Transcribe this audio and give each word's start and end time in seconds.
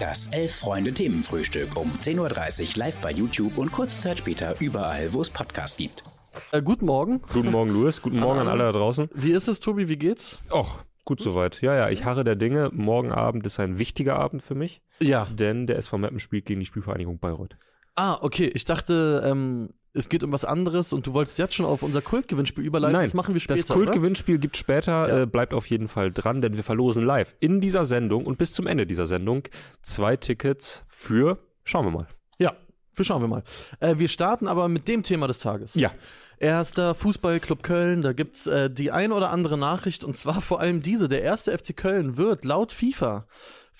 Das 0.00 0.28
Elf-Freunde-Themenfrühstück 0.28 1.76
um 1.76 1.92
10.30 1.92 2.18
Uhr 2.18 2.78
live 2.84 2.96
bei 2.98 3.12
YouTube 3.12 3.58
und 3.58 3.70
kurze 3.70 4.00
Zeit 4.00 4.18
später 4.18 4.54
überall, 4.60 5.12
wo 5.12 5.20
es 5.20 5.30
Podcasts 5.30 5.76
gibt. 5.76 6.04
Äh, 6.52 6.62
guten 6.62 6.86
Morgen. 6.86 7.20
Guten 7.32 7.50
Morgen, 7.50 7.70
Louis. 7.70 8.00
Guten 8.00 8.18
Morgen 8.18 8.40
an 8.40 8.48
alle 8.48 8.64
da 8.64 8.72
draußen. 8.72 9.08
Wie 9.14 9.32
ist 9.32 9.48
es, 9.48 9.60
Tobi? 9.60 9.88
Wie 9.88 9.96
geht's? 9.98 10.38
Och, 10.50 10.78
gut 11.04 11.20
soweit. 11.20 11.60
Ja, 11.60 11.74
ja, 11.74 11.90
ich 11.90 12.04
harre 12.04 12.24
der 12.24 12.36
Dinge. 12.36 12.70
Morgen 12.72 13.12
Abend 13.12 13.46
ist 13.46 13.60
ein 13.60 13.78
wichtiger 13.78 14.16
Abend 14.16 14.42
für 14.42 14.54
mich, 14.54 14.80
Ja. 15.00 15.26
denn 15.26 15.66
der 15.66 15.76
SV 15.78 15.98
Meppen 15.98 16.20
spielt 16.20 16.46
gegen 16.46 16.60
die 16.60 16.66
Spielvereinigung 16.66 17.18
Bayreuth. 17.18 17.56
Ah, 17.96 18.16
okay. 18.20 18.50
Ich 18.54 18.64
dachte, 18.64 19.22
ähm, 19.26 19.70
es 19.92 20.08
geht 20.08 20.22
um 20.22 20.32
was 20.32 20.44
anderes 20.44 20.92
und 20.92 21.06
du 21.06 21.12
wolltest 21.12 21.38
jetzt 21.38 21.54
schon 21.54 21.66
auf 21.66 21.82
unser 21.82 22.00
Kultgewinnspiel 22.00 22.64
überleiten. 22.64 22.92
Nein, 22.92 23.06
das 23.06 23.14
machen 23.14 23.34
wir 23.34 23.40
später. 23.40 23.60
Das 23.60 23.68
Kultgewinnspiel 23.68 24.38
gibt 24.38 24.56
später, 24.56 25.08
Ja. 25.08 25.22
äh, 25.22 25.26
bleibt 25.26 25.52
auf 25.54 25.66
jeden 25.66 25.88
Fall 25.88 26.12
dran, 26.12 26.40
denn 26.40 26.56
wir 26.56 26.64
verlosen 26.64 27.04
live 27.04 27.34
in 27.40 27.60
dieser 27.60 27.84
Sendung 27.84 28.26
und 28.26 28.38
bis 28.38 28.52
zum 28.52 28.66
Ende 28.66 28.86
dieser 28.86 29.06
Sendung 29.06 29.42
zwei 29.82 30.16
Tickets 30.16 30.84
für, 30.88 31.38
schauen 31.64 31.86
wir 31.86 31.90
mal. 31.92 32.06
Ja, 32.38 32.54
für 32.92 33.04
schauen 33.04 33.22
wir 33.22 33.28
mal. 33.28 33.42
Äh, 33.80 33.96
wir 33.98 34.08
starten 34.08 34.46
aber 34.48 34.68
mit 34.68 34.86
dem 34.88 35.02
Thema 35.02 35.26
des 35.26 35.40
Tages. 35.40 35.74
Ja. 35.74 35.90
Erster 36.38 36.94
Fußballclub 36.94 37.62
Köln, 37.62 38.00
da 38.00 38.12
gibt's 38.14 38.46
äh, 38.46 38.70
die 38.70 38.90
ein 38.92 39.12
oder 39.12 39.30
andere 39.30 39.58
Nachricht 39.58 40.04
und 40.04 40.16
zwar 40.16 40.40
vor 40.40 40.58
allem 40.60 40.80
diese. 40.80 41.08
Der 41.08 41.20
erste 41.22 41.56
FC 41.56 41.76
Köln 41.76 42.16
wird 42.16 42.44
laut 42.46 42.72
FIFA 42.72 43.26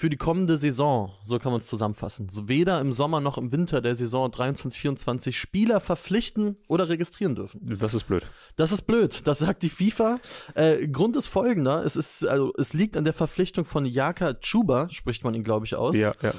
für 0.01 0.09
die 0.09 0.17
kommende 0.17 0.57
Saison, 0.57 1.13
so 1.25 1.39
kann 1.39 1.53
man 1.53 1.61
es 1.61 1.67
zusammenfassen, 1.67 2.31
so 2.31 2.49
weder 2.49 2.81
im 2.81 2.91
Sommer 2.91 3.21
noch 3.21 3.37
im 3.37 3.53
Winter 3.53 3.83
der 3.83 3.95
Saison 3.95 4.31
23-24 4.31 5.33
Spieler 5.33 5.79
verpflichten 5.79 6.57
oder 6.69 6.89
registrieren 6.89 7.35
dürfen. 7.35 7.77
Das 7.79 7.93
ist 7.93 8.05
blöd. 8.05 8.27
Das 8.57 8.73
ist 8.73 8.87
blöd, 8.87 9.27
das 9.27 9.41
sagt 9.41 9.63
die 9.63 9.69
FIFA. 9.69 10.17
Äh, 10.55 10.89
Grund 10.89 11.17
ist 11.17 11.27
folgender, 11.27 11.85
es 11.85 11.97
ist, 11.97 12.27
also, 12.27 12.51
es 12.57 12.73
liegt 12.73 12.97
an 12.97 13.05
der 13.05 13.13
Verpflichtung 13.13 13.67
von 13.67 13.85
Jaka 13.85 14.33
Chuba, 14.41 14.89
spricht 14.89 15.23
man 15.23 15.35
ihn, 15.35 15.45
glaube 15.45 15.67
ich, 15.67 15.75
aus. 15.75 15.95
Ja, 15.95 16.15
ja. 16.23 16.33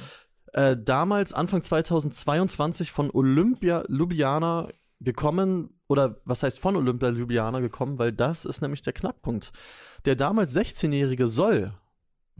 Äh, 0.53 0.75
damals, 0.83 1.31
Anfang 1.31 1.61
2022, 1.61 2.91
von 2.91 3.11
Olympia 3.11 3.83
Ljubljana 3.87 4.69
gekommen, 5.01 5.79
oder 5.87 6.15
was 6.25 6.41
heißt 6.41 6.57
von 6.57 6.75
Olympia 6.75 7.09
Ljubljana 7.09 7.59
gekommen, 7.59 7.99
weil 7.99 8.11
das 8.11 8.43
ist 8.43 8.63
nämlich 8.63 8.81
der 8.81 8.93
Knackpunkt. 8.93 9.51
Der 10.05 10.15
damals 10.15 10.55
16-Jährige 10.55 11.27
soll, 11.27 11.73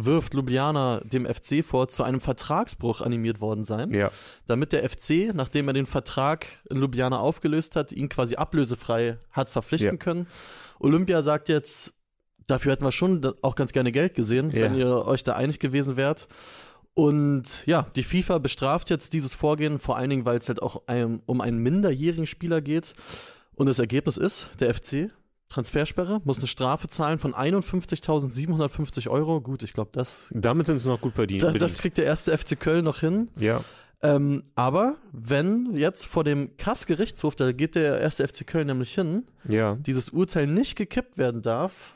wirft 0.06 0.34
Ljubljana 0.34 1.02
dem 1.04 1.26
FC 1.26 1.64
vor, 1.64 1.88
zu 1.88 2.04
einem 2.04 2.20
Vertragsbruch 2.20 3.02
animiert 3.02 3.42
worden 3.42 3.64
sein 3.64 3.92
Ja, 3.94 4.12
damit 4.48 4.72
der 4.74 4.88
FC, 4.90 5.34
nachdem 5.34 5.68
er 5.68 5.74
den 5.74 5.86
Vertrag 5.86 6.46
in 6.70 6.78
Ljubljana 6.78 7.20
aufgelöst 7.20 7.76
hat, 7.76 7.92
ihn 7.92 8.10
quasi 8.10 8.36
ablösefrei 8.36 9.18
hat 9.32 9.50
verpflichten 9.50 9.92
Ja. 9.92 9.98
können. 9.98 10.28
Olympia 10.80 11.22
sagt 11.22 11.50
jetzt, 11.50 11.94
dafür 12.48 12.72
hätten 12.74 12.84
wir 12.86 12.92
schon 12.92 13.22
auch 13.42 13.56
ganz 13.56 13.72
gerne 13.72 13.92
Geld 13.92 14.16
gesehen, 14.16 14.52
Ja. 14.52 14.62
wenn 14.62 14.76
ihr 14.76 15.06
euch 15.06 15.24
da 15.24 15.34
einig 15.36 15.60
gewesen 15.60 15.96
wärt. 15.98 16.28
Und 16.94 17.66
ja, 17.68 17.88
die 17.96 18.04
FIFA 18.04 18.40
bestraft 18.40 18.90
jetzt 18.90 19.14
dieses 19.14 19.34
Vorgehen, 19.34 19.80
vor 19.80 19.96
allen 19.98 20.10
Dingen, 20.10 20.26
weil 20.26 20.38
es 20.38 20.50
halt 20.50 20.62
auch 20.62 20.82
um 21.26 21.42
einen 21.42 21.58
minderjährigen 21.60 22.28
Spieler 22.28 22.62
geht. 22.62 22.94
Und 23.56 23.68
das 23.68 23.80
Ergebnis 23.80 24.18
ist, 24.18 24.50
der 24.60 24.74
FC, 24.74 25.10
Transfersperre, 25.52 26.22
muss 26.24 26.38
eine 26.40 26.48
Strafe 26.48 26.88
zahlen 26.88 27.20
von 27.20 27.34
51.750 27.34 29.10
Euro. 29.10 29.42
Gut, 29.42 29.64
ich 29.64 29.74
glaube, 29.74 29.90
das, 29.94 30.28
damit 30.32 30.66
sind 30.68 30.78
sie 30.80 30.88
noch 30.90 31.02
gut 31.02 31.14
bedient. 31.16 31.44
das, 31.44 31.54
das 31.58 31.78
kriegt 31.78 31.98
der 31.98 32.06
erste 32.06 32.38
FC 32.38 32.60
Köln 32.60 32.86
noch 32.86 33.00
hin. 33.00 33.30
ja, 33.38 33.62
Ähm, 34.02 34.44
aber 34.56 34.96
wenn 35.12 35.76
jetzt 35.76 36.06
vor 36.08 36.24
dem 36.24 36.58
Kassgerichtshof, 36.58 37.36
da 37.36 37.52
geht 37.52 37.76
der 37.76 38.00
erste 38.00 38.28
FC 38.28 38.48
Köln 38.48 38.68
nämlich 38.68 38.94
hin, 38.96 39.24
ja. 39.48 39.76
dieses 39.76 40.10
Urteil 40.10 40.48
nicht 40.48 40.76
gekippt 40.76 41.18
werden 41.18 41.42
darf, 41.42 41.94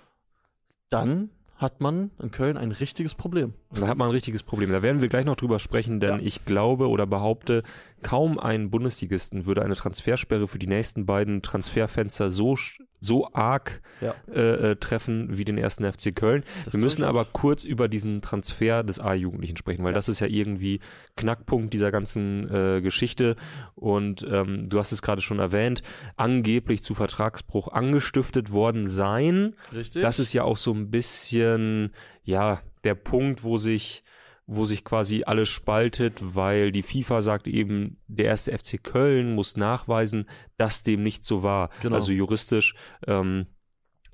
dann 0.90 1.30
hat 1.58 1.80
man 1.80 2.12
in 2.22 2.32
Köln 2.32 2.58
ein 2.58 2.72
richtiges 2.74 3.16
Problem. 3.16 3.54
Da 3.72 3.88
hat 3.88 3.98
man 3.98 4.10
ein 4.10 4.12
richtiges 4.12 4.44
Problem. 4.44 4.72
Da 4.72 4.82
werden 4.82 5.02
wir 5.02 5.08
gleich 5.08 5.24
noch 5.26 5.38
drüber 5.38 5.58
sprechen, 5.60 6.00
denn 6.02 6.20
Ja. 6.20 6.26
ich 6.26 6.44
glaube 6.44 6.90
oder 6.90 7.08
behaupte, 7.08 7.64
kaum 8.04 8.38
ein 8.40 8.70
Bundesligisten 8.70 9.46
würde 9.46 9.64
eine 9.64 9.76
Transfersperre 9.76 10.50
für 10.50 10.60
die 10.60 10.68
nächsten 10.68 11.06
beiden 11.06 11.42
Transferfenster 11.42 12.30
so, 12.30 12.58
so 13.00 13.32
arg 13.34 13.82
Ja. 14.02 14.16
äh, 14.34 14.72
äh, 14.72 14.76
treffen 14.78 15.38
wie 15.38 15.46
den 15.46 15.58
ersten 15.58 15.84
FC 15.92 16.16
Köln. 16.16 16.44
Das 16.64 16.74
wir 16.74 16.80
müssen 16.80 17.04
aber 17.04 17.26
kurz 17.26 17.64
über 17.64 17.88
diesen 17.88 18.22
Transfer 18.22 18.84
des 18.84 19.00
A-Jugendlichen 19.00 19.58
sprechen, 19.58 19.84
weil 19.84 19.94
das 19.94 20.10
ist 20.10 20.20
ja 20.20 20.28
irgendwie 20.28 20.80
Knackpunkt 21.16 21.74
dieser 21.74 21.92
ganzen 21.92 22.50
äh, 22.54 22.82
Geschichte. 22.82 23.36
Und 23.76 24.26
ähm, 24.30 24.70
du 24.70 24.80
hast 24.80 24.92
es 24.92 25.02
gerade 25.02 25.22
schon 25.22 25.40
erwähnt, 25.40 25.84
angeblich 26.16 26.82
zu 26.84 26.96
Vertragsbruch 26.96 27.68
angestiftet 27.70 28.52
worden 28.52 28.88
sein. 28.88 29.56
Richtig? 29.74 30.02
Das 30.02 30.20
ist 30.20 30.34
ja 30.34 30.44
auch 30.44 30.58
so 30.58 30.74
ein 30.74 30.90
bisschen, 30.90 31.92
ja, 32.24 32.62
der 32.84 32.96
Punkt, 32.96 33.44
wo 33.44 33.58
sich, 33.58 34.04
wo 34.48 34.66
sich 34.66 34.84
quasi 34.84 35.24
alles 35.26 35.50
spaltet, 35.50 36.20
weil 36.22 36.72
die 36.72 36.84
FIFA 36.84 37.22
sagt 37.22 37.48
eben, 37.48 37.98
der 38.08 38.26
erste 38.26 38.56
FC 38.58 38.82
Köln 38.84 39.34
muss 39.34 39.58
nachweisen, 39.58 40.30
dass 40.58 40.84
dem 40.84 41.02
nicht 41.04 41.24
so 41.26 41.42
war. 41.42 41.70
Genau. 41.82 41.96
Also 41.96 42.12
juristisch 42.12 42.76
ähm, 43.08 43.48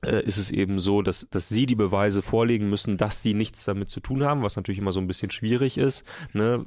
äh, 0.06 0.24
ist 0.24 0.38
es 0.38 0.50
eben 0.50 0.80
so, 0.80 1.02
dass, 1.02 1.28
dass 1.30 1.50
sie 1.50 1.66
die 1.66 1.76
Beweise 1.76 2.22
vorlegen 2.22 2.70
müssen, 2.70 2.98
dass 2.98 3.22
sie 3.22 3.34
nichts 3.34 3.66
damit 3.66 3.90
zu 3.90 4.00
tun 4.00 4.24
haben, 4.24 4.42
was 4.42 4.56
natürlich 4.56 4.80
immer 4.80 4.94
so 4.94 5.00
ein 5.00 5.06
bisschen 5.08 5.32
schwierig 5.32 5.78
ist. 5.78 6.04
Ne? 6.34 6.66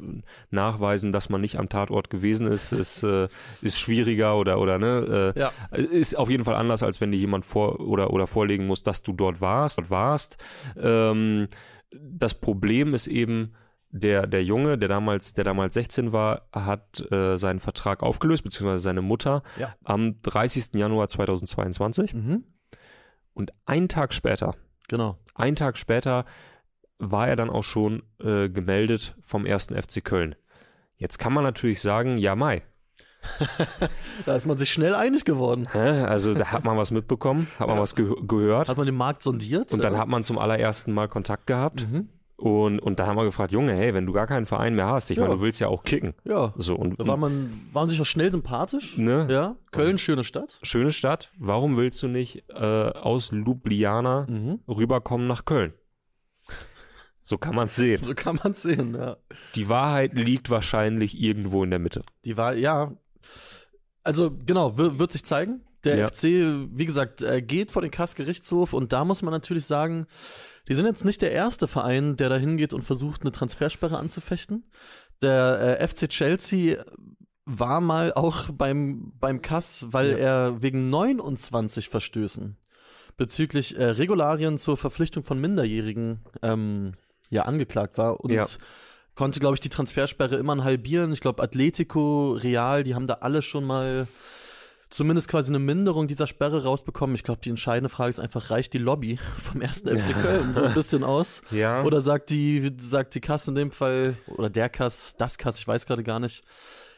Nachweisen, 0.51 1.11
dass 1.11 1.31
man 1.31 1.41
nicht 1.41 1.59
am 1.59 1.69
Tatort 1.69 2.11
gewesen 2.11 2.47
ist, 2.47 2.73
ist, 2.73 3.03
äh, 3.03 3.29
ist 3.63 3.81
schwieriger 3.81 4.37
oder, 4.37 4.61
oder 4.61 4.79
ne, 4.79 5.33
äh, 5.35 5.41
Ja. 5.41 5.53
ist 5.77 6.17
auf 6.17 6.29
jeden 6.31 6.45
Fall 6.45 6.55
anders, 6.55 6.83
als 6.83 7.01
wenn 7.01 7.11
dir 7.13 7.19
jemand 7.19 7.45
vor 7.45 7.81
oder, 7.81 8.13
oder 8.13 8.27
vorlegen 8.27 8.67
muss, 8.67 8.83
dass 8.83 9.03
du 9.03 9.13
dort 9.13 9.41
warst. 9.41 9.79
Dort 9.79 9.91
warst. 9.91 10.37
Ähm, 10.77 11.49
das 12.01 12.35
Problem 12.35 12.95
ist 12.95 13.07
eben, 13.07 13.55
der, 13.91 14.27
der 14.27 14.43
Junge, 14.43 14.77
der 14.77 14.89
damals, 14.89 15.35
der 15.35 15.45
damals 15.45 15.75
16 15.75 16.13
war, 16.13 16.49
hat 16.53 17.01
äh, 17.13 17.37
seinen 17.39 17.61
Vertrag 17.61 18.03
aufgelöst, 18.03 18.43
beziehungsweise 18.43 18.81
seine 18.83 19.03
Mutter, 19.03 19.43
Ja. 19.57 19.75
am 19.85 20.19
30. 20.23 20.75
Januar 20.75 21.07
2022. 21.09 22.13
Mhm. 22.15 22.45
Und 23.35 23.53
einen 23.67 23.89
Tag 23.89 24.13
später, 24.13 24.57
Genau. 24.89 25.19
einen 25.35 25.55
Tag 25.57 25.79
später 25.79 26.25
war 26.99 27.29
er 27.29 27.37
dann 27.37 27.51
auch 27.51 27.63
schon 27.65 28.03
äh, 28.21 28.49
gemeldet 28.49 29.17
vom 29.23 29.47
ersten 29.47 29.81
FC 29.81 30.03
Köln. 30.05 30.35
Jetzt 30.97 31.19
kann 31.19 31.33
man 31.33 31.45
natürlich 31.45 31.81
sagen, 31.81 32.19
ja, 32.19 32.35
Mai. 32.35 32.63
Da 34.27 34.35
ist 34.37 34.47
man 34.47 34.57
sich 34.57 34.71
schnell 34.73 34.95
einig 34.95 35.25
geworden. 35.25 35.67
Also 35.73 36.35
da 36.35 36.47
hat 36.53 36.65
man 36.65 36.77
was 36.77 36.91
mitbekommen, 36.91 37.47
hat 37.59 37.67
man 37.69 37.77
Ja. 37.77 37.83
was 37.83 37.95
ge 37.95 38.13
gehört. 38.27 38.69
Hat 38.69 38.77
man 38.77 38.87
den 38.87 38.95
Markt 38.97 39.23
sondiert? 39.23 39.73
Und 39.73 39.83
dann 39.85 39.95
Ja. 39.95 39.99
hat 40.01 40.09
man 40.09 40.23
zum 40.25 40.39
allerersten 40.39 40.93
Mal 40.93 41.09
Kontakt 41.09 41.47
gehabt. 41.47 41.87
Mhm. 41.91 42.09
Und, 42.37 42.81
und 42.81 42.99
dann 42.99 43.07
haben 43.07 43.17
wir 43.17 43.25
gefragt, 43.25 43.53
Junge, 43.53 43.73
hey, 43.75 43.95
wenn 43.95 44.07
du 44.07 44.13
gar 44.13 44.27
keinen 44.27 44.45
Verein 44.47 44.75
mehr 44.75 44.87
hast, 44.89 45.09
ich 45.11 45.17
Ja. 45.17 45.23
meine, 45.23 45.37
du 45.37 45.41
willst 45.41 45.61
ja 45.61 45.69
auch 45.69 45.85
kicken. 45.85 46.15
Ja. 46.25 46.53
So, 46.57 46.75
und, 46.75 46.99
Da 47.01 47.07
war 47.07 47.17
man, 47.17 47.69
waren 47.73 47.89
sich 47.89 48.01
auch 48.01 48.05
schnell 48.07 48.31
sympathisch. 48.33 48.99
ne? 48.99 49.27
Ja. 49.31 49.57
Köln, 49.71 49.99
schöne 49.99 50.25
Stadt. 50.25 50.59
Schöne 50.63 50.93
Stadt. 50.93 51.31
Warum 51.39 51.77
willst 51.77 52.03
du 52.03 52.09
nicht 52.09 52.45
äh, 52.51 52.57
aus 52.57 53.31
Ljubljana 53.31 54.27
Mhm. 54.29 54.61
rüberkommen 54.69 55.27
nach 55.29 55.45
Köln? 55.45 55.75
So 57.23 57.39
kann 57.39 57.55
man 57.55 57.69
es 57.69 57.77
sehen. 57.77 58.03
So 58.03 58.15
kann 58.15 58.39
man 58.43 58.53
sehen, 58.53 58.95
ja. 58.95 59.17
Die 59.55 59.69
Wahrheit 59.71 60.13
liegt 60.13 60.51
wahrscheinlich 60.51 61.19
irgendwo 61.19 61.65
in 61.65 61.71
der 61.71 61.79
Mitte. 61.79 62.03
Die 62.27 62.37
war, 62.37 62.55
ja. 62.55 62.93
Also, 64.03 64.31
genau, 64.45 64.77
wird, 64.77 65.13
sich 65.13 65.25
zeigen. 65.25 65.63
Der 65.85 65.97
Ja. 65.97 66.09
FC, 66.09 66.25
wie 66.73 66.87
gesagt, 66.87 67.23
äh, 67.23 67.43
geht 67.43 67.71
vor 67.73 67.83
den 67.83 67.91
Kassgerichtshof 67.91 68.73
und 68.73 68.93
da 68.93 69.05
muss 69.05 69.23
man 69.23 69.33
natürlich 69.33 69.67
sagen, 69.67 70.07
die 70.69 70.75
sind 70.75 70.87
jetzt 70.87 71.05
nicht 71.05 71.21
der 71.23 71.33
erste 71.33 71.69
Verein, 71.69 72.17
der 72.17 72.29
da 72.31 72.37
hingeht 72.37 72.73
und 72.73 72.83
versucht, 72.85 73.21
eine 73.23 73.33
Transfersperre 73.33 73.99
anzufechten. 73.99 74.65
Der 75.23 75.79
äh, 75.81 75.87
FC 75.89 76.09
Chelsea 76.09 76.83
war 77.45 77.81
mal 77.83 78.13
auch 78.15 78.49
beim, 78.51 79.13
beim 79.21 79.43
Kass, 79.43 79.87
weil 79.91 80.13
Ja. 80.13 80.17
er 80.17 80.63
wegen 80.63 80.89
29 80.89 81.91
Verstößen 81.91 82.57
bezüglich 83.19 83.77
äh, 83.79 83.85
Regularien 83.85 84.57
zur 84.59 84.77
Verpflichtung 84.79 85.23
von 85.23 85.39
Minderjährigen 85.41 86.25
ähm, 86.43 86.93
ja 87.31 87.43
angeklagt 87.43 87.97
war 87.99 88.21
und 88.21 88.31
Ja. 88.33 88.45
Konnte, 89.15 89.41
glaube 89.41 89.55
ich, 89.55 89.61
die 89.61 89.69
Transfersperre 89.69 90.37
immer 90.37 90.63
halbieren. 90.65 91.13
Ich 91.13 91.21
glaube, 91.21 91.43
Atletico, 91.43 92.33
Real, 92.33 92.83
die 92.83 92.95
haben 92.95 93.07
da 93.07 93.15
alle 93.15 93.43
schon 93.43 93.65
mal 93.65 94.09
zumindest 94.91 95.29
quasi 95.29 95.51
eine 95.51 95.59
Minderung 95.59 96.07
dieser 96.07 96.27
Sperre 96.27 96.63
rausbekommen. 96.63 97.17
Ich 97.17 97.25
glaube, 97.25 97.41
die 97.43 97.51
entscheidende 97.51 97.89
Frage 97.89 98.11
ist 98.11 98.21
einfach, 98.21 98.51
reicht 98.51 98.73
die 98.73 98.79
Lobby 98.79 99.19
vom 99.43 99.61
ersten 99.61 99.89
FC 99.97 100.15
Köln 100.15 100.55
so 100.55 100.63
ein 100.63 100.75
bisschen 100.75 101.05
aus? 101.05 101.43
Ja. 101.51 101.83
Oder 101.83 102.01
sagt 102.01 102.31
die, 102.31 102.73
sagt 102.79 103.15
die 103.15 103.21
Kasse 103.21 103.51
in 103.51 103.57
dem 103.57 103.71
Fall, 103.71 104.17
oder 104.27 104.51
der 104.51 104.69
Kass, 104.69 105.15
das 105.17 105.37
Kass, 105.39 105.59
ich 105.59 105.67
weiß 105.67 105.87
gerade 105.87 106.05
gar 106.05 106.21
nicht, 106.21 106.45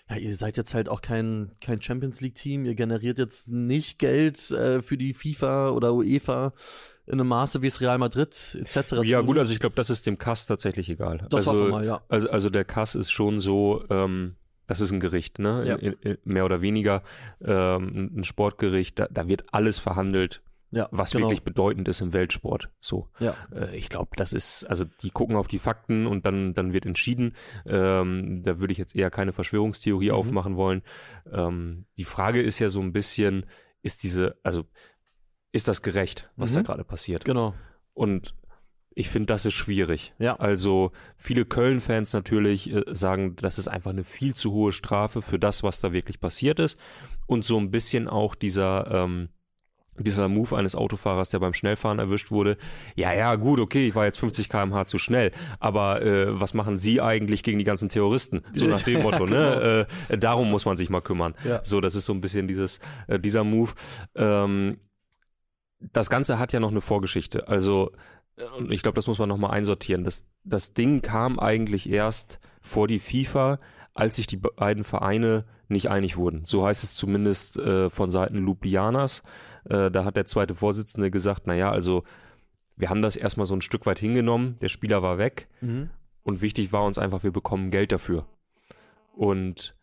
ja, 0.09 0.17
ihr 0.17 0.37
seid 0.37 0.57
jetzt 0.57 0.75
halt 0.75 0.89
auch 0.89 1.01
kein, 1.01 1.53
kein 1.61 1.83
Champions 1.83 2.21
League-Team, 2.21 2.65
ihr 2.65 2.75
generiert 2.75 3.19
jetzt 3.19 3.51
nicht 3.51 3.99
Geld 3.99 4.51
äh, 4.53 4.83
für 4.83 4.97
die 4.97 5.15
FIFA 5.15 5.71
oder 5.71 5.95
UEFA 5.95 6.53
in 7.07 7.15
einem 7.15 7.29
Maße, 7.29 7.63
wie 7.63 7.67
es 7.69 7.81
Real 7.81 7.99
Madrid 7.99 8.59
etc. 8.61 8.95
Ja, 9.03 9.21
gut, 9.21 9.39
also 9.39 9.53
ich 9.53 9.61
glaube, 9.61 9.77
das 9.77 9.91
ist 9.91 10.07
dem 10.07 10.19
Kass 10.19 10.47
tatsächlich 10.47 10.89
egal. 10.91 11.27
Das 11.31 11.49
also, 11.49 11.69
mal, 11.69 11.85
ja. 11.85 12.03
Also, 12.09 12.31
also 12.31 12.51
der 12.51 12.65
Kass 12.65 12.95
ist 12.95 13.11
schon 13.11 13.39
so, 13.41 13.85
ähm, 13.91 14.37
das 14.67 14.81
ist 14.81 14.91
ein 14.91 14.99
Gericht, 15.01 15.39
ne? 15.39 15.63
Ja. 15.67 15.77
In, 15.77 15.93
in, 16.01 16.19
mehr 16.25 16.45
oder 16.45 16.61
weniger 16.61 17.03
ähm, 17.41 18.11
ein 18.17 18.25
Sportgericht, 18.25 18.99
da, 18.99 19.07
da 19.09 19.29
wird 19.29 19.45
alles 19.53 19.79
verhandelt, 19.79 20.43
Ja, 20.73 20.89
was 20.91 21.13
genau. 21.13 21.27
wirklich 21.27 21.45
bedeutend 21.45 21.87
ist 21.87 22.01
im 22.01 22.13
Weltsport. 22.13 22.71
So. 22.81 23.09
Ja. 23.21 23.37
Äh, 23.55 23.77
ich 23.77 23.89
glaube, 23.89 24.11
das 24.17 24.33
ist, 24.33 24.65
also 24.65 24.85
die 24.85 25.11
gucken 25.11 25.37
auf 25.37 25.47
die 25.47 25.61
Fakten 25.61 26.09
und 26.09 26.27
dann, 26.27 26.55
dann 26.55 26.73
wird 26.73 26.85
entschieden. 26.87 27.37
Ähm, 27.65 28.43
da 28.43 28.59
würde 28.59 28.73
ich 28.73 28.79
jetzt 28.79 28.97
eher 28.97 29.11
keine 29.11 29.33
Verschwörungstheorie 29.33 30.11
Mhm. 30.11 30.17
aufmachen 30.17 30.57
wollen. 30.57 30.83
Ähm, 31.33 31.87
die 31.99 32.05
Frage 32.05 32.43
ist 32.43 32.59
ja 32.59 32.69
so 32.69 32.81
ein 32.81 32.93
bisschen, 32.93 33.47
ist 33.83 34.03
diese, 34.03 34.37
also 34.43 34.65
ist 35.57 35.69
das 35.69 35.83
gerecht, 35.83 36.29
was 36.37 36.53
da 36.53 36.61
Mhm. 36.61 36.65
gerade 36.65 36.85
passiert? 36.85 37.25
Genau. 37.25 37.55
Und 37.95 38.35
ich 38.95 39.09
finde, 39.11 39.27
das 39.27 39.45
ist 39.45 39.55
schwierig. 39.55 40.15
Ja. 40.19 40.37
Also 40.37 40.93
viele 41.17 41.45
Köln-Fans 41.45 42.13
natürlich 42.15 42.73
äh, 42.73 42.83
sagen, 42.93 43.37
das 43.37 43.59
ist 43.59 43.69
einfach 43.69 43.91
eine 43.91 44.05
viel 44.05 44.35
zu 44.35 44.53
hohe 44.53 44.73
Strafe 44.73 45.21
für 45.23 45.39
das, 45.39 45.63
was 45.63 45.81
da 45.81 45.93
wirklich 45.93 46.19
passiert 46.21 46.59
ist. 46.61 46.79
Und 47.27 47.45
so 47.45 47.59
ein 47.59 47.71
bisschen 47.71 48.09
auch 48.09 48.35
dieser, 48.35 48.91
ähm, 48.91 49.29
dieser 49.99 50.29
Move 50.29 50.57
eines 50.57 50.75
Autofahrers, 50.77 51.31
der 51.31 51.39
beim 51.41 51.53
Schnellfahren 51.55 51.99
erwischt 51.99 52.31
wurde. 52.31 52.57
Ja, 52.97 53.13
ja, 53.15 53.35
gut, 53.37 53.61
okay, 53.61 53.87
ich 53.89 53.95
war 53.95 54.05
jetzt 54.05 54.19
50 54.19 54.49
km/h 54.51 54.85
zu 54.87 54.99
schnell, 54.99 55.31
aber 55.59 56.03
äh, 56.03 56.39
was 56.41 56.53
machen 56.55 56.77
Sie 56.79 57.01
eigentlich 57.01 57.43
gegen 57.43 57.59
die 57.59 57.65
ganzen 57.65 57.89
Terroristen? 57.89 58.43
So 58.53 58.67
nach 58.67 58.83
dem 58.83 59.03
Motto, 59.03 59.25
ne? 59.27 59.87
Äh, 60.09 60.19
darum 60.19 60.51
muss 60.51 60.65
man 60.67 60.77
sich 60.77 60.91
mal 60.91 61.01
kümmern. 61.01 61.35
Ja. 61.45 61.61
So, 61.65 61.81
das 61.81 61.95
ist 61.95 62.05
so 62.07 62.13
ein 62.13 62.21
bisschen 62.21 62.47
dieses, 62.49 62.79
äh, 63.09 63.19
dieser 63.19 63.43
Move. 63.45 63.73
Ähm, 64.15 64.79
das 65.81 66.11
Ganze 66.11 66.39
hat 66.39 66.53
ja 66.53 66.61
noch 66.61 66.71
eine 66.71 66.81
Vorgeschichte. 66.81 67.49
Also, 67.49 67.93
äh, 68.37 68.43
ich 68.71 68.83
glaube, 68.83 68.97
das 68.97 69.07
muss 69.07 69.19
man 69.19 69.29
nochmal 69.29 69.51
einsortieren. 69.53 70.05
Das, 70.05 70.27
das 70.45 70.73
Ding 70.73 71.03
kam 71.03 71.39
eigentlich 71.39 71.89
erst 71.89 72.39
vor 72.63 72.89
die 72.89 72.99
FIFA, 72.99 73.59
als 73.95 74.17
sich 74.17 74.27
die 74.27 74.37
beiden 74.37 74.85
Vereine 74.85 75.45
nicht 75.69 75.89
einig 75.91 76.17
wurden. 76.17 76.45
So 76.45 76.67
heißt 76.67 76.85
es 76.85 76.95
zumindest 76.95 77.59
äh, 77.59 77.91
von 77.91 78.11
Seiten 78.11 78.39
Ljubljanas. 78.39 79.23
Äh, 79.65 79.91
da 79.91 80.05
hat 80.05 80.17
der 80.17 80.27
zweite 80.27 80.55
Vorsitzende 80.55 81.11
gesagt, 81.11 81.47
naja, 81.47 81.71
also 81.71 82.05
wir 82.77 82.91
haben 82.91 83.03
das 83.03 83.17
erstmal 83.17 83.47
so 83.47 83.55
ein 83.55 83.63
Stück 83.63 83.87
weit 83.87 83.99
hingenommen, 83.99 84.59
der 84.61 84.69
Spieler 84.69 85.03
war 85.03 85.19
weg 85.19 85.49
Mhm. 85.63 85.89
und 86.23 86.43
wichtig 86.43 86.73
war 86.73 86.85
uns 86.85 86.99
einfach, 86.99 87.23
wir 87.23 87.33
bekommen 87.33 87.71
Geld 87.71 87.91
dafür. 87.91 88.27
Und 89.15 89.75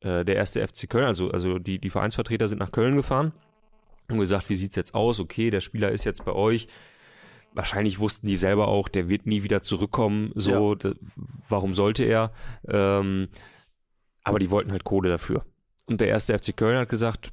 äh, 0.00 0.24
der 0.24 0.36
erste 0.36 0.66
FC 0.66 0.88
Köln, 0.88 1.06
also, 1.06 1.30
also 1.30 1.58
die, 1.58 1.78
die 1.78 1.90
Vereinsvertreter 1.90 2.46
sind 2.48 2.58
nach 2.58 2.72
Köln 2.72 2.94
gefahren 2.96 3.32
und 4.14 4.20
gesagt, 4.20 4.48
wie 4.48 4.54
sieht's 4.54 4.76
jetzt 4.76 4.94
aus? 4.94 5.20
Okay, 5.20 5.50
der 5.50 5.60
Spieler 5.60 5.90
ist 5.90 6.04
jetzt 6.04 6.24
bei 6.24 6.32
euch. 6.32 6.68
Wahrscheinlich 7.54 7.98
wussten 7.98 8.26
die 8.26 8.36
selber 8.36 8.68
auch, 8.68 8.88
der 8.88 9.08
wird 9.08 9.26
nie 9.26 9.42
wieder 9.42 9.62
zurückkommen. 9.62 10.32
So, 10.34 10.74
da, 10.74 10.92
warum 11.48 11.74
sollte 11.74 12.02
er? 12.04 12.32
Ähm, 12.66 13.28
aber 14.24 14.38
die 14.38 14.50
wollten 14.50 14.72
halt 14.72 14.84
Kohle 14.84 15.10
dafür. 15.10 15.44
Und 15.86 16.00
der 16.00 16.08
erste 16.08 16.38
FC 16.38 16.56
Köln 16.56 16.78
hat 16.78 16.88
gesagt, 16.88 17.32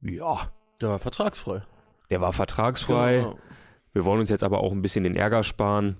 ja, 0.00 0.50
Der 0.80 0.88
war 0.88 0.98
vertragsfrei. 0.98 1.62
der 2.10 2.20
war 2.20 2.32
vertragsfrei. 2.32 3.18
Genau. 3.18 3.38
Wir 3.92 4.04
wollen 4.04 4.20
uns 4.20 4.30
jetzt 4.30 4.42
aber 4.44 4.58
auch 4.60 4.72
ein 4.72 4.82
bisschen 4.82 5.04
den 5.04 5.14
Ärger 5.16 5.44
sparen. 5.44 5.96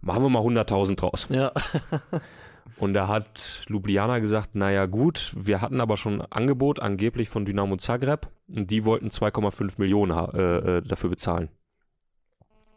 Machen 0.00 0.22
wir 0.22 0.30
mal 0.30 0.42
100.000 0.42 0.96
draus. 0.96 1.26
Ja. 1.30 1.50
Und 2.78 2.92
da 2.94 3.08
hat 3.08 3.62
Ljubljana 3.68 4.18
gesagt, 4.18 4.54
naja 4.54 4.86
gut, 4.86 5.32
wir 5.36 5.60
hatten 5.60 5.80
aber 5.80 5.96
schon 5.96 6.20
ein 6.20 6.32
Angebot 6.32 6.78
angeblich 6.80 7.28
von 7.28 7.44
Dynamo 7.44 7.76
Zagreb 7.76 8.28
und 8.48 8.70
die 8.70 8.84
wollten 8.84 9.08
2,5 9.08 9.74
Millionen 9.78 10.12
äh, 10.34 10.78
äh, 10.78 10.82
dafür 10.82 11.10
bezahlen. 11.10 11.48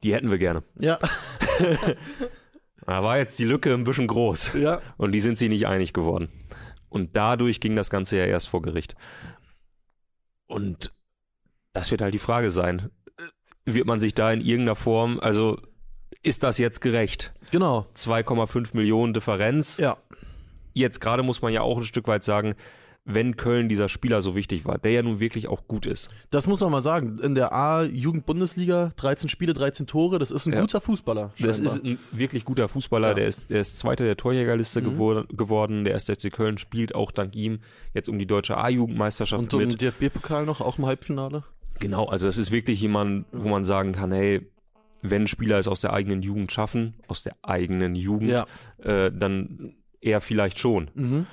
Die 0.03 0.13
hätten 0.13 0.31
wir 0.31 0.37
gerne. 0.37 0.63
Ja. 0.79 0.99
Da 2.85 3.03
war 3.03 3.17
jetzt 3.19 3.37
die 3.37 3.45
Lücke 3.45 3.71
ein 3.73 3.83
bisschen 3.83 4.07
groß 4.07 4.53
Ja. 4.53 4.81
und 4.97 5.11
die 5.11 5.19
sind 5.19 5.37
sich 5.37 5.49
nicht 5.49 5.67
einig 5.67 5.93
geworden. 5.93 6.29
Und 6.87 7.15
dadurch 7.15 7.59
ging 7.59 7.75
das 7.75 7.91
Ganze 7.91 8.17
ja 8.17 8.25
erst 8.25 8.49
vor 8.49 8.63
Gericht. 8.63 8.95
Und 10.47 10.91
das 11.73 11.91
wird 11.91 12.01
halt 12.01 12.15
die 12.15 12.19
Frage 12.19 12.49
sein. 12.49 12.89
Wird 13.65 13.85
man 13.85 13.99
sich 13.99 14.15
da 14.15 14.31
in 14.31 14.41
irgendeiner 14.41 14.75
Form, 14.75 15.19
also 15.19 15.61
ist 16.23 16.43
das 16.43 16.57
jetzt 16.57 16.81
gerecht? 16.81 17.31
Genau. 17.51 17.87
2,5 17.95 18.75
Millionen 18.75 19.13
Differenz. 19.13 19.77
Ja. 19.77 19.97
Jetzt 20.73 21.01
gerade 21.01 21.23
muss 21.23 21.41
man 21.41 21.51
ja 21.53 21.61
auch 21.61 21.77
ein 21.77 21.83
Stück 21.83 22.07
weit 22.07 22.23
sagen, 22.23 22.53
wenn 23.05 23.37
Köln 23.37 23.69
dieser 23.69 23.89
Spieler 23.89 24.21
so 24.21 24.35
wichtig 24.35 24.65
war, 24.65 24.77
der 24.77 24.91
ja 24.91 25.01
nun 25.01 25.19
wirklich 25.19 25.47
auch 25.47 25.67
gut 25.67 25.87
ist. 25.87 26.09
Das 26.29 26.45
muss 26.45 26.59
man 26.59 26.71
mal 26.71 26.81
sagen. 26.81 27.17
In 27.19 27.33
der 27.33 27.53
A-Jugend-Bundesliga 27.53 28.91
13 28.97 29.29
Spiele, 29.29 29.53
13 29.53 29.87
Tore. 29.87 30.19
Das 30.19 30.31
ist 30.31 30.45
ein 30.45 30.53
Ja. 30.53 30.61
guter 30.61 30.81
Fußballer. 30.81 31.31
Das 31.39 31.57
scheinbar. 31.57 31.75
ist 31.75 31.83
ein 31.85 31.99
wirklich 32.11 32.45
guter 32.45 32.67
Fußballer, 32.69 33.09
Ja. 33.09 33.13
der, 33.15 33.27
ist, 33.27 33.49
der 33.49 33.61
ist 33.61 33.77
Zweiter 33.77 34.03
der 34.03 34.17
Torjägerliste 34.17 34.81
Mhm. 34.81 34.85
gewor 34.85 35.25
geworden. 35.27 35.85
Der 35.85 35.93
erste 35.93 36.13
FC 36.13 36.29
Köln 36.31 36.57
spielt 36.57 36.93
auch 36.93 37.11
dank 37.11 37.35
ihm 37.35 37.59
jetzt 37.93 38.09
um 38.09 38.19
die 38.19 38.27
deutsche 38.27 38.57
A-Jugendmeisterschaft 38.57 39.41
Und 39.41 39.53
um 39.53 39.61
mit. 39.61 39.71
den 39.71 39.77
DFB-Pokal 39.91 40.45
noch, 40.45 40.61
auch 40.61 40.77
im 40.77 40.85
Halbfinale. 40.85 41.43
Genau, 41.79 42.05
also 42.07 42.25
das 42.25 42.37
ist 42.37 42.51
wirklich 42.51 42.81
jemand, 42.81 43.25
wo 43.31 43.47
man 43.49 43.63
sagen 43.63 43.93
kann, 43.93 44.11
hey, 44.11 44.41
wenn 45.01 45.27
Spieler 45.27 45.57
es 45.59 45.67
aus 45.67 45.81
der 45.81 45.93
eigenen 45.93 46.21
Jugend 46.21 46.51
schaffen, 46.51 46.95
aus 47.07 47.23
der 47.23 47.35
eigenen 47.41 47.95
Jugend, 47.95 48.29
Ja. 48.31 48.45
äh, 48.83 49.11
dann 49.11 49.75
eher 50.01 50.21
vielleicht 50.21 50.59
schon. 50.59 50.91
Mhm. 50.93 51.27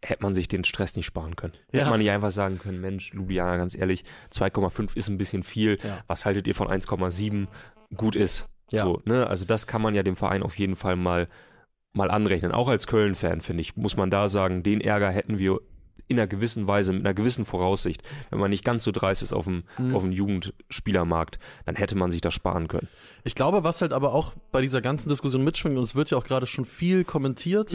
hätte 0.00 0.22
man 0.22 0.32
sich 0.32 0.46
den 0.46 0.62
Stress 0.62 0.94
nicht 0.94 1.06
sparen 1.06 1.34
können. 1.34 1.54
Ja. 1.72 1.80
Hätte 1.80 1.90
man 1.90 1.98
nicht 1.98 2.10
einfach 2.10 2.30
sagen 2.30 2.60
können, 2.60 2.80
Mensch, 2.80 3.12
Ljubljana, 3.12 3.56
ganz 3.56 3.74
ehrlich, 3.74 4.04
2,5 4.30 4.94
ist 4.96 5.08
ein 5.08 5.18
bisschen 5.18 5.42
viel. 5.42 5.76
Ja. 5.82 5.98
Was 6.06 6.24
haltet 6.24 6.46
ihr 6.46 6.54
von 6.54 6.68
1,7? 6.68 7.48
Gut 7.96 8.14
ist. 8.14 8.48
So, 8.70 9.02
ne? 9.06 9.26
Also 9.26 9.44
das 9.44 9.66
kann 9.66 9.82
man 9.82 9.96
ja 9.96 10.04
dem 10.04 10.14
Verein 10.14 10.44
auf 10.44 10.56
jeden 10.56 10.76
Fall 10.76 10.94
mal, 10.94 11.26
mal 11.94 12.12
anrechnen. 12.12 12.52
Auch 12.52 12.68
als 12.68 12.86
Köln-Fan, 12.86 13.40
finde 13.40 13.62
ich, 13.62 13.76
muss 13.76 13.96
man 13.96 14.08
da 14.08 14.28
sagen, 14.28 14.62
den 14.62 14.80
Ärger 14.80 15.10
hätten 15.10 15.38
wir 15.38 15.58
in 16.08 16.18
einer 16.18 16.26
gewissen 16.26 16.66
Weise, 16.66 16.92
mit 16.92 17.04
einer 17.04 17.14
gewissen 17.14 17.44
Voraussicht, 17.44 18.02
wenn 18.30 18.38
man 18.38 18.50
nicht 18.50 18.64
ganz 18.64 18.82
so 18.84 18.90
dreist 18.92 19.22
ist 19.22 19.32
auf 19.32 19.44
dem, 19.44 19.64
Mhm. 19.78 19.94
auf 19.94 20.02
dem 20.02 20.12
Jugendspielermarkt, 20.12 21.38
dann 21.66 21.76
hätte 21.76 21.96
man 21.96 22.10
sich 22.10 22.20
das 22.20 22.34
sparen 22.34 22.66
können. 22.66 22.88
Ich 23.24 23.34
glaube, 23.34 23.62
was 23.62 23.80
halt 23.82 23.92
aber 23.92 24.14
auch 24.14 24.32
bei 24.50 24.60
dieser 24.62 24.80
ganzen 24.80 25.08
Diskussion 25.08 25.44
mitschwingt, 25.44 25.76
und 25.76 25.82
es 25.82 25.94
wird 25.94 26.10
ja 26.10 26.18
auch 26.18 26.24
gerade 26.24 26.46
schon 26.46 26.64
viel 26.64 27.04
kommentiert 27.04 27.74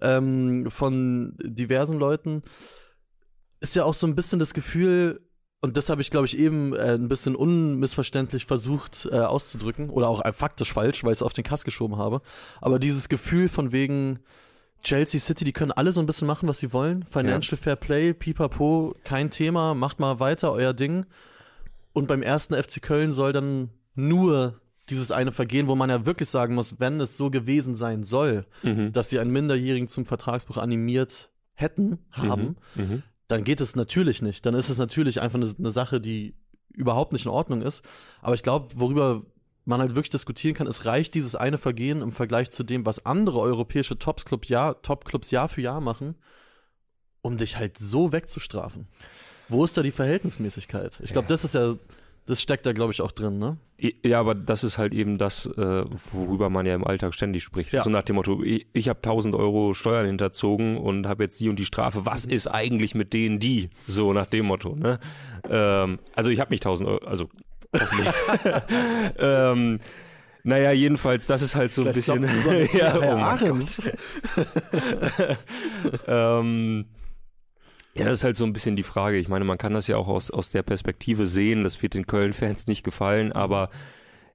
ähm, 0.00 0.66
von 0.70 1.34
diversen 1.42 1.98
Leuten, 1.98 2.42
ist 3.60 3.76
ja 3.76 3.84
auch 3.84 3.94
so 3.94 4.06
ein 4.06 4.14
bisschen 4.14 4.38
das 4.38 4.52
Gefühl, 4.52 5.20
und 5.60 5.76
das 5.78 5.88
habe 5.88 6.02
ich, 6.02 6.10
glaube 6.10 6.26
ich, 6.26 6.36
eben 6.36 6.74
äh, 6.74 6.94
ein 6.94 7.08
bisschen 7.08 7.34
unmissverständlich 7.36 8.44
versucht 8.44 9.08
äh, 9.10 9.20
auszudrücken, 9.20 9.88
oder 9.88 10.08
auch 10.08 10.22
äh, 10.24 10.32
faktisch 10.32 10.72
falsch, 10.72 11.04
weil 11.04 11.12
ich 11.12 11.18
es 11.18 11.22
auf 11.22 11.32
den 11.32 11.44
Kass 11.44 11.64
geschoben 11.64 11.96
habe. 11.96 12.20
Aber 12.60 12.78
dieses 12.78 13.08
Gefühl 13.08 13.48
von 13.48 13.72
wegen 13.72 14.18
Chelsea 14.84 15.18
City, 15.20 15.44
die 15.44 15.52
können 15.52 15.72
alle 15.72 15.92
so 15.92 16.00
ein 16.00 16.06
bisschen 16.06 16.26
machen, 16.28 16.48
was 16.48 16.58
sie 16.58 16.72
wollen. 16.72 17.04
Financial 17.10 17.56
Fair 17.58 17.76
Play, 17.76 18.12
pipapo, 18.12 18.94
kein 19.04 19.30
Thema, 19.30 19.74
macht 19.74 19.98
mal 19.98 20.20
weiter 20.20 20.52
euer 20.52 20.72
Ding. 20.74 21.06
Und 21.92 22.06
beim 22.06 22.22
ersten 22.22 22.54
FC 22.54 22.80
Köln 22.82 23.12
soll 23.12 23.32
dann 23.32 23.70
nur 23.94 24.60
dieses 24.90 25.10
eine 25.10 25.32
Vergehen, 25.32 25.66
wo 25.68 25.74
man 25.74 25.88
ja 25.88 26.04
wirklich 26.04 26.28
sagen 26.28 26.54
muss, 26.54 26.78
wenn 26.78 27.00
es 27.00 27.16
so 27.16 27.30
gewesen 27.30 27.74
sein 27.74 28.04
soll, 28.04 28.44
Mhm. 28.62 28.92
dass 28.92 29.08
sie 29.10 29.18
einen 29.18 29.32
Minderjährigen 29.32 29.88
zum 29.88 30.04
Vertragsbruch 30.04 30.58
animiert 30.58 31.30
hätten, 31.54 31.98
haben, 32.12 32.56
Mhm. 32.74 33.02
dann 33.28 33.44
geht 33.44 33.60
es 33.62 33.76
natürlich 33.76 34.20
nicht. 34.20 34.44
Dann 34.44 34.54
ist 34.54 34.68
es 34.68 34.76
natürlich 34.78 35.22
einfach 35.22 35.38
eine, 35.40 35.50
eine 35.58 35.70
Sache, 35.70 36.00
die 36.00 36.34
überhaupt 36.74 37.12
nicht 37.12 37.24
in 37.24 37.30
Ordnung 37.30 37.62
ist. 37.62 37.82
Aber 38.20 38.34
ich 38.34 38.42
glaube, 38.42 38.68
worüber 38.76 39.22
man 39.64 39.80
halt 39.80 39.90
wirklich 39.94 40.10
diskutieren 40.10 40.54
kann, 40.54 40.66
es 40.66 40.84
reicht 40.84 41.14
dieses 41.14 41.34
eine 41.34 41.58
Vergehen 41.58 42.02
im 42.02 42.12
Vergleich 42.12 42.50
zu 42.50 42.64
dem, 42.64 42.84
was 42.84 43.04
andere 43.06 43.40
europäische 43.40 43.98
Top-Clubs 43.98 44.48
Jahr, 44.48 44.82
Top 44.82 45.04
Jahr 45.30 45.48
für 45.48 45.60
Jahr 45.62 45.80
machen, 45.80 46.16
um 47.22 47.36
dich 47.38 47.56
halt 47.56 47.78
so 47.78 48.12
wegzustrafen. 48.12 48.86
Wo 49.48 49.64
ist 49.64 49.76
da 49.76 49.82
die 49.82 49.90
Verhältnismäßigkeit? 49.90 51.00
Ich 51.02 51.12
glaube, 51.12 51.26
Ja. 51.26 51.30
das 51.30 51.44
ist 51.44 51.54
ja, 51.54 51.74
das 52.26 52.40
steckt 52.40 52.64
da, 52.66 52.72
glaube 52.72 52.92
ich, 52.92 53.00
auch 53.02 53.12
drin, 53.12 53.38
ne? 53.38 53.58
Ja, 54.02 54.20
aber 54.20 54.34
das 54.34 54.64
ist 54.64 54.78
halt 54.78 54.94
eben 54.94 55.18
das, 55.18 55.46
äh, 55.46 55.84
worüber 56.12 56.48
man 56.48 56.64
ja 56.64 56.74
im 56.74 56.86
Alltag 56.86 57.12
ständig 57.12 57.42
spricht. 57.42 57.72
Ja. 57.72 57.82
So 57.82 57.90
nach 57.90 58.02
dem 58.02 58.16
Motto, 58.16 58.42
ich, 58.42 58.66
ich 58.72 58.88
habe 58.88 58.98
1000 59.02 59.34
Euro 59.34 59.74
Steuern 59.74 60.06
hinterzogen 60.06 60.78
und 60.78 61.06
habe 61.06 61.24
jetzt 61.24 61.40
die 61.40 61.48
und 61.48 61.58
die 61.58 61.64
Strafe. 61.66 62.06
Was 62.06 62.24
ist 62.24 62.46
eigentlich 62.46 62.94
mit 62.94 63.12
denen 63.12 63.40
die? 63.40 63.68
So 63.86 64.12
nach 64.12 64.26
dem 64.26 64.46
Motto. 64.46 64.74
Ne? 64.76 64.98
Ähm, 65.48 65.98
also 66.14 66.30
ich 66.30 66.40
habe 66.40 66.50
nicht 66.52 66.64
1000 66.64 66.88
Euro, 66.88 67.04
also. 67.04 67.28
ähm, 69.18 69.80
naja, 70.42 70.72
jedenfalls, 70.72 71.26
das 71.26 71.40
ist 71.42 71.54
halt 71.54 71.72
so 71.72 71.82
ein 71.82 71.84
Gleich 71.92 71.94
bisschen. 71.96 72.28
so 72.42 72.50
ja, 72.78 72.98
oh 72.98 73.16
Ahrens. 73.16 73.82
ähm, 76.06 76.84
ja, 77.94 78.04
das 78.04 78.18
ist 78.18 78.24
halt 78.24 78.36
so 78.36 78.44
ein 78.44 78.52
bisschen 78.52 78.76
die 78.76 78.82
Frage. 78.82 79.16
Ich 79.16 79.28
meine, 79.28 79.44
man 79.44 79.56
kann 79.56 79.72
das 79.72 79.86
ja 79.86 79.96
auch 79.96 80.08
aus, 80.08 80.30
aus 80.30 80.50
der 80.50 80.62
Perspektive 80.62 81.26
sehen. 81.26 81.64
Das 81.64 81.80
wird 81.80 81.94
den 81.94 82.06
Köln-Fans 82.06 82.66
nicht 82.66 82.82
gefallen, 82.82 83.32
aber 83.32 83.70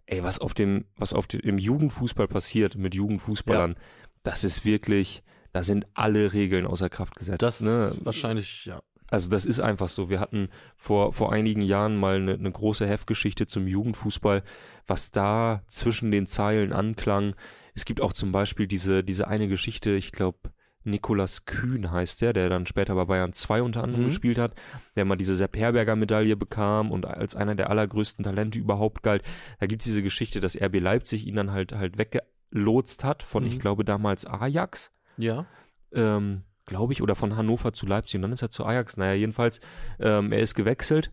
ey, 0.08 0.24
was 0.24 0.40
auf 0.40 0.54
dem, 0.54 0.86
was 0.96 1.14
auf 1.14 1.28
dem 1.28 1.42
im 1.42 1.60
Jugendfußball 1.60 2.28
passiert 2.28 2.76
mit 2.76 2.96
Jugendfußballern, 2.96 3.76
das 4.24 4.44
ist 4.44 4.66
wirklich, 4.66 5.22
da 5.52 5.62
sind 5.64 5.86
alle 5.94 6.34
Regeln 6.34 6.66
außer 6.66 6.90
Kraft 6.90 7.16
gesetzt. 7.16 7.42
Das 7.42 7.62
ne? 7.62 7.94
wahrscheinlich, 8.02 8.66
ja. 8.66 8.82
Also 9.12 9.30
das 9.30 9.46
ist 9.46 9.60
einfach 9.60 9.90
so. 9.90 10.10
Wir 10.10 10.20
hatten 10.20 10.50
vor, 10.78 11.14
vor 11.14 11.32
einigen 11.34 11.62
Jahren 11.62 11.98
mal 11.98 12.18
eine, 12.18 12.34
eine 12.34 12.52
große 12.52 12.86
Heftgeschichte 12.88 13.48
zum 13.48 13.68
Jugendfußball, 13.68 14.44
was 14.88 15.12
da 15.12 15.64
zwischen 15.68 16.12
den 16.12 16.28
Zeilen 16.28 16.74
anklang. 16.74 17.36
Es 17.74 17.86
gibt 17.86 18.02
auch 18.02 18.14
zum 18.14 18.32
Beispiel 18.32 18.68
diese, 18.68 19.04
diese 19.04 19.28
eine 19.28 19.48
Geschichte, 19.48 19.92
ich 19.92 20.12
glaube, 20.12 20.38
Nikolas 20.86 21.46
Kühn 21.46 21.92
heißt 21.92 22.22
der, 22.22 22.32
der 22.34 22.50
dann 22.50 22.66
später 22.66 22.96
bei 22.96 23.04
Bayern 23.06 23.34
2 23.34 23.62
unter 23.62 23.84
anderem 23.84 24.04
Mhm. 24.06 24.08
gespielt 24.08 24.38
hat, 24.38 24.54
der 24.96 25.04
mal 25.06 25.18
diese 25.18 25.36
Sepp 25.36 25.58
Herberger 25.58 25.96
Medaille 25.98 26.38
bekam 26.38 26.92
und 26.92 27.06
als 27.06 27.36
einer 27.36 27.54
der 27.56 27.70
allergrößten 27.70 28.24
Talente 28.24 28.58
überhaupt 28.58 29.04
galt. 29.04 29.22
Da 29.60 29.66
gibt 29.68 29.82
es 29.82 29.86
diese 29.88 30.02
Geschichte, 30.02 30.40
dass 30.40 30.56
RB 30.60 30.80
Leipzig 30.80 31.28
ihn 31.28 31.36
dann 31.36 31.52
halt 31.52 31.74
halt 31.74 31.98
weggelotst 31.98 33.04
hat 33.04 33.24
von, 33.24 33.44
Mhm. 33.44 33.50
ich 33.50 33.60
glaube, 33.60 33.84
damals 33.84 34.26
Ajax 34.26 34.92
Ja. 35.18 35.46
ähm, 35.94 36.44
glaube 36.70 36.94
ich, 36.94 37.02
oder 37.02 37.16
von 37.16 37.36
Hannover 37.36 37.74
zu 37.74 37.86
Leipzig 37.86 38.16
und 38.16 38.22
dann 38.22 38.32
ist 38.32 38.42
er 38.42 38.50
zu 38.50 38.66
Ajax. 38.66 38.96
Naja, 38.96 39.14
jedenfalls, 39.14 39.60
ähm, 40.00 40.32
er 40.32 40.40
ist 40.40 40.56
gewechselt. 40.56 41.12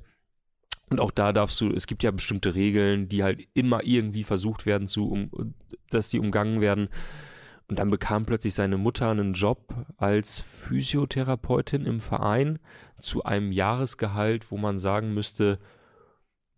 Und 0.88 1.00
auch 1.00 1.10
da 1.10 1.32
darfst 1.32 1.60
du, 1.60 1.72
es 1.72 1.88
gibt 1.88 2.04
ja 2.04 2.12
bestimmte 2.12 2.54
Regeln, 2.54 3.08
die 3.08 3.24
halt 3.24 3.42
immer 3.54 3.82
irgendwie 3.82 4.22
versucht 4.22 4.66
werden 4.66 4.86
zu, 4.86 5.08
um, 5.10 5.54
dass 5.90 6.10
die 6.10 6.20
umgangen 6.20 6.60
werden. 6.60 6.88
Und 7.68 7.80
dann 7.80 7.90
bekam 7.90 8.26
plötzlich 8.26 8.54
seine 8.54 8.76
Mutter 8.76 9.10
einen 9.10 9.32
Job 9.32 9.74
als 9.96 10.40
Physiotherapeutin 10.40 11.84
im 11.84 11.98
Verein 11.98 12.60
zu 13.00 13.24
einem 13.24 13.50
Jahresgehalt, 13.50 14.52
wo 14.52 14.56
man 14.56 14.78
sagen 14.78 15.12
müsste, 15.14 15.58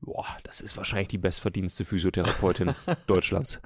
boah, 0.03 0.27
das 0.45 0.61
ist 0.61 0.77
wahrscheinlich 0.77 1.09
die 1.09 1.19
bestverdienste 1.19 1.87
Physiotherapeutin 1.87 2.75
Deutschlands. 3.07 3.61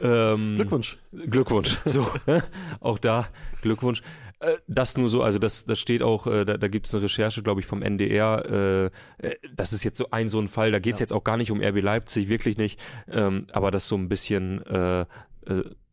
Ähm, 0.00 0.56
Glückwunsch. 0.56 0.98
Glückwunsch. 1.12 1.76
So, 1.84 2.10
auch 2.80 2.98
da 2.98 3.28
Glückwunsch. 3.60 4.02
Äh, 4.42 4.58
Das 4.66 4.96
nur 4.96 5.08
so, 5.08 5.22
also 5.22 5.38
das, 5.38 5.64
das 5.64 5.78
steht 5.78 6.02
auch, 6.02 6.26
äh, 6.26 6.44
da, 6.44 6.56
da 6.58 6.68
gibt 6.68 6.86
es 6.86 6.94
eine 6.94 7.02
Recherche, 7.04 7.42
glaube 7.42 7.60
ich, 7.60 7.66
vom 7.66 7.80
NDR. 7.82 8.90
äh, 9.20 9.26
äh, 9.26 9.36
Das 9.54 9.72
ist 9.72 9.84
jetzt 9.84 9.98
so 9.98 10.10
ein 10.10 10.28
so 10.28 10.40
ein 10.40 10.48
Fall, 10.48 10.72
da 10.72 10.78
geht 10.78 10.94
es 10.94 11.00
Ja. 11.00 11.04
jetzt 11.04 11.12
auch 11.12 11.24
gar 11.24 11.36
nicht 11.36 11.50
um 11.50 11.60
RB 11.62 11.80
Leipzig, 11.80 12.28
wirklich 12.28 12.56
nicht. 12.58 12.78
Ähm, 13.10 13.46
aber 13.52 13.70
das 13.70 13.88
so 13.88 13.96
ein 13.96 14.08
bisschen, 14.08 14.64
äh, 14.66 15.02
äh, 15.02 15.06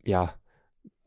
ja, 0.04 0.34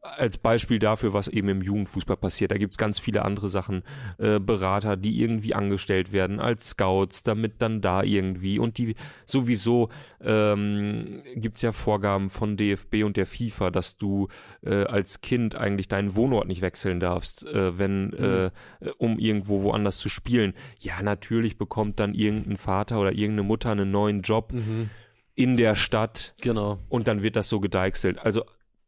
als 0.03 0.37
Beispiel 0.37 0.79
dafür, 0.79 1.13
was 1.13 1.29
eben 1.29 1.47
im 1.47 1.61
Jugendfußball 1.61 2.17
passiert. 2.17 2.51
Da 2.51 2.57
gibt 2.57 2.73
es 2.73 2.77
ganz 2.77 2.99
viele 2.99 3.23
andere 3.23 3.47
Sachen, 3.47 3.83
äh, 4.17 4.37
Berater, 4.39 4.97
die 4.97 5.21
irgendwie 5.21 5.53
angestellt 5.55 6.11
werden 6.11 6.41
als 6.41 6.71
Scouts, 6.71 7.23
damit 7.23 7.61
dann 7.61 7.79
da 7.79 8.03
irgendwie 8.03 8.59
und 8.59 8.77
die 8.77 8.95
sowieso 9.25 9.87
ähm, 10.21 11.21
gibt 11.35 11.55
es 11.57 11.61
ja 11.61 11.71
Vorgaben 11.71 12.29
von 12.29 12.57
DFB 12.57 13.03
und 13.03 13.15
der 13.17 13.25
FIFA, 13.25 13.71
dass 13.71 13.97
du 13.97 14.27
äh, 14.61 14.83
als 14.83 15.21
Kind 15.21 15.55
eigentlich 15.55 15.87
deinen 15.87 16.15
Wohnort 16.15 16.47
nicht 16.47 16.61
wechseln 16.61 16.99
darfst, 16.99 17.45
äh, 17.45 17.77
wenn 17.77 18.13
äh, 18.13 18.51
um 18.97 19.19
irgendwo 19.19 19.63
woanders 19.63 19.97
zu 19.99 20.09
spielen. 20.09 20.53
Ja, 20.79 21.01
natürlich 21.01 21.57
bekommt 21.57 21.99
dann 21.99 22.13
irgendein 22.13 22.57
Vater 22.57 22.99
oder 22.99 23.11
irgendeine 23.13 23.43
Mutter 23.43 23.71
einen 23.71 23.91
neuen 23.91 24.21
Job 24.21 24.51
Mhm. 24.53 24.89
in 25.35 25.55
der 25.57 25.75
Stadt 25.75 26.35
Genau. 26.41 26.79
und 26.89 27.07
dann 27.07 27.21
wird 27.23 27.35
das 27.37 27.47
so 27.49 27.59
gedeichselt. 27.59 28.19
Also 28.19 28.43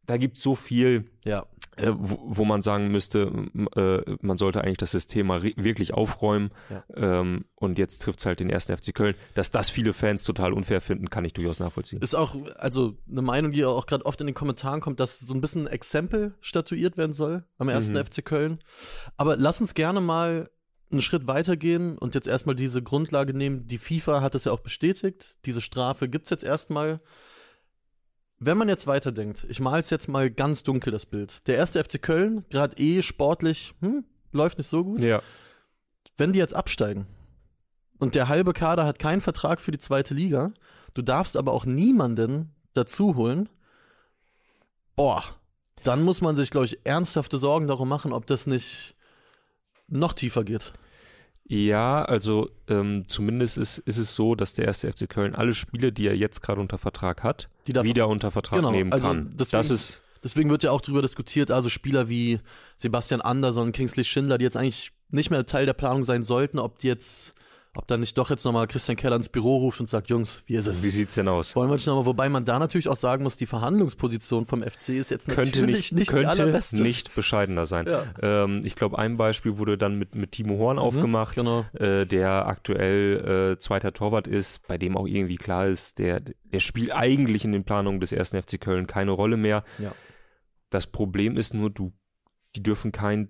da 0.05 0.17
gibt 0.17 0.37
es 0.37 0.43
so 0.43 0.55
viel, 0.55 1.05
Ja. 1.23 1.45
äh, 1.77 1.91
wo, 1.95 2.19
wo 2.25 2.45
man 2.45 2.61
sagen 2.61 2.89
müsste, 2.89 3.31
äh, 3.75 4.15
man 4.21 4.37
sollte 4.37 4.61
eigentlich 4.61 4.77
das 4.77 4.91
System 4.91 5.27
mal 5.27 5.43
wirklich 5.43 5.93
aufräumen. 5.93 6.51
Ja. 6.69 6.83
Ähm, 6.95 7.45
und 7.55 7.77
jetzt 7.79 8.01
trifft 8.01 8.19
es 8.19 8.25
halt 8.25 8.39
den 8.39 8.49
ersten 8.49 8.75
FC 8.77 8.93
Köln. 8.93 9.15
Dass 9.33 9.51
das 9.51 9.69
viele 9.69 9.93
Fans 9.93 10.23
total 10.23 10.53
unfair 10.53 10.81
finden, 10.81 11.09
kann 11.09 11.25
ich 11.25 11.33
durchaus 11.33 11.59
nachvollziehen. 11.59 12.01
Ist 12.01 12.15
auch, 12.15 12.35
also 12.55 12.97
eine 13.09 13.21
Meinung, 13.21 13.51
die 13.51 13.65
auch 13.65 13.85
gerade 13.87 14.05
oft 14.05 14.19
in 14.21 14.27
den 14.27 14.35
Kommentaren 14.35 14.79
kommt, 14.81 14.99
dass 14.99 15.19
so 15.19 15.33
ein 15.33 15.41
bisschen 15.41 15.67
ein 15.67 15.73
Exempel 15.73 16.35
statuiert 16.41 16.97
werden 16.97 17.13
soll 17.13 17.43
am 17.57 17.69
ersten 17.69 17.93
Mhm. 17.93 17.99
FC 18.05 18.23
Köln. 18.23 18.59
Aber 19.17 19.35
lass 19.37 19.59
uns 19.61 19.73
gerne 19.73 20.01
mal 20.01 20.49
einen 20.91 21.01
Schritt 21.01 21.25
weitergehen 21.27 21.97
und 21.97 22.13
jetzt 22.15 22.27
erstmal 22.27 22.55
diese 22.55 22.81
Grundlage 22.83 23.33
nehmen. 23.33 23.65
Die 23.67 23.79
FIFA 23.79 24.21
hat 24.21 24.35
es 24.35 24.45
ja 24.45 24.51
auch 24.51 24.59
bestätigt. 24.59 25.37
Diese 25.45 25.59
Strafe 25.59 26.07
gibt 26.07 26.25
es 26.25 26.29
jetzt 26.29 26.43
erstmal. 26.43 27.01
Wenn 28.39 28.57
man 28.57 28.67
jetzt 28.67 28.85
weiterdenkt, 28.85 29.45
ich 29.49 29.59
male 29.59 29.79
es 29.79 29.89
jetzt 29.89 30.07
mal 30.07 30.29
ganz 30.29 30.63
dunkel, 30.63 30.91
das 30.91 31.05
Bild. 31.05 31.47
Der 31.47 31.55
erste 31.55 31.83
FC 31.83 32.01
Köln, 32.01 32.45
gerade 32.49 32.77
eh 32.77 33.01
sportlich, 33.01 33.73
hm, 33.79 34.03
läuft 34.31 34.57
nicht 34.57 34.67
so 34.67 34.83
gut. 34.83 35.01
Ja. 35.01 35.21
Wenn 36.17 36.33
die 36.33 36.39
jetzt 36.39 36.53
absteigen 36.53 37.07
und 37.97 38.15
der 38.15 38.27
halbe 38.27 38.53
Kader 38.53 38.85
hat 38.85 38.99
keinen 38.99 39.21
Vertrag 39.21 39.61
für 39.61 39.71
die 39.71 39.79
zweite 39.79 40.13
Liga, 40.13 40.51
du 40.93 41.01
darfst 41.01 41.37
aber 41.37 41.53
auch 41.53 41.65
niemanden 41.65 42.53
dazu 42.73 43.15
holen, 43.15 43.49
boah, 44.95 45.23
dann 45.83 46.03
muss 46.03 46.21
man 46.21 46.35
sich, 46.35 46.49
glaube 46.49 46.65
ich, 46.65 46.85
ernsthafte 46.85 47.37
Sorgen 47.37 47.67
darum 47.67 47.87
machen, 47.87 48.11
ob 48.11 48.25
das 48.25 48.47
nicht 48.47 48.95
noch 49.87 50.13
tiefer 50.13 50.43
geht. 50.43 50.73
Ja, 51.47 52.03
also 52.03 52.49
ähm, 52.67 53.05
zumindest 53.07 53.57
ist, 53.57 53.77
ist 53.79 53.97
es 53.97 54.15
so, 54.15 54.33
dass 54.35 54.55
der 54.55 54.65
erste 54.65 54.91
FC 54.91 55.07
Köln 55.07 55.35
alle 55.35 55.53
Spiele, 55.53 55.91
die 55.91 56.07
er 56.07 56.15
jetzt 56.15 56.41
gerade 56.41 56.59
unter 56.59 56.77
Vertrag 56.79 57.21
hat, 57.23 57.49
wieder 57.67 58.07
unter 58.07 58.31
Vertrag 58.31 58.57
Genau, 58.59 58.71
nehmen 58.71 58.91
also 58.91 59.09
kann. 59.09 59.33
deswegen- 59.37 59.57
das 59.59 59.69
ist 59.71 60.01
Deswegen 60.23 60.49
wird 60.49 60.63
ja 60.63 60.71
auch 60.71 60.81
darüber 60.81 61.03
diskutiert, 61.03 61.51
also 61.51 61.69
Spieler 61.69 62.09
wie 62.09 62.39
Sebastian 62.77 63.21
Andersson, 63.21 63.71
Kingsley 63.73 64.03
Schindler, 64.03 64.39
die 64.39 64.43
jetzt 64.45 64.57
eigentlich 64.57 64.91
nicht 65.11 65.29
mehr 65.29 65.45
Teil 65.45 65.67
der 65.67 65.73
Planung 65.73 66.03
sein 66.03 66.23
sollten, 66.23 66.57
ob 66.57 66.79
die 66.79 66.87
jetzt, 66.87 67.35
ob 67.75 67.87
dann 67.87 67.99
nicht 67.99 68.17
doch 68.17 68.29
jetzt 68.29 68.43
nochmal 68.45 68.67
Christian 68.67 68.95
Keller 68.95 69.15
ins 69.15 69.29
Büro 69.29 69.57
ruft 69.57 69.79
und 69.79 69.87
sagt, 69.89 70.09
Jungs, 70.09 70.43
wie 70.45 70.55
ist 70.55 70.67
es? 70.67 70.83
wie 70.83 70.89
sieht's 70.89 71.15
denn 71.15 71.27
aus? 71.27 71.55
Wollen 71.55 71.69
wir 71.69 71.75
nicht 71.75 71.87
nochmal, 71.87 72.05
wobei 72.05 72.29
man 72.29 72.45
da 72.45 72.57
natürlich 72.59 72.87
auch 72.87 72.95
sagen 72.95 73.23
muss, 73.23 73.35
die 73.37 73.45
Verhandlungsposition 73.45 74.45
vom 74.45 74.63
FC 74.63 74.89
ist 74.89 75.11
jetzt 75.11 75.27
könnte 75.27 75.59
natürlich 75.61 75.75
nicht, 75.77 75.93
nicht, 75.93 76.09
die 76.09 76.13
könnte 76.13 76.29
allerbeste. 76.29 76.81
nicht 76.81 77.13
bescheidener 77.15 77.65
sein. 77.65 77.87
Ja. 77.87 78.03
Ähm, 78.21 78.61
ich 78.63 78.75
glaube, 78.75 78.97
ein 78.97 79.17
Beispiel 79.17 79.57
wurde 79.57 79.77
dann 79.77 79.97
mit, 79.99 80.15
mit 80.15 80.31
Timo 80.31 80.57
Horn 80.57 80.79
aufgemacht, 80.79 81.35
Genau. 81.35 81.65
äh, 81.73 82.05
der 82.05 82.47
aktuell 82.47 83.53
äh, 83.55 83.59
zweiter 83.59 83.93
Torwart 83.93 84.27
ist, 84.27 84.65
bei 84.67 84.77
dem 84.77 84.95
auch 84.97 85.07
irgendwie 85.07 85.37
klar 85.37 85.67
ist, 85.67 85.99
der, 85.99 86.21
der 86.21 86.59
spielt 86.59 86.91
eigentlich 86.91 87.45
in 87.45 87.51
den 87.51 87.63
Planungen 87.65 87.99
des 87.99 88.11
ersten 88.11 88.41
FC 88.41 88.59
Köln 88.59 88.87
keine 88.87 89.11
Rolle 89.11 89.37
mehr. 89.37 89.63
Ja. 89.79 89.93
Das 90.69 90.87
Problem 90.87 91.37
ist 91.37 91.53
nur, 91.53 91.69
du, 91.69 91.93
die 92.55 92.63
dürfen 92.63 92.91
keinen 92.91 93.29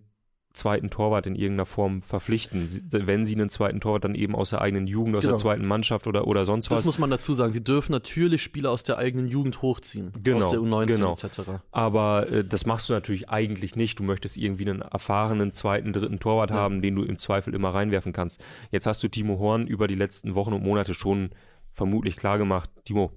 zweiten 0.55 0.89
Torwart 0.89 1.25
in 1.27 1.35
irgendeiner 1.35 1.65
Form 1.65 2.01
verpflichten. 2.01 2.67
Sie, 2.67 2.81
wenn 2.89 3.25
sie 3.25 3.35
einen 3.35 3.49
zweiten 3.49 3.79
Torwart 3.81 4.03
dann 4.05 4.15
eben 4.15 4.35
aus 4.35 4.49
der 4.49 4.61
eigenen 4.61 4.87
Jugend, 4.87 5.15
aus 5.15 5.21
Genau. 5.21 5.33
der 5.33 5.39
zweiten 5.41 5.65
Mannschaft 5.65 6.07
oder, 6.07 6.25
oder 6.27 6.45
sonst 6.45 6.71
Das 6.71 6.79
was. 6.79 6.85
muss 6.85 6.97
man 6.99 7.09
dazu 7.09 7.33
sagen. 7.33 7.51
Sie 7.51 7.63
dürfen 7.63 7.91
natürlich 7.91 8.41
Spieler 8.41 8.71
aus 8.71 8.83
der 8.83 8.97
eigenen 8.97 9.27
Jugend 9.27 9.61
hochziehen. 9.61 10.13
Genau, 10.23 10.45
Aus 10.45 10.51
der 10.51 10.59
U19 10.61 10.85
genau. 10.87 11.13
etc. 11.13 11.41
Aber 11.71 12.29
äh, 12.31 12.43
das 12.43 12.65
machst 12.65 12.89
du 12.89 12.93
natürlich 12.93 13.29
eigentlich 13.29 13.75
nicht. 13.75 13.99
Du 13.99 14.03
möchtest 14.03 14.37
irgendwie 14.37 14.69
einen 14.69 14.81
erfahrenen 14.81 15.53
zweiten, 15.53 15.93
dritten 15.93 16.19
Torwart 16.19 16.49
Ja. 16.49 16.55
haben, 16.55 16.81
den 16.81 16.95
du 16.95 17.03
im 17.03 17.17
Zweifel 17.17 17.53
immer 17.53 17.73
reinwerfen 17.73 18.13
kannst. 18.13 18.43
Jetzt 18.71 18.87
hast 18.87 19.03
du 19.03 19.07
Timo 19.07 19.37
Horn 19.39 19.67
über 19.67 19.87
die 19.87 19.95
letzten 19.95 20.35
Wochen 20.35 20.53
und 20.53 20.63
Monate 20.63 20.93
schon 20.93 21.29
vermutlich 21.71 22.15
klar 22.15 22.37
gemacht. 22.37 22.69
Timo, 22.85 23.11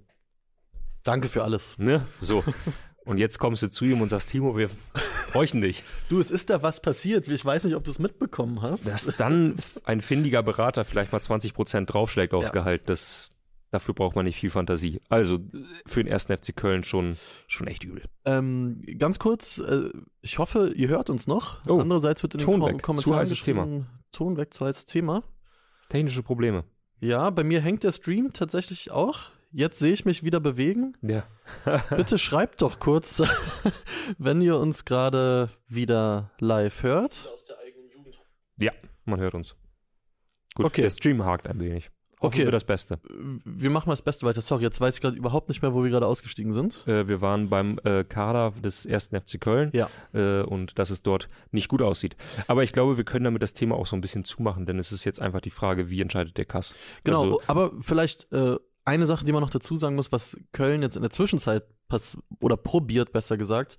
Danke 1.04 1.28
für 1.28 1.44
alles. 1.44 1.74
ne? 1.78 2.04
So. 2.18 2.44
Und 3.04 3.16
jetzt 3.18 3.38
kommst 3.38 3.62
du 3.62 3.70
zu 3.70 3.84
ihm 3.86 4.02
und 4.02 4.10
sagst, 4.10 4.30
Timo, 4.30 4.56
wir 4.58 4.68
bräuchten 5.32 5.60
dich. 5.60 5.82
Du, 6.08 6.18
es 6.20 6.30
ist 6.30 6.50
da 6.50 6.62
was 6.62 6.80
passiert. 6.82 7.28
Ich 7.28 7.44
weiß 7.44 7.64
nicht, 7.64 7.74
ob 7.74 7.84
du 7.84 7.90
es 7.90 7.98
mitbekommen 7.98 8.62
hast. 8.62 8.86
Dass 8.86 9.04
dann 9.16 9.54
ein 9.84 10.00
findiger 10.00 10.42
Berater 10.42 10.84
vielleicht 10.84 11.12
mal 11.12 11.20
20 11.20 11.54
Prozent 11.54 11.92
draufschlägt 11.92 12.34
aufs 12.34 12.48
Ja. 12.48 12.52
Gehalt, 12.54 12.88
das, 12.88 13.30
dafür 13.70 13.94
braucht 13.94 14.16
man 14.16 14.24
nicht 14.24 14.36
viel 14.38 14.50
Fantasie. 14.50 15.00
Also 15.08 15.38
für 15.86 16.02
den 16.02 16.10
ersten 16.10 16.36
FC 16.36 16.54
Köln 16.56 16.84
schon, 16.84 17.16
schon 17.46 17.66
echt 17.66 17.84
übel. 17.84 18.02
Ähm, 18.24 18.82
ganz 18.98 19.18
kurz, 19.18 19.58
äh, 19.58 19.90
ich 20.20 20.38
hoffe, 20.38 20.72
ihr 20.74 20.88
hört 20.88 21.10
uns 21.10 21.26
noch. 21.26 21.64
Oh, 21.68 21.80
Andererseits 21.80 22.22
wird 22.22 22.34
in 22.34 22.38
den 22.40 22.44
Ton 22.46 22.60
Kom 22.60 22.68
weg. 22.68 22.76
Zu 22.76 22.82
Kommentaren 22.82 23.18
heißes 23.20 23.38
geschrieben, 23.38 23.86
Ton 24.12 24.36
weg, 24.36 24.52
zu 24.54 24.64
heißes 24.64 24.86
Thema. 24.86 25.22
Technische 25.88 26.22
Probleme. 26.22 26.64
Ja, 27.00 27.30
bei 27.30 27.44
mir 27.44 27.60
hängt 27.60 27.84
der 27.84 27.92
Stream 27.92 28.32
tatsächlich 28.32 28.90
auch. 28.90 29.30
Jetzt 29.50 29.78
sehe 29.78 29.92
ich 29.92 30.04
mich 30.04 30.22
wieder 30.22 30.40
bewegen. 30.40 30.94
Ja. 31.02 31.24
Bitte 31.96 32.18
schreibt 32.18 32.60
doch 32.62 32.78
kurz, 32.80 33.22
wenn 34.18 34.40
ihr 34.42 34.58
uns 34.58 34.84
gerade 34.84 35.48
wieder 35.68 36.30
live 36.38 36.82
hört. 36.82 37.32
Ja, 38.58 38.72
man 39.04 39.20
hört 39.20 39.34
uns. 39.34 39.54
Gut, 40.54 40.66
Okay. 40.66 40.82
der 40.82 40.90
Stream 40.90 41.24
hakt 41.24 41.46
ein 41.46 41.60
wenig. 41.60 41.90
Hoffen 42.20 42.34
Okay. 42.34 42.44
wir 42.46 42.50
das 42.50 42.64
Beste. 42.64 42.98
Wir 43.44 43.70
machen 43.70 43.88
mal 43.88 43.92
das 43.92 44.02
Beste 44.02 44.26
weiter. 44.26 44.40
Sorry, 44.40 44.64
jetzt 44.64 44.80
weiß 44.80 44.96
ich 44.96 45.00
gerade 45.00 45.16
überhaupt 45.16 45.48
nicht 45.48 45.62
mehr, 45.62 45.72
wo 45.72 45.84
wir 45.84 45.90
gerade 45.90 46.06
ausgestiegen 46.06 46.52
sind. 46.52 46.84
Äh, 46.88 47.06
wir 47.06 47.20
waren 47.20 47.48
beim 47.48 47.78
äh, 47.84 48.02
Kader 48.02 48.50
des 48.60 48.84
ersten 48.86 49.14
FC 49.20 49.40
Köln 49.40 49.70
Ja. 49.72 49.88
äh, 50.12 50.42
und 50.42 50.80
dass 50.80 50.90
es 50.90 51.02
dort 51.04 51.28
nicht 51.52 51.68
gut 51.68 51.80
aussieht. 51.80 52.16
Aber 52.48 52.64
ich 52.64 52.72
glaube, 52.72 52.96
wir 52.96 53.04
können 53.04 53.24
damit 53.24 53.40
das 53.44 53.52
Thema 53.52 53.76
auch 53.76 53.86
so 53.86 53.94
ein 53.94 54.00
bisschen 54.00 54.24
zumachen, 54.24 54.66
denn 54.66 54.80
es 54.80 54.90
ist 54.90 55.04
jetzt 55.04 55.20
einfach 55.22 55.40
die 55.40 55.50
Frage, 55.52 55.90
wie 55.90 56.00
entscheidet 56.00 56.36
der 56.38 56.44
Kass? 56.44 56.74
Genau, 57.04 57.22
Also, 57.22 57.40
aber 57.46 57.70
vielleicht 57.80 58.32
äh, 58.32 58.56
eine 58.88 59.06
Sache, 59.06 59.24
die 59.24 59.32
man 59.32 59.42
noch 59.42 59.50
dazu 59.50 59.76
sagen 59.76 59.96
muss, 59.96 60.10
was 60.12 60.36
Köln 60.52 60.82
jetzt 60.82 60.96
in 60.96 61.02
der 61.02 61.10
Zwischenzeit 61.10 61.64
oder 62.40 62.56
probiert, 62.56 63.12
besser 63.12 63.36
gesagt, 63.36 63.78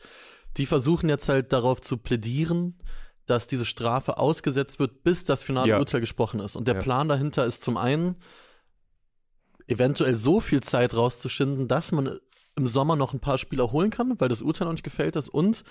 die 0.58 0.66
versuchen 0.66 1.10
jetzt 1.10 1.30
halt 1.30 1.54
darauf 1.54 1.82
zu 1.82 1.98
plädieren, 1.98 2.80
dass 3.26 3.46
diese 3.48 3.66
Strafe 3.66 4.18
ausgesetzt 4.18 4.80
wird, 4.80 5.04
bis 5.04 5.24
das 5.24 5.44
finale 5.44 5.68
Ja. 5.70 5.78
Urteil 5.80 6.02
gesprochen 6.02 6.40
ist. 6.40 6.56
Und 6.56 6.68
der 6.68 6.76
Ja. 6.76 6.82
Plan 6.82 7.08
dahinter 7.08 7.46
ist 7.46 7.62
zum 7.62 7.78
einen, 7.78 8.16
eventuell 9.68 10.16
so 10.16 10.40
viel 10.40 10.62
Zeit 10.62 10.96
rauszuschinden, 10.96 11.68
dass 11.68 11.92
man 11.92 12.20
im 12.56 12.68
Sommer 12.68 12.96
noch 12.96 13.14
ein 13.14 13.20
paar 13.20 13.38
Spieler 13.38 13.72
holen 13.72 13.90
kann, 13.92 14.20
weil 14.20 14.28
das 14.28 14.42
Urteil 14.42 14.66
noch 14.66 14.74
nicht 14.74 14.84
gefällt 14.84 15.16
ist. 15.16 15.30
Und 15.30 15.64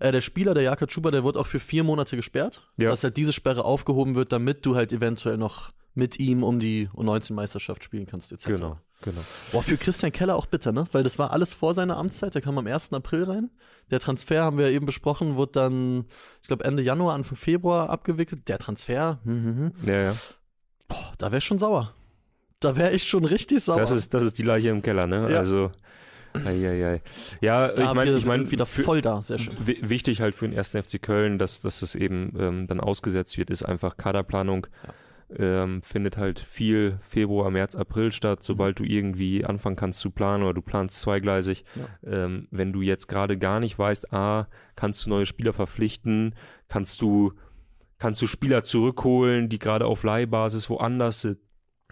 äh, 0.00 0.10
der 0.10 0.22
Spieler, 0.22 0.54
der 0.54 0.62
Jaka 0.64 0.86
Chuba, 0.86 1.10
der 1.10 1.22
wird 1.22 1.36
auch 1.36 1.46
für 1.46 1.60
vier 1.60 1.84
Monate 1.84 2.16
gesperrt, 2.16 2.66
Ja. 2.78 2.88
dass 2.90 3.04
halt 3.04 3.16
diese 3.16 3.32
Sperre 3.32 3.64
aufgehoben 3.64 4.14
wird, 4.14 4.32
damit 4.32 4.64
du 4.66 4.74
halt 4.74 4.90
eventuell 4.92 5.36
noch 5.36 5.72
mit 5.94 6.18
ihm 6.18 6.42
um 6.42 6.58
die 6.58 6.88
U19-Meisterschaft 6.94 7.84
spielen 7.84 8.06
kannst, 8.06 8.32
etc. 8.32 8.46
Genau, 8.46 8.78
genau. 9.02 9.20
Boah, 9.52 9.62
für 9.62 9.76
Christian 9.76 10.10
Keller 10.12 10.36
auch 10.36 10.46
bitter, 10.46 10.72
ne? 10.72 10.86
Weil 10.92 11.02
das 11.02 11.18
war 11.18 11.32
alles 11.32 11.52
vor 11.54 11.74
seiner 11.74 11.96
Amtszeit, 11.98 12.34
der 12.34 12.40
kam 12.42 12.56
am 12.58 12.66
1. 12.66 12.92
April 12.92 13.24
rein. 13.24 13.50
Der 13.90 14.00
Transfer, 14.00 14.42
haben 14.44 14.56
wir 14.58 14.68
ja 14.68 14.72
eben 14.74 14.86
besprochen, 14.86 15.36
wurde 15.36 15.52
dann, 15.52 16.06
ich 16.40 16.48
glaube, 16.48 16.64
Ende 16.64 16.82
Januar, 16.82 17.14
Anfang 17.14 17.36
Februar 17.36 17.90
abgewickelt. 17.90 18.48
Der 18.48 18.58
Transfer, 18.58 19.18
hm, 19.24 19.44
hm, 19.44 19.56
hm. 19.56 19.88
Ja, 19.88 20.02
ja. 20.02 20.14
Boah, 20.88 21.12
da 21.18 21.26
wäre 21.26 21.38
ich 21.38 21.44
schon 21.44 21.58
sauer. 21.58 21.94
Da 22.60 22.76
wäre 22.76 22.92
ich 22.92 23.04
schon 23.08 23.24
richtig 23.24 23.62
sauer. 23.62 23.78
Das 23.80 23.90
ist, 23.90 24.14
das 24.14 24.22
ist 24.22 24.38
die 24.38 24.44
Leiche 24.44 24.68
im 24.68 24.82
Keller, 24.82 25.06
ne? 25.06 25.30
Ja. 25.30 25.38
Also. 25.38 25.72
Eieiei. 26.34 27.02
Ja, 27.42 27.66
Ja, 27.76 27.88
ich 27.90 27.94
meine, 27.94 28.16
ich 28.16 28.24
meine, 28.24 28.50
wieder 28.50 28.64
voll 28.64 29.02
da, 29.02 29.20
sehr 29.20 29.38
schön. 29.38 29.54
wi- 29.66 29.80
wichtig 29.82 30.22
halt 30.22 30.34
für 30.34 30.48
den 30.48 30.56
ersten 30.56 30.82
FC 30.82 31.02
Köln, 31.02 31.38
dass, 31.38 31.60
dass 31.60 31.82
es 31.82 31.94
eben 31.94 32.34
ähm, 32.38 32.66
dann 32.68 32.80
ausgesetzt 32.80 33.36
wird, 33.36 33.50
ist 33.50 33.62
einfach 33.62 33.98
Kaderplanung. 33.98 34.66
Ähm, 35.38 35.82
findet 35.82 36.16
halt 36.16 36.40
viel 36.40 36.98
Februar, 37.02 37.50
März, 37.50 37.74
April 37.74 38.12
statt, 38.12 38.42
sobald 38.42 38.78
du 38.78 38.84
irgendwie 38.84 39.44
anfangen 39.44 39.76
kannst 39.76 40.00
zu 40.00 40.10
planen 40.10 40.42
oder 40.42 40.54
du 40.54 40.62
planst 40.62 41.00
zweigleisig. 41.00 41.64
Ähm, 42.04 42.48
wenn 42.50 42.72
du 42.72 42.82
jetzt 42.82 43.08
gerade 43.08 43.38
gar 43.38 43.60
nicht 43.60 43.78
weißt, 43.78 44.12
ah, 44.12 44.48
kannst 44.76 45.06
du 45.06 45.10
neue 45.10 45.26
Spieler 45.26 45.52
verpflichten, 45.52 46.34
kannst 46.68 47.00
du, 47.02 47.32
kannst 47.98 48.20
du 48.22 48.26
Spieler 48.26 48.62
zurückholen, 48.62 49.48
die 49.48 49.58
gerade 49.58 49.86
auf 49.86 50.02
Leihbasis 50.02 50.68
woanders 50.68 51.22
sind. 51.22 51.38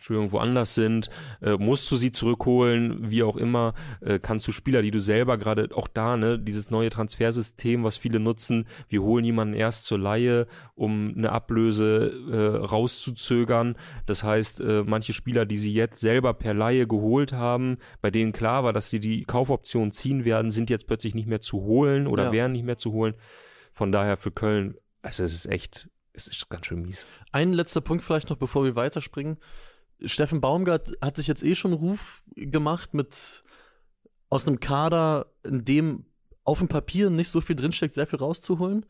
Entschuldigung, 0.00 0.32
woanders 0.32 0.74
sind, 0.74 1.10
äh, 1.42 1.56
musst 1.58 1.90
du 1.90 1.96
sie 1.96 2.10
zurückholen, 2.10 3.10
wie 3.10 3.22
auch 3.22 3.36
immer, 3.36 3.74
äh, 4.00 4.18
kannst 4.18 4.48
du 4.48 4.52
Spieler, 4.52 4.80
die 4.80 4.90
du 4.90 4.98
selber 4.98 5.36
gerade, 5.36 5.68
auch 5.74 5.88
da, 5.88 6.16
ne, 6.16 6.38
dieses 6.38 6.70
neue 6.70 6.88
Transfersystem, 6.88 7.84
was 7.84 7.98
viele 7.98 8.18
nutzen, 8.18 8.66
wir 8.88 9.02
holen 9.02 9.26
jemanden 9.26 9.52
erst 9.54 9.84
zur 9.84 9.98
Laie, 9.98 10.46
um 10.74 11.12
eine 11.14 11.32
Ablöse 11.32 12.12
äh, 12.30 12.64
rauszuzögern. 12.66 13.76
Das 14.06 14.22
heißt, 14.22 14.60
äh, 14.62 14.84
manche 14.86 15.12
Spieler, 15.12 15.44
die 15.44 15.58
sie 15.58 15.74
jetzt 15.74 16.00
selber 16.00 16.32
per 16.32 16.54
Laie 16.54 16.86
geholt 16.86 17.34
haben, 17.34 17.76
bei 18.00 18.10
denen 18.10 18.32
klar 18.32 18.64
war, 18.64 18.72
dass 18.72 18.88
sie 18.88 19.00
die 19.00 19.24
Kaufoption 19.24 19.92
ziehen 19.92 20.24
werden, 20.24 20.50
sind 20.50 20.70
jetzt 20.70 20.86
plötzlich 20.86 21.14
nicht 21.14 21.28
mehr 21.28 21.40
zu 21.40 21.60
holen 21.60 22.06
oder 22.06 22.24
Ja. 22.24 22.32
wären 22.32 22.52
nicht 22.52 22.64
mehr 22.64 22.78
zu 22.78 22.92
holen. 22.92 23.14
Von 23.74 23.92
daher 23.92 24.16
für 24.16 24.30
Köln, 24.30 24.76
also 25.02 25.22
es 25.24 25.34
ist 25.34 25.46
echt, 25.46 25.88
es 26.12 26.26
ist 26.26 26.48
ganz 26.48 26.66
schön 26.66 26.80
mies. 26.82 27.06
Ein 27.32 27.52
letzter 27.52 27.80
Punkt 27.80 28.04
vielleicht 28.04 28.30
noch, 28.30 28.36
bevor 28.36 28.64
wir 28.64 28.74
weiterspringen. 28.76 29.38
Steffen 30.04 30.40
Baumgart 30.40 30.92
hat 31.00 31.16
sich 31.16 31.26
jetzt 31.26 31.42
eh 31.42 31.54
schon 31.54 31.72
einen 31.72 31.80
Ruf 31.80 32.22
gemacht 32.34 32.94
mit 32.94 33.44
aus 34.28 34.46
einem 34.46 34.60
Kader, 34.60 35.26
in 35.44 35.64
dem 35.64 36.06
auf 36.44 36.58
dem 36.58 36.68
Papier 36.68 37.10
nicht 37.10 37.28
so 37.28 37.40
viel 37.40 37.56
drinsteckt, 37.56 37.94
sehr 37.94 38.06
viel 38.06 38.18
rauszuholen. 38.18 38.86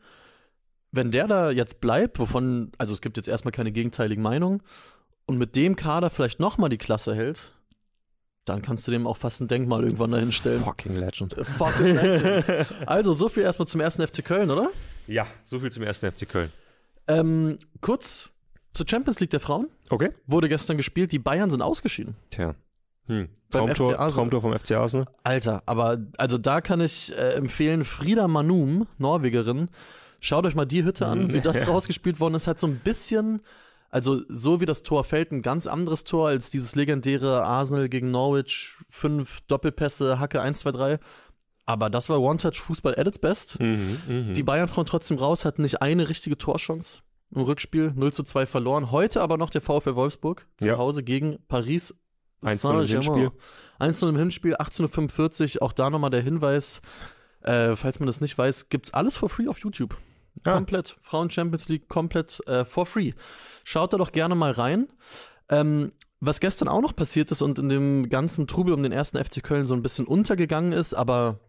Wenn 0.91 1.11
der 1.11 1.27
da 1.27 1.51
jetzt 1.51 1.81
bleibt, 1.81 2.19
wovon, 2.19 2.71
also 2.77 2.93
es 2.93 3.01
gibt 3.01 3.17
jetzt 3.17 3.27
erstmal 3.27 3.51
keine 3.51 3.71
gegenteiligen 3.71 4.23
Meinungen, 4.23 4.61
und 5.25 5.37
mit 5.37 5.55
dem 5.55 5.75
Kader 5.75 6.09
vielleicht 6.09 6.39
nochmal 6.39 6.69
die 6.69 6.77
Klasse 6.77 7.15
hält, 7.15 7.53
dann 8.45 8.61
kannst 8.61 8.87
du 8.87 8.91
dem 8.91 9.07
auch 9.07 9.17
fast 9.17 9.39
ein 9.39 9.47
Denkmal 9.47 9.83
irgendwann 9.83 10.11
dahin 10.11 10.31
stellen. 10.31 10.61
Fucking 10.61 10.95
Legend. 10.95 11.35
Fucking 11.57 11.95
legend. 11.95 12.67
Also, 12.87 13.13
so 13.13 13.29
viel 13.29 13.43
erstmal 13.43 13.67
zum 13.67 13.79
ersten 13.79 14.05
FC 14.05 14.25
Köln, 14.25 14.49
oder? 14.49 14.71
Ja, 15.07 15.27
so 15.45 15.59
viel 15.59 15.71
zum 15.71 15.83
ersten 15.83 16.11
FC 16.11 16.27
Köln. 16.27 16.51
Ähm, 17.07 17.59
kurz 17.81 18.30
zur 18.73 18.85
Champions 18.87 19.19
League 19.19 19.29
der 19.29 19.39
Frauen. 19.39 19.69
Okay. 19.89 20.11
Wurde 20.27 20.49
gestern 20.49 20.77
gespielt, 20.77 21.11
die 21.11 21.19
Bayern 21.19 21.51
sind 21.51 21.61
ausgeschieden. 21.61 22.15
Tja. 22.29 22.55
Hm. 23.07 23.29
Traumtor. 23.49 23.97
Traumtor 23.97 24.41
vom 24.41 24.53
FC 24.53 24.71
Arsenal. 24.71 25.07
Alter, 25.23 25.63
aber 25.65 25.97
also 26.17 26.37
da 26.37 26.61
kann 26.61 26.81
ich 26.81 27.11
äh, 27.11 27.33
empfehlen, 27.33 27.83
Frida 27.83 28.27
Manum, 28.27 28.87
Norwegerin, 28.99 29.69
schaut 30.19 30.45
euch 30.45 30.55
mal 30.55 30.65
die 30.65 30.83
Hütte 30.83 31.07
an, 31.07 31.33
wie 31.33 31.41
das 31.41 31.67
rausgespielt 31.67 32.19
worden 32.19 32.35
ist. 32.35 32.47
Hat 32.47 32.59
so 32.59 32.67
ein 32.67 32.79
bisschen, 32.79 33.41
also 33.89 34.21
so 34.29 34.61
wie 34.61 34.65
das 34.65 34.83
Tor 34.83 35.03
fällt, 35.03 35.31
ein 35.31 35.41
ganz 35.41 35.67
anderes 35.67 36.03
Tor 36.03 36.29
als 36.29 36.51
dieses 36.51 36.75
legendäre 36.75 37.43
Arsenal 37.43 37.89
gegen 37.89 38.11
Norwich, 38.11 38.75
fünf 38.89 39.41
Doppelpässe, 39.47 40.19
Hacke 40.19 40.41
1, 40.41 40.59
2, 40.59 40.71
3. 40.71 40.99
Aber 41.65 41.89
das 41.89 42.09
war 42.09 42.21
One-Touch-Fußball 42.21 42.95
at 42.97 43.07
its 43.07 43.19
best. 43.19 43.59
Mhm, 43.59 44.01
mhm. 44.07 44.33
Die 44.33 44.43
Bayern-Frauen 44.43 44.85
trotzdem 44.85 45.17
raus, 45.17 45.45
hatten 45.45 45.61
nicht 45.63 45.81
eine 45.81 46.07
richtige 46.07 46.37
Torchance 46.37 46.99
im 47.33 47.41
Rückspiel, 47.41 47.91
0 47.95 48.13
zu 48.13 48.23
2 48.23 48.45
verloren. 48.45 48.91
Heute 48.91 49.21
aber 49.21 49.37
noch 49.37 49.49
der 49.49 49.61
VfL 49.61 49.95
Wolfsburg 49.95 50.47
zu 50.57 50.67
Ja. 50.67 50.77
Hause 50.77 51.03
gegen 51.03 51.39
Paris 51.47 51.93
1-0 52.43 52.81
im 52.81 52.87
Hinspiel. 52.87 53.31
1-0 53.79 54.09
im 54.09 54.17
Hinspiel, 54.17 54.55
18.45 54.55 55.55
Uhr. 55.55 55.63
Auch 55.63 55.73
da 55.73 55.89
nochmal 55.89 56.09
der 56.09 56.21
Hinweis, 56.21 56.81
äh, 57.41 57.75
falls 57.75 57.99
man 57.99 58.07
das 58.07 58.21
nicht 58.21 58.37
weiß, 58.37 58.69
gibt's 58.69 58.93
alles 58.93 59.17
for 59.17 59.29
free 59.29 59.47
auf 59.47 59.59
YouTube. 59.59 59.95
Ah. 60.43 60.53
Komplett. 60.53 60.97
Frauen 61.01 61.29
Champions 61.29 61.69
League 61.69 61.87
komplett 61.87 62.45
äh, 62.47 62.65
for 62.65 62.85
free. 62.85 63.13
Schaut 63.63 63.93
da 63.93 63.97
doch 63.97 64.11
gerne 64.11 64.35
mal 64.35 64.51
rein. 64.51 64.87
Ähm, 65.49 65.91
was 66.19 66.39
gestern 66.39 66.67
auch 66.67 66.81
noch 66.81 66.95
passiert 66.95 67.31
ist 67.31 67.41
und 67.41 67.57
in 67.59 67.67
dem 67.69 68.09
ganzen 68.09 68.47
Trubel 68.47 68.73
um 68.73 68.83
den 68.83 68.91
ersten 68.91 69.17
FC 69.23 69.43
Köln 69.43 69.65
so 69.65 69.73
ein 69.73 69.81
bisschen 69.81 70.05
untergegangen 70.05 70.71
ist, 70.71 70.93
aber 70.93 71.39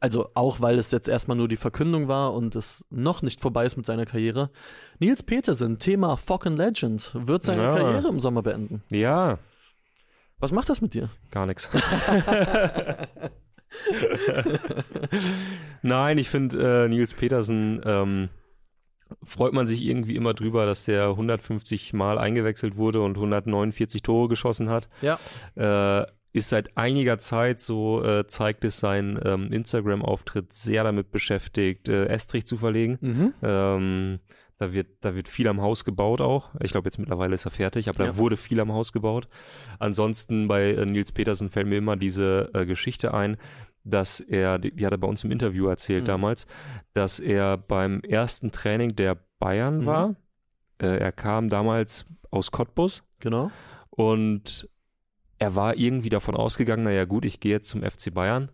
also 0.00 0.30
auch 0.34 0.60
weil 0.60 0.78
es 0.78 0.90
jetzt 0.90 1.08
erstmal 1.08 1.36
nur 1.36 1.48
die 1.48 1.56
Verkündung 1.56 2.08
war 2.08 2.32
und 2.34 2.54
es 2.56 2.84
noch 2.90 3.20
nicht 3.22 3.40
vorbei 3.40 3.66
ist 3.66 3.76
mit 3.76 3.84
seiner 3.86 4.06
Karriere. 4.06 4.50
Nils 4.98 5.22
Petersen, 5.22 5.78
Thema 5.78 6.16
Fucking 6.16 6.56
Legend, 6.56 7.10
wird 7.14 7.44
seine 7.44 7.62
Ja. 7.64 7.74
Karriere 7.76 8.08
im 8.08 8.18
Sommer 8.20 8.42
beenden. 8.42 8.82
Ja, 8.90 9.38
Was 10.38 10.52
macht 10.52 10.68
das 10.68 10.80
mit 10.80 10.94
dir? 10.94 11.10
gar 11.30 11.46
nichts. 11.46 11.68
Nein, 15.82 16.18
ich 16.18 16.28
finde 16.28 16.84
äh, 16.84 16.88
Nils 16.88 17.14
Petersen 17.14 17.80
ähm, 17.84 18.28
freut 19.22 19.52
man 19.52 19.66
sich 19.66 19.84
irgendwie 19.84 20.16
immer 20.16 20.34
drüber, 20.34 20.66
dass 20.66 20.84
der 20.84 21.08
150 21.10 21.92
Mal 21.92 22.18
eingewechselt 22.18 22.76
wurde 22.76 23.02
und 23.02 23.16
149 23.16 24.02
Tore 24.02 24.28
geschossen 24.28 24.68
hat. 24.70 24.88
Ja. 25.02 25.18
Äh, 25.54 26.06
ist 26.36 26.48
seit 26.50 26.76
einiger 26.76 27.18
Zeit, 27.18 27.60
so 27.60 28.04
äh, 28.04 28.26
zeigt 28.26 28.64
es 28.64 28.78
sein 28.78 29.18
ähm, 29.24 29.52
Instagram-Auftritt, 29.52 30.52
sehr 30.52 30.84
damit 30.84 31.10
beschäftigt, 31.10 31.88
äh, 31.88 32.06
Estrich 32.06 32.46
zu 32.46 32.56
verlegen. 32.56 32.98
Mhm. 33.00 33.34
Ähm, 33.42 34.18
da 34.58 34.72
wird, 34.72 34.86
da 35.02 35.14
wird 35.14 35.28
viel 35.28 35.48
am 35.48 35.60
Haus 35.60 35.84
gebaut 35.84 36.20
auch. 36.20 36.50
Ich 36.60 36.70
glaube, 36.72 36.86
jetzt 36.86 36.98
mittlerweile 36.98 37.34
ist 37.34 37.44
er 37.44 37.50
fertig, 37.50 37.88
aber 37.88 38.04
Ja. 38.04 38.10
da 38.12 38.16
wurde 38.16 38.36
viel 38.36 38.58
am 38.60 38.72
Haus 38.72 38.92
gebaut. 38.92 39.28
Ansonsten 39.78 40.48
bei 40.48 40.72
äh, 40.72 40.86
Nils 40.86 41.12
Petersen 41.12 41.50
fällt 41.50 41.66
mir 41.66 41.76
immer 41.78 41.96
diese 41.96 42.50
äh, 42.54 42.64
Geschichte 42.64 43.12
ein, 43.12 43.36
dass 43.84 44.20
er, 44.20 44.58
die, 44.58 44.72
die 44.74 44.84
hat 44.86 44.92
er 44.92 44.98
bei 44.98 45.06
uns 45.08 45.22
im 45.24 45.30
Interview 45.30 45.66
erzählt 45.68 46.02
Mhm. 46.04 46.06
damals, 46.06 46.46
dass 46.94 47.20
er 47.20 47.56
beim 47.58 48.00
ersten 48.00 48.50
Training 48.50 48.96
der 48.96 49.16
Bayern 49.38 49.78
Mhm. 49.80 49.86
war. 49.86 50.16
Äh, 50.78 50.98
er 50.98 51.12
kam 51.12 51.48
damals 51.50 52.06
aus 52.30 52.50
Cottbus 52.50 53.02
Genau. 53.20 53.50
und 53.90 54.68
er 55.38 55.54
war 55.54 55.76
irgendwie 55.76 56.08
davon 56.10 56.34
ausgegangen, 56.36 56.84
naja 56.84 57.04
gut, 57.04 57.24
ich 57.24 57.40
gehe 57.40 57.52
jetzt 57.52 57.68
zum 57.70 57.82
FC 57.82 58.12
Bayern. 58.12 58.50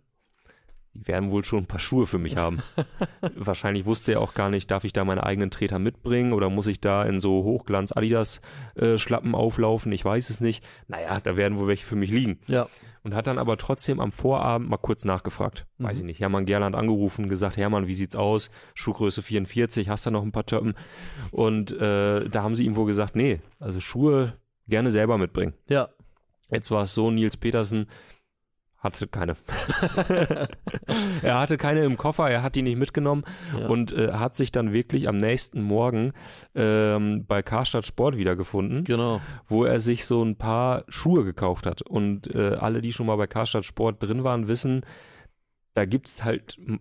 Die 0.95 1.09
werden 1.09 1.31
wohl 1.31 1.43
schon 1.43 1.61
ein 1.61 1.67
paar 1.67 1.81
Schuhe 1.81 2.07
für 2.07 2.19
mich 2.19 2.37
haben. 2.37 2.59
Wahrscheinlich 3.35 3.87
wusste 3.87 4.13
er 4.13 4.21
auch 4.21 4.35
gar 4.35 4.51
nicht, 4.51 4.71
darf 4.71 4.85
ich 4.85 4.93
da 4.93 5.07
meine 5.07 5.25
eigenen 5.25 5.51
Treter 5.51 5.79
mitbringen 5.79 6.35
oder 6.35 6.51
muss 6.51 6.67
ich 6.67 6.83
da 6.83 7.03
in 7.05 7.19
so 7.19 7.45
Hochglanz 7.45 7.93
Adidas 7.97 8.43
äh, 8.75 8.99
Schlappen 8.99 9.35
auflaufen? 9.35 9.91
Ich 9.93 10.05
weiß 10.05 10.29
es 10.29 10.43
nicht. 10.43 10.63
Naja, 10.89 11.19
da 11.21 11.35
werden 11.35 11.57
wohl 11.59 11.67
welche 11.67 11.87
für 11.87 11.97
mich 11.97 12.11
liegen. 12.11 12.41
Ja. 12.47 12.69
Und 13.05 13.15
hat 13.15 13.27
dann 13.27 13.39
aber 13.39 13.57
trotzdem 13.57 14.01
am 14.01 14.13
Vorabend 14.13 14.69
mal 14.69 14.77
kurz 14.77 15.07
nachgefragt. 15.07 15.67
Weiß 15.79 15.95
Mhm. 15.97 16.01
ich 16.01 16.07
nicht. 16.09 16.21
Hermann 16.21 16.45
Gerland 16.45 16.77
angerufen, 16.77 17.31
gesagt, 17.31 17.57
Hermann, 17.57 17.87
wie 17.87 17.95
sieht's 17.95 18.15
aus? 18.15 18.51
Schuhgröße 18.75 19.23
44, 19.23 19.89
hast 19.89 20.05
du 20.05 20.11
noch 20.11 20.23
ein 20.23 20.31
paar 20.33 20.45
Töppen? 20.47 20.75
Und 21.31 21.73
äh, 21.73 22.29
da 22.29 22.43
haben 22.43 22.55
sie 22.55 22.67
ihm 22.67 22.77
wohl 22.77 22.87
gesagt, 22.87 23.17
nee, 23.17 23.41
also 23.61 23.81
Schuhe 23.81 24.35
gerne 24.69 24.91
selber 24.91 25.17
mitbringen. 25.17 25.55
Ja. 25.71 25.89
Jetzt 26.53 26.71
war 26.71 26.83
es 26.83 26.95
so, 26.95 27.11
Nils 27.11 27.37
Petersen 27.37 27.87
hatte 28.79 29.07
keine. 29.07 29.37
er 31.23 31.39
hatte 31.39 31.57
keine 31.57 31.85
im 31.85 31.97
Koffer, 31.97 32.29
er 32.29 32.43
hat 32.43 32.57
die 32.57 32.63
nicht 32.63 32.77
mitgenommen 32.77 33.23
Ja. 33.59 33.69
und 33.69 33.93
äh, 33.93 34.13
hat 34.13 34.35
sich 34.35 34.51
dann 34.51 34.73
wirklich 34.73 35.09
am 35.09 35.19
nächsten 35.19 35.63
Morgen 35.63 36.13
ähm, 36.55 37.25
bei 37.27 37.43
Karstadt 37.43 37.87
Sport 37.87 38.17
wiedergefunden, 38.17 38.83
Genau. 38.85 39.21
wo 39.47 39.65
er 39.65 39.79
sich 39.81 40.05
so 40.05 40.23
ein 40.25 40.37
paar 40.37 40.85
Schuhe 40.89 41.25
gekauft 41.25 41.65
hat. 41.67 41.83
Und 41.83 42.27
äh, 42.35 42.57
alle, 42.59 42.81
die 42.81 42.93
schon 42.93 43.07
mal 43.07 43.17
bei 43.17 43.27
Karstadt 43.29 43.65
Sport 43.65 44.03
drin 44.03 44.25
waren, 44.25 44.49
wissen, 44.49 44.83
da 45.75 45.85
gibt's 45.85 46.25
halt 46.25 46.59
m, 46.59 46.81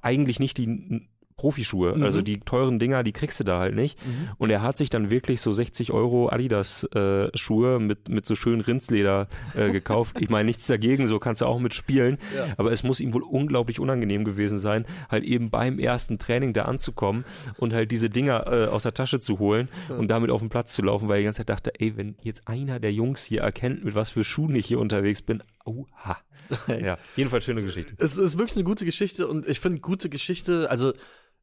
eigentlich 0.00 0.38
nicht 0.38 0.58
die 0.58 1.08
Profischuhe. 1.36 1.96
Mhm. 1.96 2.02
Also 2.02 2.22
die 2.22 2.40
teuren 2.40 2.78
Dinger, 2.78 3.02
die 3.02 3.12
kriegst 3.12 3.40
du 3.40 3.44
da 3.44 3.58
halt 3.58 3.74
nicht. 3.74 3.98
Mhm. 4.04 4.28
Und 4.38 4.50
er 4.50 4.62
hat 4.62 4.76
sich 4.76 4.90
dann 4.90 5.10
wirklich 5.10 5.40
so 5.40 5.52
60 5.52 5.92
Euro 5.92 6.28
Adidas 6.28 6.84
äh, 6.94 7.36
Schuhe 7.36 7.78
mit, 7.80 8.08
mit 8.08 8.26
so 8.26 8.34
schönen 8.34 8.60
Rindsleder 8.60 9.28
äh, 9.54 9.70
gekauft. 9.70 10.16
Ich 10.20 10.30
meine, 10.30 10.46
nichts 10.46 10.66
dagegen, 10.66 11.06
so 11.06 11.18
kannst 11.18 11.40
du 11.40 11.46
auch 11.46 11.58
mitspielen. 11.58 12.18
Ja. 12.36 12.46
Aber 12.56 12.72
es 12.72 12.82
muss 12.82 13.00
ihm 13.00 13.12
wohl 13.14 13.22
unglaublich 13.22 13.80
unangenehm 13.80 14.24
gewesen 14.24 14.58
sein, 14.58 14.84
halt 15.08 15.24
eben 15.24 15.50
beim 15.50 15.78
ersten 15.78 16.18
Training 16.18 16.52
da 16.52 16.62
anzukommen 16.62 17.24
und 17.58 17.72
halt 17.72 17.90
diese 17.90 18.10
Dinger 18.10 18.46
äh, 18.46 18.66
aus 18.66 18.84
der 18.84 18.94
Tasche 18.94 19.20
zu 19.20 19.38
holen 19.38 19.68
und 19.88 20.08
damit 20.08 20.30
auf 20.30 20.40
den 20.40 20.48
Platz 20.48 20.74
zu 20.74 20.82
laufen, 20.82 21.08
weil 21.08 21.16
er 21.16 21.20
die 21.20 21.24
ganze 21.24 21.38
Zeit 21.38 21.50
dachte, 21.50 21.72
ey, 21.78 21.96
wenn 21.96 22.16
jetzt 22.22 22.48
einer 22.48 22.80
der 22.80 22.92
Jungs 22.92 23.24
hier 23.24 23.42
erkennt, 23.42 23.84
mit 23.84 23.94
was 23.94 24.10
für 24.10 24.24
Schuhen 24.24 24.54
ich 24.54 24.66
hier 24.66 24.78
unterwegs 24.78 25.22
bin, 25.22 25.42
auha. 25.64 26.18
Ja, 26.68 26.98
jedenfalls 27.16 27.44
schöne 27.44 27.62
Geschichte. 27.62 27.94
Es 27.98 28.16
ist 28.16 28.36
wirklich 28.36 28.56
eine 28.56 28.64
gute 28.64 28.84
Geschichte 28.84 29.26
und 29.26 29.46
ich 29.46 29.60
finde, 29.60 29.80
gute 29.80 30.08
Geschichte, 30.08 30.70
also 30.70 30.92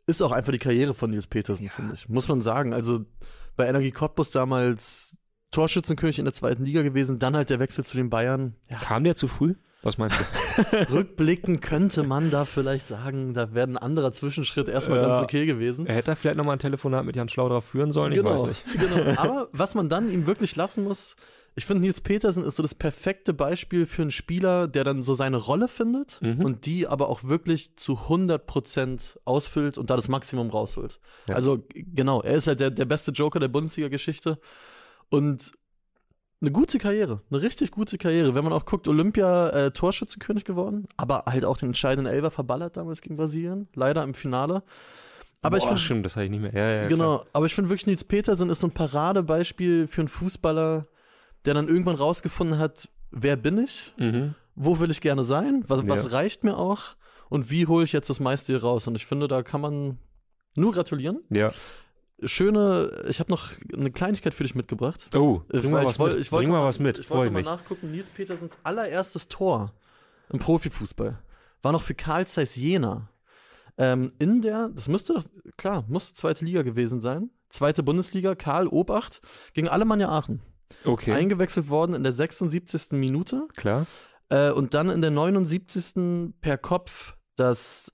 ist 0.10 0.22
auch 0.22 0.32
einfach 0.32 0.52
die 0.52 0.60
Karriere 0.60 0.94
von 0.94 1.12
Nils 1.12 1.28
Petersen, 1.28 1.70
finde 1.70 1.94
ich. 1.94 2.10
Muss 2.10 2.28
man 2.28 2.42
sagen. 2.42 2.74
Also 2.74 3.06
bei 3.56 3.68
Energie 3.68 3.92
Cottbus 3.92 4.32
damals 4.32 5.16
Torschützenkönig 5.52 6.20
in 6.20 6.26
der 6.26 6.34
zweiten 6.34 6.64
Liga 6.66 6.82
gewesen, 6.84 7.20
dann 7.20 7.36
halt 7.36 7.50
der 7.50 7.60
Wechsel 7.60 7.84
zu 7.84 7.98
den 7.98 8.10
Bayern. 8.10 8.56
Ja, 8.70 8.78
Kam 8.78 9.04
der 9.04 9.16
zu 9.16 9.28
früh? 9.28 9.56
Was 9.82 9.98
meinst 9.98 10.20
du? 10.20 10.64
rückblickend 10.92 11.62
könnte 11.62 12.04
man 12.04 12.32
da 12.32 12.46
vielleicht 12.46 12.88
sagen, 12.90 13.34
da 13.34 13.54
wäre 13.54 13.68
ein 13.68 13.78
anderer 13.78 14.12
Zwischenschritt 14.12 14.68
erstmal 14.68 15.00
Ja. 15.00 15.08
ganz 15.08 15.20
okay 15.20 15.46
gewesen. 15.46 15.86
Er 15.88 15.96
hätte 15.96 16.16
vielleicht 16.16 16.38
nochmal 16.38 16.58
ein 16.58 16.60
Telefonat 16.60 17.06
mit 17.06 17.16
Jan 17.16 17.30
Schlaudraff 17.30 17.66
führen 17.66 17.92
sollen, 17.92 18.12
ich 18.12 18.24
weiß 18.24 18.44
nicht. 18.44 18.64
genau. 18.78 19.12
Aber 19.22 19.48
was 19.54 19.76
man 19.76 19.88
dann 19.90 20.12
ihm 20.12 20.28
wirklich 20.28 20.56
lassen 20.56 20.84
muss, 20.84 21.16
ich 21.60 21.66
finde, 21.68 21.82
Nils 21.82 22.02
Petersen 22.02 22.44
ist 22.44 22.56
so 22.56 22.64
das 22.64 22.74
perfekte 22.74 23.34
Beispiel 23.34 23.86
für 23.86 24.02
einen 24.02 24.12
Spieler, 24.12 24.68
der 24.68 24.84
dann 24.84 25.04
so 25.04 25.14
seine 25.14 25.38
Rolle 25.38 25.68
findet 25.68 26.20
Mhm. 26.22 26.44
und 26.44 26.66
die 26.66 26.88
aber 26.88 27.08
auch 27.10 27.24
wirklich 27.24 27.76
zu 27.76 28.08
100% 28.08 29.20
ausfüllt 29.26 29.78
und 29.78 29.90
da 29.90 29.96
das 29.96 30.08
Maximum 30.08 30.50
rausholt. 30.50 31.00
Ja. 31.28 31.36
Also 31.36 31.64
genau, 31.76 32.22
er 32.22 32.36
ist 32.36 32.48
halt 32.48 32.60
der, 32.60 32.72
der 32.72 32.86
beste 32.86 33.12
Joker 33.12 33.40
der 33.40 33.48
Bundesliga-Geschichte 33.50 34.40
und 35.10 35.52
eine 36.42 36.52
gute 36.52 36.78
Karriere, 36.78 37.22
eine 37.30 37.42
richtig 37.42 37.72
gute 37.72 37.98
Karriere. 37.98 38.34
Wenn 38.34 38.44
man 38.46 38.54
auch 38.54 38.66
guckt, 38.66 38.88
Olympia 38.88 39.50
äh, 39.50 39.72
Torschützenkönig 39.72 40.46
geworden, 40.46 40.88
aber 40.96 41.26
halt 41.26 41.44
auch 41.44 41.58
den 41.58 41.70
entscheidenden 41.70 42.12
Elfer 42.14 42.32
verballert 42.32 42.78
damals 42.78 43.02
gegen 43.02 43.18
Brasilien, 43.18 43.68
leider 43.76 44.04
im 44.04 44.14
Finale. 44.14 44.64
Aber 45.42 45.58
ich 45.58 45.64
Boah, 45.64 45.70
finde 45.70 45.82
stimmt, 45.82 46.06
das 46.06 46.16
habe 46.16 46.26
ich 46.26 46.32
nicht 46.32 46.42
mehr. 46.42 46.54
Ja, 46.54 46.82
ja, 46.84 46.88
genau, 46.88 47.26
aber 47.34 47.46
ich 47.46 47.54
finde 47.56 47.70
wirklich, 47.70 47.88
Nils 47.88 48.04
Petersen 48.04 48.50
ist 48.50 48.60
so 48.62 48.68
ein 48.68 48.72
Paradebeispiel 48.72 49.88
für 49.88 50.02
einen 50.02 50.08
Fußballer, 50.10 50.86
der 51.46 51.54
dann 51.54 51.68
irgendwann 51.68 51.96
rausgefunden 51.96 52.58
hat, 52.60 52.90
wer 53.12 53.36
bin 53.36 53.58
ich. 53.58 53.94
Mhm. 53.98 54.36
wo 54.62 54.78
will 54.80 54.92
ich 54.92 55.00
gerne 55.00 55.24
sein, 55.24 55.64
was, 55.68 55.88
was 55.88 56.04
Ja. 56.04 56.10
reicht 56.10 56.44
mir 56.44 56.58
auch 56.58 56.98
und 57.30 57.50
wie 57.50 57.66
hole 57.66 57.86
ich 57.86 57.94
jetzt 57.94 58.10
das 58.10 58.20
meiste 58.20 58.52
hier 58.52 58.62
raus. 58.62 58.88
Und 58.88 58.96
ich 58.96 59.06
finde, 59.06 59.30
da 59.30 59.42
kann 59.42 59.62
man 59.62 59.98
nur 60.56 60.74
gratulieren. 60.74 61.22
Ja. 61.30 61.54
Schöne, 62.24 63.06
ich 63.08 63.22
habe 63.22 63.32
noch 63.32 63.52
eine 63.74 63.92
Kleinigkeit 63.92 64.34
für 64.34 64.44
dich 64.44 64.54
mitgebracht. 64.56 65.10
Oh, 65.16 65.42
Äh, 65.50 65.60
bring 65.60 65.72
mal 65.72 65.78
weil 65.78 65.86
was 65.86 65.92
ich 65.94 66.00
woll- 66.00 66.10
mit. 66.12 66.20
ich 66.20 66.32
wollte 66.34 66.44
bring 66.44 66.52
mal 66.52 66.60
mal- 66.60 66.68
was 66.68 66.80
mit, 66.80 66.98
Ich 66.98 67.10
wollte 67.10 67.32
mal 67.32 67.42
nachgucken, 67.44 67.92
Nils 67.92 68.10
Petersens 68.10 68.58
allererstes 68.64 69.30
Tor 69.30 69.72
im 70.30 70.40
Profifußball 70.40 71.18
war 71.62 71.72
noch 71.72 71.82
für 71.82 71.94
Karl 71.96 72.28
Zeiss 72.28 72.58
Jena. 72.58 73.10
Ähm, 73.78 74.12
in 74.20 74.42
der, 74.42 74.70
das 74.76 74.90
müsste 74.90 75.14
doch, 75.14 75.24
klar, 75.56 75.86
muss 75.88 76.14
zweite 76.14 76.44
Liga 76.44 76.64
gewesen 76.64 77.00
sein. 77.00 77.30
Zweite 77.48 77.82
Bundesliga, 77.84 78.36
Karl 78.36 78.68
Obacht 78.68 79.22
gegen 79.54 79.70
Alemannia 79.70 80.10
Aachen. 80.10 80.42
Okay, 80.86 81.14
Eingewechselt 81.14 81.70
worden 81.70 81.94
in 81.96 82.04
der 82.04 82.12
76. 82.12 82.92
Minute 82.92 83.48
klar. 83.56 83.86
äh, 84.30 84.52
und 84.52 84.74
dann 84.74 84.90
in 84.90 85.02
der 85.02 85.12
79. 85.12 86.32
per 86.42 86.58
Kopf 86.58 87.16
das 87.36 87.92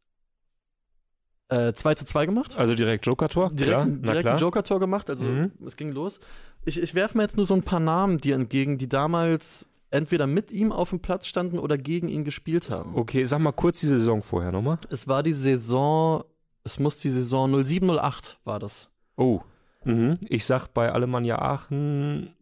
äh, 1.50 1.74
2 1.74 1.96
zu 1.96 2.06
2 2.06 2.26
gemacht. 2.26 2.58
Also 2.58 2.74
direkt 2.76 3.06
Joker-Tor, 3.06 3.52
Direkt, 3.52 3.68
klar. 3.70 3.86
direkt 3.86 4.28
ein. 4.28 4.38
Joker-Tor 4.38 4.80
gemacht, 4.80 5.10
also 5.10 5.24
Mhm. 5.26 5.52
es 5.66 5.76
ging 5.78 5.92
los. 5.92 6.20
Ich, 6.66 6.82
ich 6.82 6.96
werfe 6.96 7.18
mir 7.18 7.24
jetzt 7.24 7.38
nur 7.38 7.46
so 7.46 7.54
ein 7.54 7.64
paar 7.64 7.80
Namen 7.80 8.18
dir 8.18 8.36
entgegen, 8.36 8.78
die 8.78 8.90
damals 8.90 9.70
entweder 9.92 10.26
mit 10.28 10.52
ihm 10.52 10.72
auf 10.72 10.90
dem 10.90 11.00
Platz 11.00 11.28
standen 11.28 11.60
oder 11.60 11.78
gegen 11.78 12.08
ihn 12.10 12.24
gespielt 12.24 12.70
haben. 12.70 12.96
Okay, 12.96 13.24
sag 13.26 13.40
mal 13.40 13.52
kurz 13.54 13.80
die 13.82 13.88
Saison 13.88 14.24
vorher 14.24 14.52
nochmal. 14.52 14.80
Es 14.90 15.08
war 15.08 15.22
die 15.24 15.34
Saison, 15.34 16.24
es 16.64 16.80
muss 16.80 16.98
die 16.98 17.12
Saison 17.12 17.52
0708 17.64 18.40
war 18.44 18.60
das. 18.60 18.90
Oh. 19.16 19.42
Mhm. 19.84 20.18
Ich 20.28 20.46
sag 20.46 20.68
bei 20.70 20.92
Alemannia 20.92 21.38
Aachen. 21.40 22.34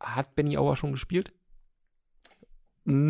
Hat 0.00 0.34
Benny 0.34 0.56
Auer 0.58 0.76
schon 0.76 0.92
gespielt? 0.92 1.32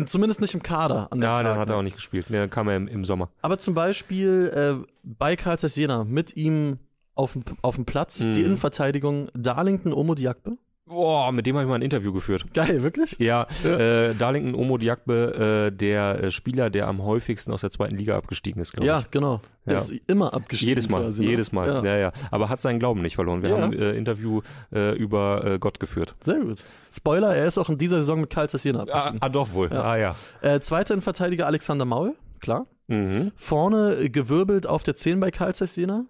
Zumindest 0.05 0.41
nicht 0.41 0.53
im 0.53 0.61
Kader. 0.61 1.09
An 1.11 1.21
Ja, 1.21 1.37
Tag, 1.37 1.45
dann 1.45 1.57
hat 1.57 1.67
ne? 1.69 1.73
er 1.75 1.77
auch 1.77 1.83
nicht 1.83 1.95
gespielt. 1.95 2.25
Der 2.29 2.49
kam 2.49 2.67
ja 2.67 2.75
im, 2.75 2.87
im 2.89 3.05
Sommer. 3.05 3.29
Aber 3.41 3.59
zum 3.59 3.73
Beispiel 3.75 4.51
äh, 4.83 4.85
bei 5.03 5.37
Karl 5.37 5.57
Zeiss 5.57 5.77
Jena 5.77 6.03
mit 6.03 6.35
ihm 6.35 6.79
auf 7.15 7.31
dem, 7.33 7.43
auf 7.61 7.75
dem 7.75 7.85
Platz 7.85 8.19
Mhm. 8.19 8.33
die 8.33 8.41
Innenverteidigung 8.41 9.29
Darlington 9.33 9.93
Omo 9.93 10.15
Diakbe. 10.15 10.57
Boah, 10.89 11.31
mit 11.31 11.45
dem 11.45 11.55
habe 11.55 11.65
ich 11.65 11.69
mal 11.69 11.75
ein 11.75 11.83
Interview 11.83 12.11
geführt. 12.11 12.51
Geil, 12.53 12.81
wirklich? 12.83 13.15
Ja, 13.19 13.45
äh, 13.63 14.15
Darlington 14.15 14.55
Omo 14.55 14.79
Diakbe, 14.79 15.69
äh, 15.71 15.75
der 15.75 16.23
äh, 16.23 16.31
Spieler, 16.31 16.71
der 16.71 16.87
am 16.87 17.03
häufigsten 17.03 17.51
aus 17.53 17.61
der 17.61 17.69
zweiten 17.69 17.95
Liga 17.95 18.17
abgestiegen 18.17 18.59
ist, 18.59 18.73
glaube 18.73 18.87
Ja, 18.87 18.99
ich. 19.01 19.11
genau. 19.11 19.39
Der 19.67 19.73
Ja. 19.75 19.79
ist 19.83 19.91
immer 20.07 20.33
abgestiegen. 20.33 20.69
Jedes 20.69 20.89
Mal, 20.89 21.03
quasi, 21.03 21.23
ne? 21.23 21.29
jedes 21.29 21.51
Mal. 21.51 21.67
Ja. 21.67 21.83
Ja. 21.83 21.97
ja, 21.97 22.11
Aber 22.31 22.49
hat 22.49 22.61
seinen 22.63 22.79
Glauben 22.79 23.03
nicht 23.03 23.13
verloren. 23.15 23.43
Wir 23.43 23.49
Ja. 23.51 23.61
haben 23.61 23.73
äh, 23.73 23.91
Interview 23.91 24.41
äh, 24.73 24.95
über 24.97 25.45
äh, 25.45 25.59
Gott 25.59 25.79
geführt. 25.79 26.15
Sehr 26.21 26.39
gut. 26.39 26.63
Spoiler, 26.91 27.35
er 27.35 27.45
ist 27.45 27.59
auch 27.59 27.69
in 27.69 27.77
dieser 27.77 27.99
Saison 27.99 28.21
mit 28.21 28.31
Karl 28.31 28.49
Zeiss 28.49 28.63
Jena 28.63 28.79
Ah, 28.79 28.83
abgestiegen. 28.83 29.17
ah, 29.21 29.29
doch 29.29 29.53
wohl. 29.53 29.69
Ja. 29.71 29.83
Ah, 29.83 29.97
ja. 29.97 30.15
Äh, 30.41 30.59
zweiter 30.59 30.95
Innenverteidiger 30.95 31.45
Alexander 31.45 31.85
Maul, 31.85 32.15
klar. 32.39 32.65
Mhm. 32.87 33.31
Vorne 33.35 33.93
äh, 33.99 34.09
gewirbelt 34.09 34.65
auf 34.65 34.81
der 34.81 34.95
10 34.95 35.19
bei 35.19 35.29
Karl 35.29 35.53
Zeiss 35.53 35.75
Jena. 35.75 36.05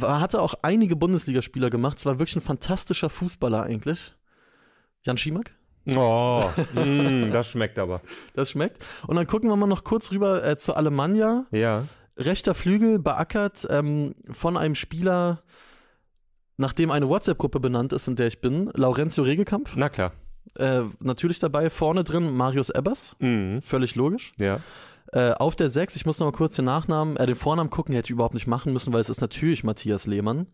Hatte 0.00 0.40
auch 0.40 0.54
einige 0.62 0.96
Bundesligaspieler 0.96 1.70
gemacht. 1.70 1.98
Es 1.98 2.06
war 2.06 2.18
wirklich 2.18 2.36
ein 2.36 2.42
fantastischer 2.42 3.10
Fußballer 3.10 3.62
eigentlich. 3.62 4.14
Jan 5.02 5.18
Schimak? 5.18 5.52
Oh, 5.96 6.44
mm, 6.74 7.30
das 7.30 7.48
schmeckt 7.48 7.78
aber. 7.78 8.02
Das 8.34 8.50
schmeckt. 8.50 8.84
Und 9.06 9.16
dann 9.16 9.26
gucken 9.26 9.48
wir 9.48 9.56
mal 9.56 9.66
noch 9.66 9.84
kurz 9.84 10.10
rüber 10.10 10.44
äh, 10.44 10.58
zu 10.58 10.74
Alemannia. 10.74 11.46
Ja. 11.50 11.84
Rechter 12.18 12.54
Flügel 12.54 12.98
beackert 12.98 13.66
ähm, 13.70 14.14
von 14.30 14.56
einem 14.58 14.74
Spieler, 14.74 15.42
nachdem 16.56 16.90
eine 16.90 17.08
WhatsApp-Gruppe 17.08 17.60
benannt 17.60 17.92
ist, 17.92 18.08
in 18.08 18.16
der 18.16 18.26
ich 18.26 18.40
bin, 18.40 18.70
Laurentio 18.74 19.24
Regelkampf. 19.24 19.76
Na 19.76 19.88
klar. 19.88 20.12
Äh, 20.56 20.82
natürlich 21.00 21.38
dabei, 21.38 21.70
vorne 21.70 22.04
drin 22.04 22.34
Marius 22.34 22.70
Ebbers, 22.70 23.16
Mhm. 23.20 23.62
völlig 23.62 23.94
logisch. 23.94 24.32
Ja. 24.38 24.60
Äh, 25.12 25.30
auf 25.32 25.56
der 25.56 25.70
6, 25.70 25.96
ich 25.96 26.04
muss 26.04 26.18
noch 26.18 26.26
mal 26.26 26.36
kurz 26.36 26.56
den 26.56 26.66
Nachnamen, 26.66 27.16
äh, 27.16 27.24
den 27.24 27.34
Vornamen 27.34 27.70
gucken, 27.70 27.94
hätte 27.94 28.06
ich 28.06 28.10
überhaupt 28.10 28.34
nicht 28.34 28.46
machen 28.46 28.74
müssen, 28.74 28.92
weil 28.92 29.00
es 29.00 29.08
ist 29.08 29.22
natürlich 29.22 29.64
Matthias 29.64 30.06
Lehmann, 30.06 30.46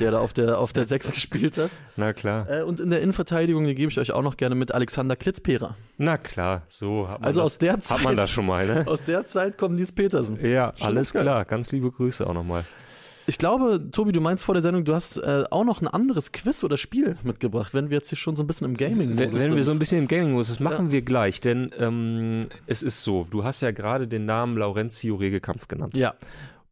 der 0.00 0.10
da 0.10 0.18
auf 0.18 0.32
der, 0.32 0.58
auf 0.58 0.72
der 0.72 0.84
6 0.84 1.10
gespielt 1.12 1.56
hat. 1.56 1.70
Na 1.96 2.12
klar. 2.12 2.50
Äh, 2.50 2.62
und 2.64 2.80
in 2.80 2.90
der 2.90 3.02
Innenverteidigung, 3.02 3.64
die 3.64 3.74
gebe 3.76 3.92
ich 3.92 4.00
euch 4.00 4.10
auch 4.10 4.22
noch 4.22 4.36
gerne 4.36 4.56
mit 4.56 4.72
Alexander 4.72 5.14
Klitzperer. 5.14 5.76
Na 5.96 6.18
klar. 6.18 6.62
So 6.68 7.06
hat 7.08 7.20
man 7.20 7.26
Also 7.26 7.40
das, 7.40 7.46
aus 7.46 7.58
der 7.58 7.80
Zeit, 7.80 7.98
hat 7.98 8.04
man 8.04 8.16
das 8.16 8.30
schon 8.30 8.46
mal, 8.46 8.66
ne? 8.66 8.84
aus 8.86 9.04
der 9.04 9.26
Zeit 9.26 9.56
kommt 9.56 9.76
Nils 9.76 9.92
Petersen. 9.92 10.44
Ja, 10.44 10.72
Schon 10.76 10.88
alles 10.88 11.12
klar. 11.12 11.44
Ganz 11.44 11.70
liebe 11.70 11.92
Grüße 11.92 12.26
auch 12.26 12.34
nochmal. 12.34 12.64
Ich 13.30 13.38
glaube, 13.38 13.80
Tobi, 13.92 14.10
du 14.10 14.20
meinst 14.20 14.44
vor 14.44 14.54
der 14.56 14.60
Sendung, 14.62 14.84
du 14.84 14.92
hast 14.92 15.16
äh, 15.16 15.44
auch 15.52 15.62
noch 15.64 15.80
ein 15.80 15.86
anderes 15.86 16.32
Quiz 16.32 16.64
oder 16.64 16.76
Spiel 16.76 17.16
mitgebracht, 17.22 17.72
wenn 17.74 17.88
wir 17.88 17.98
jetzt 17.98 18.08
hier 18.08 18.18
schon 18.18 18.34
so 18.34 18.42
ein 18.42 18.48
bisschen 18.48 18.66
im 18.66 18.76
gaming 18.76 19.16
Wenn, 19.16 19.32
wenn 19.38 19.54
wir 19.54 19.62
so 19.62 19.70
ein 19.70 19.78
bisschen 19.78 19.98
im 20.00 20.08
Gaming 20.08 20.32
muss, 20.32 20.48
das 20.48 20.58
machen 20.58 20.86
Ja. 20.86 20.92
wir 20.92 21.02
gleich, 21.02 21.40
denn 21.40 21.70
ähm, 21.78 22.46
es 22.66 22.82
ist 22.82 23.04
so, 23.04 23.28
du 23.30 23.44
hast 23.44 23.60
ja 23.60 23.70
gerade 23.70 24.08
den 24.08 24.24
Namen 24.24 24.56
Laurentio 24.56 25.14
Regelkampf 25.14 25.68
genannt. 25.68 25.94
Ja. 25.96 26.14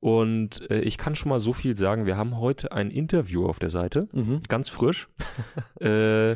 Und 0.01 0.69
äh, 0.69 0.81
ich 0.81 0.99
kann 0.99 1.15
schon 1.15 1.29
mal 1.29 1.39
so 1.39 1.53
viel 1.53 1.77
sagen, 1.77 2.07
wir 2.07 2.17
haben 2.17 2.39
heute 2.41 2.73
ein 2.73 2.91
Interview 2.91 3.47
auf 3.47 3.61
der 3.61 3.71
Seite, 3.71 4.09
Mhm. 4.13 4.41
ganz 4.49 4.69
frisch, 4.69 5.09
äh, 5.81 6.35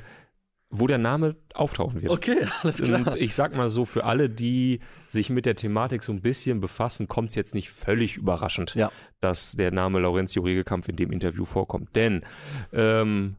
wo 0.75 0.87
der 0.87 0.97
Name 0.99 1.37
auftauchen 1.55 2.01
wird. 2.01 2.11
Okay, 2.11 2.47
alles 2.63 2.81
klar. 2.81 3.07
Und 3.07 3.15
ich 3.17 3.35
sag 3.35 3.55
mal 3.55 3.69
so, 3.69 3.85
für 3.85 4.05
alle, 4.05 4.31
die 4.31 4.81
sich 5.07 5.29
mit 5.29 5.45
der 5.45 5.55
Thematik 5.55 6.03
so 6.03 6.13
ein 6.13 6.23
bisschen 6.23 6.61
befassen, 6.61 7.09
kommt 7.09 7.29
es 7.29 7.35
jetzt 7.35 7.55
nicht 7.55 7.71
völlig 7.71 8.17
überraschend, 8.17 8.75
Ja. 8.75 8.91
dass 9.21 9.53
der 9.53 9.71
Name 9.71 10.01
Laurentio 10.01 10.43
Regelkampf 10.43 10.89
in 10.89 10.97
dem 10.97 11.13
Interview 11.13 11.45
vorkommt. 11.45 11.95
Denn 11.95 12.23
ähm, 12.73 13.37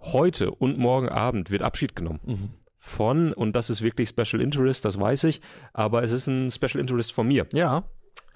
heute 0.00 0.50
und 0.52 0.78
morgen 0.78 1.10
Abend 1.10 1.50
wird 1.50 1.60
Abschied 1.62 1.94
genommen 1.94 2.20
Mhm. 2.24 2.48
von, 2.78 3.32
und 3.34 3.54
das 3.54 3.68
ist 3.68 3.82
wirklich 3.82 4.08
Special 4.08 4.40
Interest, 4.40 4.82
das 4.84 4.98
weiß 4.98 5.24
ich, 5.24 5.42
aber 5.74 6.02
es 6.02 6.12
ist 6.12 6.26
ein 6.28 6.50
Special 6.50 6.80
Interest 6.80 7.12
von 7.12 7.28
mir, 7.28 7.46
Ja. 7.52 7.84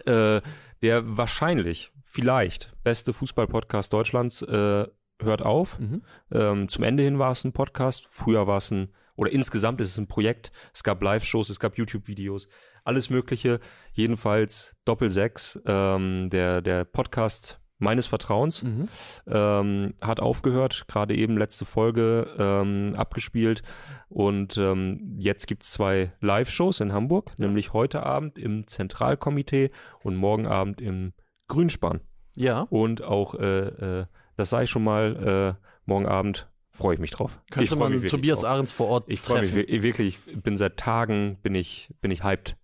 äh, 0.04 0.42
der 0.82 1.16
wahrscheinlich, 1.16 1.92
vielleicht 2.02 2.74
beste 2.84 3.14
Fußball-Podcast 3.14 3.90
Deutschlands 3.92 4.42
äh, 4.42 4.86
hört 5.24 5.42
auf. 5.42 5.78
Mhm. 5.78 6.02
Ähm, 6.32 6.68
zum 6.68 6.84
Ende 6.84 7.02
hin 7.02 7.18
war 7.18 7.32
es 7.32 7.44
ein 7.44 7.52
Podcast, 7.52 8.08
früher 8.10 8.46
war 8.46 8.58
es 8.58 8.70
ein, 8.70 8.88
oder 9.16 9.30
insgesamt 9.30 9.80
ist 9.80 9.90
es 9.90 9.98
ein 9.98 10.08
Projekt. 10.08 10.52
Es 10.72 10.82
gab 10.82 11.02
Live-Shows, 11.02 11.48
es 11.50 11.60
gab 11.60 11.76
YouTube-Videos, 11.78 12.48
alles 12.84 13.10
Mögliche. 13.10 13.60
Jedenfalls 13.92 14.74
Doppel 14.84 15.08
6, 15.08 15.60
ähm, 15.66 16.28
der, 16.30 16.60
der 16.62 16.84
Podcast 16.84 17.60
meines 17.78 18.06
Vertrauens, 18.06 18.62
Mhm. 18.62 18.88
ähm, 19.26 19.94
hat 20.00 20.20
aufgehört, 20.20 20.84
gerade 20.88 21.14
eben 21.14 21.36
letzte 21.36 21.64
Folge 21.64 22.28
ähm, 22.38 22.94
abgespielt. 22.96 23.62
Und 24.08 24.56
ähm, 24.56 25.16
jetzt 25.18 25.46
gibt 25.46 25.64
es 25.64 25.72
zwei 25.72 26.12
Live-Shows 26.20 26.80
in 26.80 26.92
Hamburg, 26.92 27.38
nämlich 27.38 27.72
heute 27.72 28.04
Abend 28.04 28.38
im 28.38 28.66
Zentralkomitee 28.66 29.70
und 30.02 30.16
morgen 30.16 30.46
Abend 30.46 30.80
im 30.80 31.12
Grünspan. 31.48 32.00
Ja. 32.36 32.62
Und 32.70 33.02
auch, 33.02 33.34
äh, 33.34 34.00
äh, 34.00 34.06
das 34.36 34.50
sei 34.50 34.66
schon 34.66 34.84
mal, 34.84 35.56
äh, 35.58 35.66
morgen 35.86 36.06
Abend 36.06 36.48
freue 36.72 36.94
ich 36.94 37.00
mich 37.00 37.10
drauf. 37.12 37.40
ich 37.46 37.50
Könnte 37.52 37.68
freu 37.70 37.76
man 37.76 38.00
mich 38.00 38.10
Tobias 38.10 38.40
drauf. 38.40 38.50
Ahrens 38.50 38.72
vor 38.72 38.88
Ort 38.88 39.04
Ich 39.08 39.20
freue 39.20 39.42
mich 39.42 39.54
wirklich, 39.54 40.18
ich 40.26 40.42
bin 40.42 40.56
seit 40.56 40.76
Tagen, 40.76 41.38
bin 41.42 41.54
ich, 41.54 41.90
bin 42.00 42.10
ich 42.10 42.24
hyped. 42.24 42.56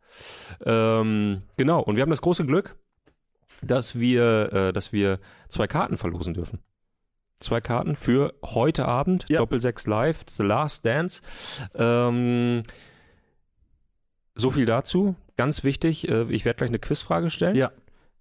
Ähm, 0.65 1.43
genau, 1.57 1.81
und 1.81 1.97
wir 1.97 2.03
haben 2.03 2.11
das 2.11 2.21
große 2.23 2.45
Glück, 2.45 2.77
dass 3.63 3.99
wir, 3.99 4.53
äh, 4.53 4.73
dass 4.73 4.93
wir 4.93 5.21
zwei 5.49 5.67
Karten 5.67 5.97
verlosen 5.97 6.35
dürfen. 6.35 6.61
Zwei 7.39 7.61
Karten 7.61 7.97
für 7.97 8.35
heute 8.45 8.85
Abend, 8.87 9.27
Ja. 9.29 9.39
Doppel 9.39 9.61
6 9.61 9.87
Live, 9.87 10.25
The 10.29 10.43
Last 10.43 10.85
Dance. 10.85 11.23
Ähm, 11.75 12.65
so 14.35 14.51
viel 14.51 14.67
dazu. 14.67 15.15
Ganz 15.37 15.65
wichtig, 15.65 16.09
äh, 16.09 16.25
ich 16.31 16.45
werde 16.45 16.59
gleich 16.59 16.69
eine 16.71 16.79
Quizfrage 16.79 17.31
stellen. 17.31 17.55
Ja. 17.57 17.71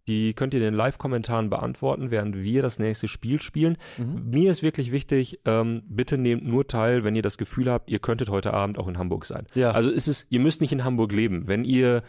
Die 0.09 0.33
könnt 0.33 0.55
ihr 0.55 0.59
in 0.59 0.65
den 0.65 0.73
Live-Kommentaren 0.73 1.51
beantworten, 1.51 2.09
während 2.09 2.35
wir 2.35 2.63
das 2.63 2.79
nächste 2.79 3.07
Spiel 3.07 3.39
spielen. 3.39 3.77
Mhm. 3.99 4.31
Mir 4.31 4.49
ist 4.49 4.63
wirklich 4.63 4.91
wichtig, 4.91 5.39
ähm, 5.45 5.83
bitte 5.87 6.17
nehmt 6.17 6.47
nur 6.47 6.67
teil, 6.67 7.03
wenn 7.03 7.15
ihr 7.15 7.21
das 7.21 7.37
Gefühl 7.37 7.69
habt, 7.69 7.91
ihr 7.91 7.99
könntet 7.99 8.29
heute 8.29 8.51
Abend 8.51 8.79
auch 8.79 8.87
in 8.87 8.97
Hamburg 8.97 9.25
sein. 9.25 9.45
Ja. 9.53 9.69
Also 9.69 9.91
ist 9.91 10.07
es, 10.07 10.25
ihr 10.31 10.39
müsst 10.39 10.61
nicht 10.61 10.71
in 10.71 10.83
Hamburg 10.83 11.11
leben. 11.11 11.47
Wenn 11.47 11.63
ihr 11.63 12.01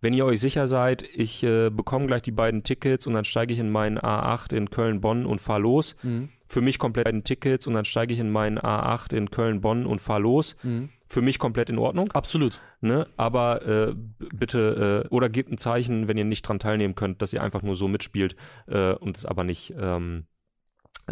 wenn 0.00 0.14
ihr 0.14 0.26
euch 0.26 0.40
sicher 0.40 0.66
seid, 0.66 1.02
ich 1.02 1.42
äh, 1.42 1.70
bekomme 1.70 2.06
gleich 2.06 2.22
die 2.22 2.30
beiden 2.30 2.62
Tickets 2.62 3.06
und 3.06 3.14
dann 3.14 3.24
steige 3.24 3.52
ich 3.54 3.58
in 3.58 3.70
meinen 3.70 3.98
A8 3.98 4.54
in 4.54 4.70
Köln-Bonn 4.70 5.26
und 5.26 5.40
fahre 5.40 5.60
los. 5.60 5.96
Mhm. 6.02 6.28
Für 6.48 6.60
mich 6.60 6.78
komplett 6.78 7.06
beiden 7.06 7.24
Tickets 7.24 7.66
und 7.66 7.74
dann 7.74 7.84
steige 7.84 8.14
ich 8.14 8.20
in 8.20 8.30
meinen 8.30 8.58
A8 8.58 9.14
in 9.14 9.30
Köln-Bonn 9.30 9.86
und 9.86 10.00
fahre 10.00 10.20
los. 10.20 10.56
Mhm. 10.62 10.90
Für 11.08 11.22
mich 11.22 11.38
komplett 11.38 11.70
in 11.70 11.78
Ordnung. 11.78 12.10
Absolut. 12.12 12.60
Ne? 12.80 13.06
Aber 13.16 13.66
äh, 13.66 13.94
bitte, 14.34 15.04
äh, 15.06 15.08
oder 15.08 15.28
gebt 15.28 15.50
ein 15.50 15.58
Zeichen, 15.58 16.08
wenn 16.08 16.18
ihr 16.18 16.24
nicht 16.24 16.42
dran 16.42 16.58
teilnehmen 16.58 16.94
könnt, 16.94 17.22
dass 17.22 17.32
ihr 17.32 17.42
einfach 17.42 17.62
nur 17.62 17.76
so 17.76 17.88
mitspielt 17.88 18.36
äh, 18.66 18.92
und 18.92 19.16
es 19.16 19.24
aber 19.24 19.44
nicht 19.44 19.72
ähm, 19.78 20.26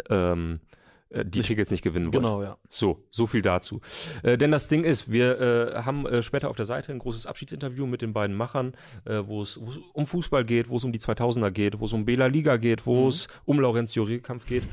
ähm, 0.09 0.59
äh, 0.61 0.75
die 1.23 1.37
Nicht- 1.39 1.47
Tickets 1.47 1.71
nicht 1.71 1.83
gewinnen 1.83 2.07
wollt. 2.07 2.15
Genau, 2.15 2.41
ja. 2.43 2.57
So, 2.67 3.05
so 3.11 3.27
viel 3.27 3.41
dazu. 3.41 3.79
Äh, 4.23 4.37
denn 4.37 4.51
das 4.51 4.67
Ding 4.67 4.83
ist, 4.83 5.09
wir 5.11 5.39
äh, 5.39 5.83
haben 5.83 6.05
äh, 6.07 6.21
später 6.23 6.49
auf 6.49 6.55
der 6.55 6.65
Seite 6.65 6.91
ein 6.91 6.99
großes 6.99 7.25
Abschiedsinterview 7.27 7.85
mit 7.85 8.01
den 8.01 8.11
beiden 8.11 8.35
Machern, 8.35 8.73
äh, 9.05 9.21
wo 9.25 9.41
es 9.41 9.57
um 9.93 10.05
Fußball 10.05 10.43
geht, 10.43 10.67
wo 10.69 10.77
es 10.77 10.83
um 10.83 10.91
die 10.91 10.99
2000er 10.99 11.51
geht, 11.51 11.79
wo 11.79 11.85
es 11.85 11.93
um 11.93 12.05
Bela 12.05 12.25
Liga 12.27 12.57
geht, 12.57 12.85
wo 12.85 13.03
Mhm. 13.03 13.07
es 13.07 13.27
um 13.45 13.59
Laurenzio 13.59 14.03
Rehkampf 14.03 14.45
geht. 14.47 14.63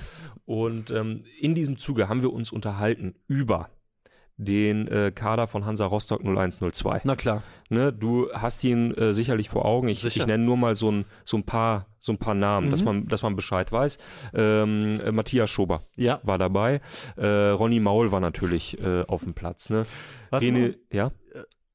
Und 0.46 0.90
ähm, 0.90 1.22
in 1.40 1.54
diesem 1.54 1.76
Zuge 1.76 2.08
haben 2.08 2.22
wir 2.22 2.32
uns 2.32 2.50
unterhalten 2.50 3.14
über 3.28 3.68
den 4.36 4.88
äh, 4.88 5.12
Kader 5.14 5.46
von 5.46 5.64
Hansa 5.66 5.86
Rostock 5.86 6.20
0102. 6.22 7.02
Na 7.04 7.14
klar. 7.16 7.42
Ne, 7.68 7.92
du 7.92 8.28
hast 8.32 8.62
ihn 8.64 8.92
äh, 8.94 9.12
sicherlich 9.14 9.48
vor 9.48 9.64
Augen. 9.64 9.88
Ich, 9.88 10.00
Sicher. 10.00 10.20
ich 10.20 10.26
nenne 10.26 10.42
nur 10.44 10.56
mal 10.56 10.74
so 10.74 10.90
ein, 10.90 11.04
so 11.24 11.36
ein 11.36 11.44
paar, 11.44 11.86
so 12.00 12.12
ein 12.12 12.18
paar 12.18 12.34
Namen, 12.34 12.70
dass 12.70 12.80
Mhm. 12.80 12.86
man, 12.86 13.08
dass 13.08 13.22
man 13.22 13.36
Bescheid 13.36 13.70
weiß. 13.70 13.98
Ähm, 14.34 14.98
äh, 15.04 15.12
Matthias 15.12 15.50
Schober 15.50 15.84
Ja. 15.96 16.20
war 16.22 16.38
dabei. 16.38 16.80
Äh, 17.16 17.26
Ronny 17.26 17.80
Maul 17.80 18.10
war 18.12 18.20
natürlich 18.20 18.78
äh, 18.82 19.02
auf 19.06 19.22
dem 19.24 19.34
Platz. 19.34 19.70
Ne? 19.70 19.86
Warte 20.30 20.46
René, 20.46 20.60
mal. 20.60 20.74
ja, 20.92 21.12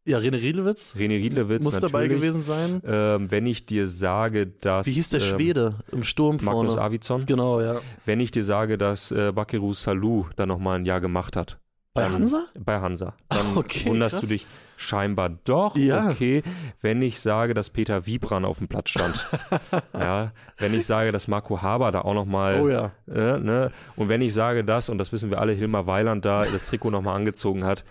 Ja, 0.05 0.19
René 0.19 0.39
Riedlewitz 0.41 0.93
René 0.95 1.17
Riedlewitz 1.17 1.63
muss 1.63 1.79
dabei 1.79 2.03
natürlich. 2.03 2.21
gewesen 2.21 2.43
sein. 2.43 2.81
Ähm, 2.85 3.31
wenn 3.31 3.45
ich 3.45 3.65
dir 3.65 3.87
sage, 3.87 4.47
dass 4.47 4.87
Wie 4.87 4.91
hieß 4.91 5.09
der 5.09 5.21
ähm, 5.21 5.25
Schwede 5.25 5.75
im 5.91 6.03
Sturm 6.03 6.37
Magnus 6.41 6.73
vorne? 6.75 6.81
Avizon, 6.81 7.25
Genau, 7.25 7.59
ja. 7.61 7.81
wenn 8.05 8.19
ich 8.19 8.31
dir 8.31 8.43
sage, 8.43 8.77
dass 8.77 9.11
äh, 9.11 9.31
Bakiru 9.33 9.73
Salou 9.73 10.27
da 10.35 10.45
nochmal 10.45 10.79
ein 10.79 10.85
Jahr 10.85 11.01
gemacht 11.01 11.35
hat. 11.35 11.59
Bei 11.97 12.03
dann- 12.03 12.13
Hansa? 12.13 12.45
Bei 12.59 12.79
Hansa. 12.79 13.13
Dann 13.29 13.57
Okay, 13.57 13.85
wunderst 13.89 14.15
krass. 14.15 14.21
du 14.27 14.33
dich 14.33 14.47
scheinbar 14.79 15.29
doch. 15.45 15.75
Ja. 15.75 16.09
Okay, 16.09 16.43
wenn 16.81 17.01
ich 17.01 17.19
sage, 17.19 17.53
dass 17.53 17.69
Peter 17.71 18.05
Wiebran 18.05 18.45
auf 18.45 18.59
dem 18.59 18.67
Platz 18.67 18.91
stand. 18.91 19.15
ja, 19.93 20.31
wenn 20.57 20.73
ich 20.73 20.85
sage, 20.85 21.11
dass 21.11 21.27
Marco 21.27 21.61
Haber 21.61 21.91
da 21.91 22.01
auch 22.01 22.13
nochmal 22.13 22.61
Oh 22.61 22.69
ja. 22.69 22.91
äh, 23.07 23.39
ne? 23.39 23.71
Und 23.95 24.09
wenn 24.09 24.21
ich 24.21 24.33
sage 24.33 24.63
das, 24.63 24.89
und 24.89 24.97
das 24.99 25.11
wissen 25.11 25.29
wir 25.31 25.39
alle, 25.41 25.53
Hilmar 25.53 25.87
Weiland 25.87 26.23
da 26.25 26.43
das 26.43 26.67
Trikot 26.67 26.91
nochmal 26.91 27.15
angezogen 27.15 27.65
hat, 27.65 27.83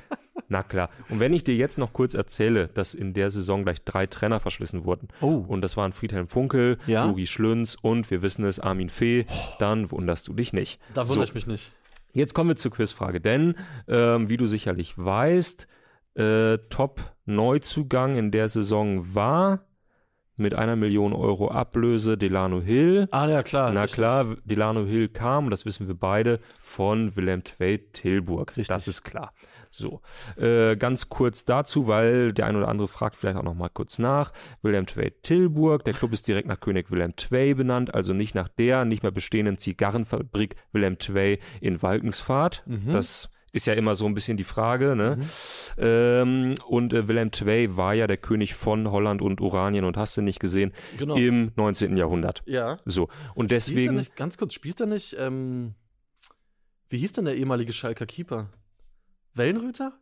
na 0.49 0.63
klar. 0.63 0.91
Und 1.09 1.19
wenn 1.19 1.33
ich 1.33 1.43
dir 1.43 1.57
jetzt 1.57 1.77
noch 1.77 1.93
kurz 1.93 2.15
erzähle, 2.15 2.69
dass 2.69 2.95
in 2.95 3.15
der 3.15 3.33
Saison 3.33 3.65
gleich 3.65 3.83
drei 3.83 4.07
Trainer 4.07 4.39
verschlissen 4.39 4.85
wurden, 4.85 5.09
Oh. 5.21 5.45
und 5.49 5.63
das 5.63 5.77
waren 5.77 5.93
Friedhelm 5.93 6.29
Funkel, 6.29 6.79
Ja? 6.87 7.13
Schlünz 7.25 7.77
und 7.81 8.09
wir 8.13 8.23
wissen 8.23 8.45
es, 8.45 8.61
Armin 8.61 8.91
Fee, 8.91 9.27
dann 9.59 9.91
wunderst 9.91 10.29
du 10.29 10.35
dich 10.35 10.53
nicht. 10.53 10.81
Da 10.95 11.05
So. 11.05 11.11
wundere 11.15 11.27
ich 11.29 11.35
mich 11.35 11.47
nicht. 11.49 11.73
Jetzt 12.17 12.33
kommen 12.33 12.49
wir 12.49 12.57
zur 12.57 12.71
Quizfrage, 12.71 13.21
denn 13.21 13.57
ähm, 13.89 14.31
wie 14.31 14.39
du 14.39 14.47
sicherlich 14.47 14.97
weißt, 14.97 15.67
äh, 16.15 16.57
Top-Neuzugang 16.71 18.17
in 18.17 18.31
der 18.31 18.49
Saison 18.49 19.15
war 19.15 19.67
mit 20.39 20.55
einer 20.55 20.77
Million 20.77 21.13
Euro 21.13 21.51
Ablöse 21.51 22.17
Delano 22.17 22.63
Hill. 22.63 23.07
Ah, 23.11 23.29
ja, 23.29 23.43
klar. 23.43 23.71
Na 23.71 23.83
richtig. 23.83 23.97
klar, 23.97 24.37
Delano 24.45 24.87
Hill 24.87 25.11
kam, 25.11 25.51
das 25.51 25.67
wissen 25.67 25.89
wir 25.89 25.95
beide, 25.95 26.41
von 26.63 27.15
Willem 27.17 27.45
Tveit 27.45 27.93
Tilburg. 27.93 28.57
Richtig. 28.57 28.69
Das 28.69 28.89
ist 28.89 29.03
klar. 29.03 29.35
So, 29.71 30.01
äh, 30.37 30.77
ganz 30.77 31.09
kurz 31.09 31.45
dazu, 31.45 31.87
weil 31.87 32.33
der 32.33 32.47
ein 32.47 32.57
oder 32.57 32.69
andere 32.69 32.89
fragt 32.89 33.17
vielleicht 33.17 33.37
auch 33.37 33.43
noch 33.43 33.55
mal 33.55 33.69
kurz 33.69 33.99
nach. 33.99 34.33
Willem 34.63 34.87
Tveit 34.87 35.23
Tilburg, 35.23 35.85
der 35.85 35.95
Club 35.95 36.13
ist 36.13 36.27
direkt 36.27 36.49
nach 36.49 36.61
König 36.61 36.91
Willem 36.91 37.13
II 37.31 37.55
benannt, 37.55 37.95
also 37.95 38.13
nicht 38.13 38.35
nach 38.35 38.49
der 38.49 38.85
nicht 38.85 39.03
mehr 39.03 39.13
bestehenden 39.13 39.59
Zigarrenfabrik 39.59 40.57
Willem 40.73 40.97
II 41.07 41.39
in 41.61 41.83
Walkensfahrt. 41.83 42.63
Mhm. 42.67 42.93
Das 42.93 43.31
ist 43.53 43.67
ja 43.67 43.73
immer 43.73 43.95
so 43.95 44.05
ein 44.05 44.13
bisschen 44.13 44.37
die 44.37 44.45
Frage, 44.45 44.95
ne? 44.97 45.19
Ähm, 45.79 46.55
und 46.67 46.93
äh, 46.93 47.09
Willem 47.09 47.31
II 47.39 47.77
war 47.77 47.95
ja 47.95 48.07
der 48.07 48.19
König 48.19 48.55
von 48.55 48.91
Holland 48.91 49.23
und 49.23 49.41
Oranien 49.41 49.85
und 49.85 49.97
hast 49.97 50.17
du 50.17 50.21
nicht 50.23 50.41
gesehen 50.41 50.73
Genau. 50.99 51.17
im 51.17 51.53
19. 51.57 51.97
Jahrhundert. 51.97 52.43
ja. 52.47 52.79
So, 52.85 53.05
und 53.35 53.47
Spielt 53.47 53.51
deswegen, 53.53 53.95
nicht, 53.97 54.15
ganz 54.17 54.37
kurz, 54.37 54.53
spielt 54.53 54.81
er 54.81 54.87
nicht, 54.87 55.17
ähm, 55.19 55.75
wie 56.91 56.99
hieß 56.99 57.13
denn 57.13 57.25
der 57.25 57.37
ehemalige 57.37 57.73
Schalker 57.73 58.05
Keeper? 58.07 58.51
Wellenröter? 59.37 59.93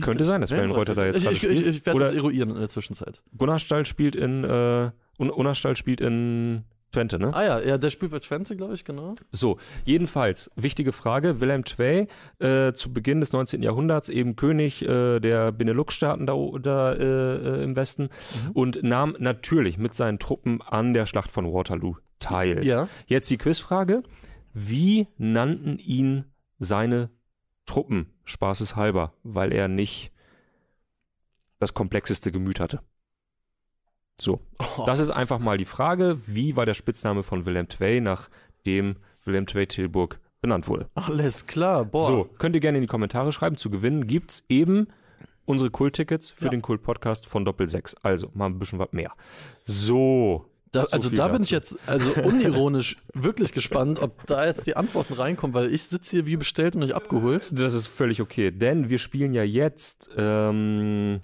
Könnte 0.00 0.24
sein, 0.26 0.42
dass 0.42 0.50
Wellenreuter 0.50 0.94
da 0.94 1.06
jetzt 1.06 1.18
ich, 1.18 1.24
ich, 1.24 1.32
ich, 1.32 1.38
spielt. 1.58 1.66
ich 1.76 1.86
werde 1.86 2.00
das 2.00 2.12
eruieren 2.12 2.50
in 2.50 2.56
der 2.58 2.68
Zwischenzeit. 2.68 3.22
Gunnarstall 3.36 3.86
spielt 3.86 4.14
in, 4.14 4.44
äh, 4.44 4.90
Un- 5.18 5.30
Unnerstall 5.30 5.74
spielt 5.76 6.02
in 6.02 6.64
Twente, 6.92 7.18
ne? 7.18 7.32
Ah 7.34 7.42
ja, 7.42 7.60
ja, 7.60 7.78
der 7.78 7.88
spielt 7.88 8.12
bei 8.12 8.18
Twente, 8.18 8.56
glaube 8.56 8.74
ich, 8.74 8.84
genau. 8.84 9.14
So, 9.32 9.56
jedenfalls, 9.86 10.50
wichtige 10.54 10.92
Frage, 10.92 11.40
Wilhelm 11.40 11.64
II, 11.78 12.06
äh, 12.38 12.74
zu 12.74 12.92
Beginn 12.92 13.20
des 13.20 13.32
19. 13.32 13.62
Jahrhunderts 13.62 14.10
eben 14.10 14.36
König 14.36 14.82
äh, 14.86 15.18
der 15.18 15.50
Benelux-Staaten 15.52 16.26
da, 16.26 16.34
da 16.60 16.92
äh, 16.92 17.60
äh, 17.60 17.64
im 17.64 17.74
Westen 17.74 18.02
Mhm. 18.44 18.50
und 18.52 18.82
nahm 18.82 19.16
natürlich 19.18 19.78
mit 19.78 19.94
seinen 19.94 20.18
Truppen 20.18 20.60
an 20.60 20.92
der 20.92 21.06
Schlacht 21.06 21.30
von 21.32 21.50
Waterloo 21.52 21.96
teil. 22.18 22.64
Ja. 22.66 22.88
Jetzt 23.06 23.30
die 23.30 23.38
Quizfrage, 23.38 24.02
wie 24.52 25.08
nannten 25.16 25.78
ihn 25.78 26.24
seine 26.58 27.08
Truppen, 27.66 28.06
spaßeshalber, 28.26 29.14
weil 29.22 29.52
er 29.52 29.66
nicht 29.68 30.12
das 31.58 31.72
komplexeste 31.72 32.30
Gemüt 32.30 32.60
hatte? 32.60 32.80
So, 34.20 34.40
Oh. 34.58 34.82
das 34.86 35.00
ist 35.00 35.10
einfach 35.10 35.38
mal 35.38 35.56
die 35.56 35.64
Frage, 35.64 36.20
wie 36.26 36.56
war 36.56 36.66
der 36.66 36.74
Spitzname 36.74 37.22
von 37.22 37.46
Willem 37.46 37.66
II, 37.80 38.00
nachdem 38.02 38.96
Willem 39.24 39.46
II 39.52 39.66
Tilburg 39.66 40.20
benannt 40.40 40.68
wurde? 40.68 40.88
Alles 40.94 41.46
klar, 41.46 41.84
boah. 41.84 42.06
So, 42.06 42.24
könnt 42.38 42.54
ihr 42.54 42.60
gerne 42.60 42.78
in 42.78 42.82
die 42.82 42.88
Kommentare 42.88 43.32
schreiben. 43.32 43.56
Zu 43.56 43.70
gewinnen 43.70 44.06
gibt's 44.06 44.44
eben 44.48 44.88
unsere 45.44 45.70
Kult-Tickets 45.70 46.30
für 46.30 46.46
Ja. 46.46 46.50
den 46.50 46.62
Kult-Podcast 46.62 47.26
von 47.26 47.44
Doppel 47.44 47.68
6. 47.68 47.94
Also, 48.02 48.30
mal 48.34 48.46
ein 48.46 48.58
bisschen 48.58 48.78
was 48.78 48.92
mehr. 48.92 49.12
So. 49.64 50.46
Da, 50.76 50.86
so 50.86 50.92
also 50.92 51.10
da 51.10 51.28
bin 51.28 51.38
dazu. 51.38 51.42
ich 51.44 51.50
jetzt 51.50 51.78
also 51.86 52.12
unironisch 52.22 52.96
wirklich 53.14 53.52
gespannt, 53.52 53.98
ob 53.98 54.26
da 54.26 54.44
jetzt 54.44 54.66
die 54.66 54.76
Antworten 54.76 55.14
reinkommen, 55.14 55.54
weil 55.54 55.72
ich 55.72 55.84
sitze 55.84 56.10
hier 56.10 56.26
wie 56.26 56.36
bestellt 56.36 56.74
und 56.74 56.82
nicht 56.82 56.94
abgeholt. 56.94 57.48
Das 57.50 57.74
ist 57.74 57.86
völlig 57.86 58.20
okay, 58.20 58.50
denn 58.50 58.88
wir 58.88 58.98
spielen 58.98 59.32
ja 59.32 59.42
jetzt 59.42 60.10
ähm, 60.16 61.20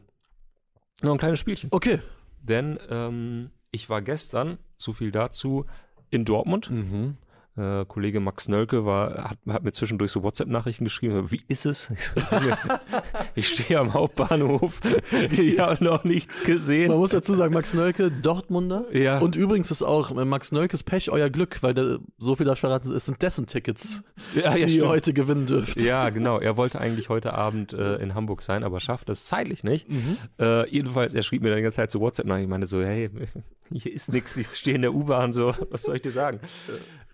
noch 1.02 1.12
ein 1.12 1.18
kleines 1.18 1.40
Spielchen. 1.40 1.68
Okay. 1.70 2.00
Denn 2.40 2.78
ähm, 2.88 3.50
ich 3.70 3.88
war 3.88 4.02
gestern, 4.02 4.58
so 4.78 4.92
viel 4.92 5.12
dazu, 5.12 5.66
in 6.10 6.24
Dortmund. 6.24 6.70
Mhm. 6.70 7.16
Äh, 7.54 7.84
Kollege 7.84 8.18
Max 8.20 8.48
Nölke 8.48 8.86
war, 8.86 9.24
hat, 9.30 9.38
hat 9.46 9.62
mir 9.62 9.72
zwischendurch 9.72 10.10
so 10.10 10.22
WhatsApp-Nachrichten 10.22 10.84
geschrieben. 10.84 11.30
Wie 11.30 11.42
ist 11.48 11.66
es? 11.66 11.90
Ich, 11.90 12.06
so, 12.06 13.52
stehe 13.54 13.78
am 13.78 13.92
Hauptbahnhof. 13.92 14.80
Ich 15.12 15.58
habe 15.58 15.84
noch 15.84 16.04
nichts 16.04 16.42
Man 16.42 16.52
gesehen. 16.52 16.92
muss 16.92 17.10
dazu 17.10 17.34
sagen, 17.34 17.52
Max 17.52 17.74
Nölke, 17.74 18.10
Dortmunder. 18.10 18.86
Ja. 18.92 19.18
Und 19.18 19.36
übrigens 19.36 19.70
ist 19.70 19.82
auch 19.82 20.16
äh, 20.16 20.24
Max 20.24 20.52
Nölkes 20.52 20.82
Pech 20.82 21.10
euer 21.10 21.28
Glück, 21.28 21.62
weil 21.62 21.74
der, 21.74 21.98
so 22.16 22.36
viel 22.36 22.48
ich 22.48 22.58
verraten, 22.58 22.94
es 22.94 23.04
sind 23.04 23.20
dessen 23.20 23.46
Tickets, 23.46 24.02
ja, 24.34 24.42
ja, 24.42 24.54
die 24.54 24.60
ihr 24.60 24.68
stimmt. 24.68 24.88
heute 24.88 25.12
gewinnen 25.12 25.44
dürft. 25.46 25.80
ja, 25.80 26.08
genau. 26.08 26.38
Er 26.38 26.56
wollte 26.56 26.80
eigentlich 26.80 27.10
heute 27.10 27.34
Abend 27.34 27.74
äh, 27.74 27.96
in 27.96 28.14
Hamburg 28.14 28.40
sein, 28.40 28.64
aber 28.64 28.80
schafft 28.80 29.10
das 29.10 29.26
zeitlich 29.26 29.62
nicht. 29.62 29.90
Mhm. 29.90 30.16
Äh, 30.38 30.68
jedenfalls, 30.70 31.12
er 31.12 31.22
schrieb 31.22 31.42
mir 31.42 31.50
dann 31.50 31.58
die 31.58 31.64
ganze 31.64 31.76
Zeit 31.76 31.90
zu 31.90 32.00
WhatsApp 32.00 32.26
nach. 32.26 32.38
Ich 32.38 32.48
meine 32.48 32.66
so, 32.66 32.82
hey, 32.82 33.10
hier 33.72 33.92
ist 33.92 34.10
nichts, 34.10 34.36
ich 34.38 34.46
stehe 34.48 34.76
in 34.76 34.82
der 34.82 34.94
U-Bahn, 34.94 35.34
so, 35.34 35.54
was 35.70 35.82
soll 35.82 35.96
ich 35.96 36.02
dir 36.02 36.12
sagen? 36.12 36.40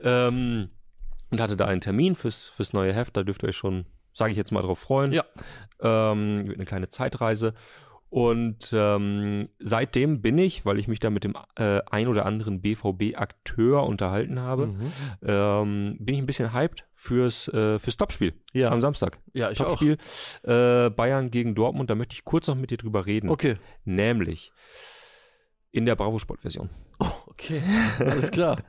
Ähm, 0.01 0.71
und 1.31 1.41
hatte 1.41 1.57
da 1.57 1.67
einen 1.67 1.81
Termin 1.81 2.15
fürs, 2.17 2.49
fürs 2.49 2.73
neue 2.73 2.93
Heft, 2.95 3.17
da 3.17 3.23
dürft 3.23 3.43
ihr 3.43 3.51
euch 3.51 3.57
schon, 3.57 3.85
sage 4.15 4.31
ich 4.33 4.37
jetzt 4.39 4.51
mal, 4.53 4.63
drauf 4.63 4.79
freuen. 4.79 5.13
Ja. 5.13 5.25
Ähm, 5.81 6.47
wird 6.47 6.57
eine 6.57 6.65
kleine 6.65 6.89
Zeitreise. 6.89 7.55
Und 8.11 8.71
ähm, 8.73 9.51
seitdem 9.59 10.23
bin 10.23 10.39
ich, 10.39 10.65
weil 10.65 10.79
ich 10.79 10.89
mich 10.89 10.99
da 10.99 11.11
mit 11.11 11.25
dem 11.25 11.35
äh, 11.57 11.81
ein 11.91 12.09
oder 12.09 12.25
anderen 12.25 12.63
BVB-Akteur 12.63 13.85
unterhalten 13.85 14.41
habe, 14.41 14.69
Mhm. 14.69 14.93
ähm, 15.21 15.97
bin 16.01 16.15
ich 16.15 16.21
ein 16.23 16.27
bisschen 16.27 16.55
hyped 16.55 16.87
fürs, 16.95 17.49
äh, 17.49 17.79
fürs 17.79 17.99
Topspiel 17.99 18.33
Ja. 18.55 18.71
am 18.71 18.81
Samstag. 18.81 19.19
Ja, 19.35 19.51
ich 19.51 19.61
auch. 19.61 19.67
Topspiel 19.67 19.99
äh, 20.45 20.89
Bayern 20.89 21.31
gegen 21.31 21.55
Dortmund, 21.55 21.91
da 21.91 21.95
möchte 21.95 22.15
ich 22.15 22.25
kurz 22.25 22.49
noch 22.49 22.55
mit 22.55 22.71
dir 22.71 22.79
drüber 22.79 23.05
reden. 23.05 23.29
Okay. 23.29 23.57
Nämlich 23.85 24.53
in 25.71 25.85
der 25.85 25.95
Bravo-Sport-Version. 25.95 26.71
Oh, 27.01 27.07
okay. 27.39 27.63
Alles 27.99 28.31
klar. 28.31 28.63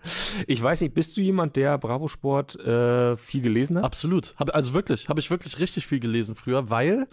Ich 0.47 0.61
weiß 0.61 0.81
nicht, 0.81 0.93
bist 0.93 1.17
du 1.17 1.21
jemand, 1.21 1.55
der 1.55 1.77
Bravo-Sport 1.77 2.59
äh, 2.59 3.17
viel 3.17 3.41
gelesen 3.41 3.77
hat? 3.77 3.83
Absolut. 3.83 4.35
Hab, 4.37 4.53
also 4.55 4.73
wirklich, 4.73 5.09
habe 5.09 5.19
ich 5.19 5.29
wirklich 5.29 5.59
richtig 5.59 5.87
viel 5.87 5.99
gelesen 5.99 6.35
früher, 6.35 6.69
weil 6.69 7.07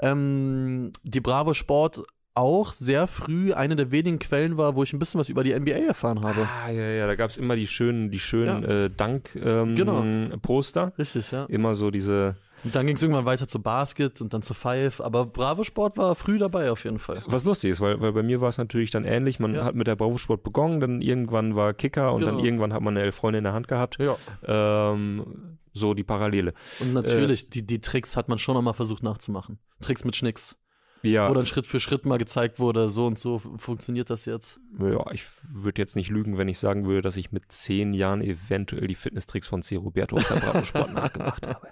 ähm, 0.00 0.92
die 1.02 1.20
Bravo 1.20 1.54
Sport 1.54 2.02
auch 2.34 2.72
sehr 2.72 3.06
früh 3.06 3.52
eine 3.52 3.76
der 3.76 3.90
wenigen 3.90 4.18
Quellen 4.18 4.56
war, 4.56 4.74
wo 4.74 4.82
ich 4.82 4.92
ein 4.92 4.98
bisschen 4.98 5.20
was 5.20 5.28
über 5.28 5.44
die 5.44 5.58
NBA 5.58 5.72
erfahren 5.72 6.22
habe. 6.22 6.48
Ah, 6.48 6.70
ja, 6.70 6.82
ja, 6.82 7.06
da 7.06 7.14
gab 7.14 7.30
es 7.30 7.36
immer 7.36 7.56
die 7.56 7.66
schönen, 7.66 8.10
die 8.10 8.18
schönen 8.18 8.64
äh, 8.64 8.90
Dank-Poster. 8.90 10.82
Genau. 10.82 10.96
Richtig, 10.98 11.30
ja. 11.30 11.44
Immer 11.46 11.74
so 11.74 11.90
diese. 11.90 12.36
Und 12.64 12.74
dann 12.76 12.86
ging 12.86 12.94
es 12.96 13.02
irgendwann 13.02 13.24
weiter 13.24 13.48
zu 13.48 13.60
Basket 13.60 14.20
und 14.20 14.32
dann 14.32 14.42
zu 14.42 14.54
Five, 14.54 15.00
aber 15.00 15.26
Bravo 15.26 15.62
Sport 15.64 15.96
war 15.96 16.14
früh 16.14 16.38
dabei 16.38 16.70
auf 16.70 16.84
jeden 16.84 16.98
Fall. 16.98 17.22
Was 17.26 17.44
lustig 17.44 17.70
ist, 17.72 17.80
weil, 17.80 18.00
weil 18.00 18.12
bei 18.12 18.22
mir 18.22 18.40
war 18.40 18.48
es 18.48 18.58
natürlich 18.58 18.90
dann 18.90 19.04
ähnlich. 19.04 19.40
Man 19.40 19.54
Ja. 19.54 19.64
hat 19.64 19.74
mit 19.74 19.86
der 19.86 19.96
Bravo 19.96 20.18
Sport 20.18 20.42
begonnen, 20.42 20.80
dann 20.80 21.00
irgendwann 21.00 21.56
war 21.56 21.74
Kicker 21.74 22.12
und 22.12 22.22
dann 22.22 22.36
Genau. 22.36 22.44
irgendwann 22.44 22.72
hat 22.72 22.82
man 22.82 22.96
eine 22.96 23.04
elf 23.04 23.16
Freunde 23.16 23.38
in 23.38 23.44
der 23.44 23.52
Hand 23.52 23.68
gehabt. 23.68 23.98
Ja. 23.98 24.16
Ähm, 24.46 25.58
so 25.72 25.94
die 25.94 26.04
Parallele. 26.04 26.52
Und 26.80 26.92
natürlich, 26.94 27.48
die, 27.50 27.66
die 27.66 27.80
Tricks 27.80 28.16
hat 28.16 28.28
man 28.28 28.38
schon 28.38 28.54
nochmal 28.54 28.74
versucht 28.74 29.02
nachzumachen. 29.02 29.58
Tricks 29.80 30.04
mit 30.04 30.14
Schnicks. 30.16 30.56
Ja, 31.04 31.28
Wo 31.28 31.34
dann 31.34 31.46
Schritt 31.46 31.66
für 31.66 31.80
Schritt 31.80 32.06
mal 32.06 32.16
gezeigt 32.18 32.60
wurde, 32.60 32.88
so 32.88 33.06
und 33.06 33.18
so 33.18 33.40
funktioniert 33.56 34.08
das 34.08 34.24
jetzt. 34.24 34.60
ja 34.78 35.04
ich 35.10 35.24
würde 35.52 35.82
jetzt 35.82 35.96
nicht 35.96 36.10
lügen, 36.10 36.38
wenn 36.38 36.46
ich 36.46 36.60
sagen 36.60 36.86
würde, 36.86 37.02
dass 37.02 37.16
ich 37.16 37.32
mit 37.32 37.50
zehn 37.50 37.92
Jahren 37.92 38.20
eventuell 38.20 38.86
die 38.86 38.94
Fitnesstricks 38.94 39.48
von 39.48 39.62
C. 39.62 39.74
Roberto 39.74 40.16
aus 40.16 40.28
der 40.28 40.36
Bravo 40.36 40.64
Sport 40.64 40.92
nachgemacht 40.94 41.44
habe. 41.44 41.66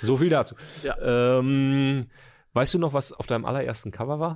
So 0.00 0.16
viel 0.16 0.28
dazu. 0.30 0.54
Ja. 0.82 0.96
Ähm, 1.38 2.08
weißt 2.52 2.74
du 2.74 2.78
noch, 2.78 2.92
was 2.92 3.12
auf 3.12 3.26
deinem 3.26 3.44
allerersten 3.44 3.90
Cover 3.90 4.18
war? 4.20 4.34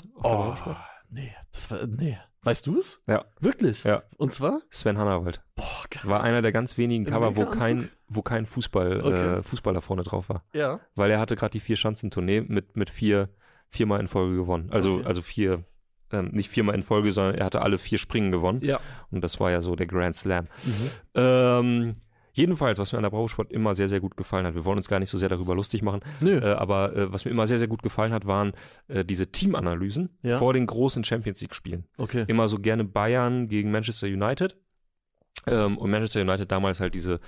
Sport? 0.57 0.77
nee, 1.11 1.35
das 1.53 1.71
war, 1.71 1.87
nee. 1.87 2.19
Weißt 2.43 2.67
du 2.67 2.79
es? 2.79 3.01
Ja. 3.07 3.25
Wirklich? 3.41 3.85
Ja. 3.85 4.03
Und 4.19 4.33
zwar? 4.35 4.61
Sven 4.71 4.99
Hannawald. 4.99 5.43
Boah, 5.57 5.65
geil. 5.89 6.03
War 6.05 6.23
einer 6.23 6.43
der 6.43 6.53
ganz 6.53 6.77
wenigen 6.77 7.07
Cover, 7.07 7.37
wo 7.37 7.47
kein, 7.47 7.89
wo 8.07 8.21
kein 8.21 8.45
Fußball, 8.45 9.01
Okay. 9.01 9.37
äh, 9.39 9.43
Fußballer 9.43 9.81
vorne 9.81 10.03
drauf 10.03 10.29
war. 10.29 10.45
Ja. 10.53 10.81
Weil 10.95 11.11
er 11.11 11.21
hatte 11.21 11.37
gerade 11.37 11.53
die 11.53 11.61
vier 11.61 11.77
Schanzentournee 11.77 12.43
mit, 12.43 12.77
mit 12.77 12.91
vier, 12.91 13.31
viermal 13.71 13.99
in 14.01 14.09
Folge 14.09 14.37
gewonnen. 14.37 14.69
Also, 14.71 14.97
Okay. 14.97 15.07
also 15.07 15.23
vier, 15.23 15.65
ähm, 16.13 16.29
nicht 16.33 16.51
viermal 16.51 16.75
in 16.75 16.83
Folge, 16.83 17.13
sondern 17.13 17.35
er 17.37 17.47
hatte 17.47 17.63
alle 17.63 17.79
vier 17.79 17.97
Springen 17.97 18.31
gewonnen. 18.31 18.61
Ja. 18.63 18.79
Und 19.11 19.23
das 19.25 19.41
war 19.41 19.51
ja 19.51 19.63
so 19.63 19.75
der 19.75 19.87
Grand 19.87 20.15
Slam. 20.15 20.45
Mhm. 20.65 20.91
Ähm, 21.15 21.97
jedenfalls, 22.35 22.79
was 22.79 22.93
mir 22.93 22.99
an 22.99 23.03
der 23.05 23.11
Brausport 23.11 23.51
immer 23.51 23.75
sehr, 23.75 23.89
sehr 23.89 24.01
gut 24.01 24.17
gefallen 24.17 24.47
hat, 24.47 24.55
wir 24.55 24.65
wollen 24.65 24.77
uns 24.77 24.89
gar 24.89 24.99
nicht 25.01 25.09
so 25.11 25.17
sehr 25.19 25.29
darüber 25.31 25.55
lustig 25.55 25.83
machen, 25.83 26.01
äh, 26.23 26.41
aber 26.41 26.95
äh, 26.95 27.13
was 27.13 27.25
mir 27.25 27.31
immer 27.31 27.47
sehr, 27.47 27.59
sehr 27.59 27.69
gut 27.69 27.83
gefallen 27.83 28.13
hat, 28.13 28.27
waren 28.27 28.53
äh, 28.89 29.05
diese 29.05 29.29
Teamanalysen 29.33 30.11
Ja. 30.23 30.39
vor 30.39 30.53
den 30.53 30.67
großen 30.67 31.03
Champions 31.05 31.41
League-Spielen. 31.41 31.85
okay. 31.97 32.25
Immer 32.29 32.49
so 32.49 32.59
gerne 32.59 32.85
Bayern 32.85 33.49
gegen 33.49 33.71
Manchester 33.71 34.07
United. 34.07 34.57
Ähm, 35.47 35.79
und 35.79 35.91
Manchester 35.91 36.21
United 36.21 36.51
damals 36.53 36.79
halt 36.81 36.95
diese 36.95 37.19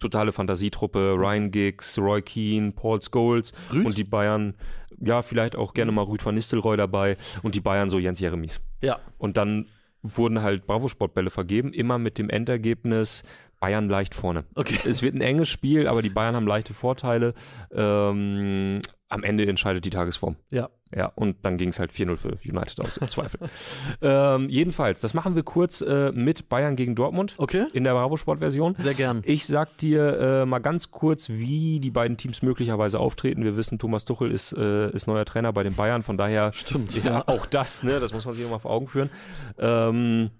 totale 0.00 0.32
Fantasietruppe, 0.32 1.12
Ryan 1.16 1.50
Giggs, 1.52 1.96
Roy 1.98 2.20
Keane, 2.22 2.72
Paul 2.72 3.00
Scholes 3.00 3.52
Rüd? 3.72 3.86
und 3.86 3.96
die 3.96 4.02
Bayern, 4.04 4.54
ja, 4.98 5.22
vielleicht 5.22 5.54
auch 5.54 5.72
gerne 5.72 5.92
mal 5.92 6.02
Rüd 6.02 6.24
van 6.24 6.34
Nistelrooy 6.34 6.76
dabei 6.76 7.16
und 7.42 7.54
die 7.54 7.60
Bayern 7.60 7.88
so 7.88 7.98
Jens 8.00 8.18
Jeremies. 8.20 8.60
ja. 8.80 8.98
Und 9.18 9.36
dann 9.36 9.68
wurden 10.02 10.42
halt 10.42 10.66
Bravo-Sportbälle 10.66 11.30
vergeben, 11.30 11.72
immer 11.72 11.98
mit 11.98 12.18
dem 12.18 12.28
Endergebnis 12.28 13.22
Bayern 13.62 13.88
leicht 13.88 14.16
vorne. 14.16 14.42
Okay. 14.56 14.76
Es 14.84 15.02
wird 15.02 15.14
ein 15.14 15.20
enges 15.20 15.48
Spiel, 15.48 15.86
aber 15.86 16.02
die 16.02 16.10
Bayern 16.10 16.34
haben 16.34 16.48
leichte 16.48 16.74
Vorteile. 16.74 17.32
Ähm, 17.72 18.80
am 19.08 19.22
Ende 19.22 19.46
entscheidet 19.46 19.84
die 19.84 19.90
Tagesform. 19.90 20.34
Ja. 20.50 20.68
Ja, 20.94 21.12
und 21.14 21.36
dann 21.42 21.58
ging 21.58 21.68
es 21.68 21.78
halt 21.78 21.92
4-0 21.92 22.16
für 22.16 22.38
United 22.44 22.80
aus, 22.80 22.96
im 22.96 23.08
Zweifel. 23.08 23.38
ähm, 24.02 24.48
jedenfalls, 24.48 25.00
das 25.00 25.14
machen 25.14 25.36
wir 25.36 25.44
kurz 25.44 25.80
äh, 25.80 26.10
mit 26.12 26.48
Bayern 26.48 26.74
gegen 26.74 26.96
Dortmund 26.96 27.34
Okay. 27.38 27.66
in 27.72 27.84
der 27.84 27.92
Bravo-Sport-Version. 27.92 28.74
Sehr 28.74 28.94
gern. 28.94 29.22
Ich 29.24 29.46
sag 29.46 29.78
dir 29.78 30.18
äh, 30.18 30.44
mal 30.44 30.58
ganz 30.58 30.90
kurz, 30.90 31.28
wie 31.28 31.78
die 31.78 31.90
beiden 31.90 32.16
Teams 32.16 32.42
möglicherweise 32.42 32.98
auftreten. 32.98 33.44
Wir 33.44 33.56
wissen, 33.56 33.78
Thomas 33.78 34.04
Tuchel 34.04 34.32
ist, 34.32 34.52
äh, 34.54 34.90
ist 34.90 35.06
neuer 35.06 35.24
Trainer 35.24 35.52
bei 35.52 35.62
den 35.62 35.74
Bayern, 35.76 36.02
von 36.02 36.18
daher 36.18 36.52
Stimmt. 36.52 37.02
ja, 37.04 37.22
auch 37.28 37.46
das, 37.46 37.84
ne, 37.84 38.00
das 38.00 38.12
muss 38.12 38.26
man 38.26 38.34
sich 38.34 38.44
immer 38.44 38.58
vor 38.58 38.72
Augen 38.72 38.88
führen. 38.88 39.08
Ähm, 39.56 40.30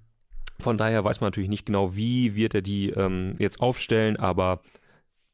von 0.63 0.79
daher 0.79 1.05
weiß 1.05 1.21
man 1.21 1.29
natürlich 1.29 1.51
nicht 1.51 1.67
genau, 1.67 1.95
wie 1.95 2.35
wird 2.35 2.55
er 2.55 2.63
die 2.63 2.91
ähm, 2.91 3.37
jetzt 3.39 3.61
aufstellen, 3.61 4.17
aber 4.17 4.61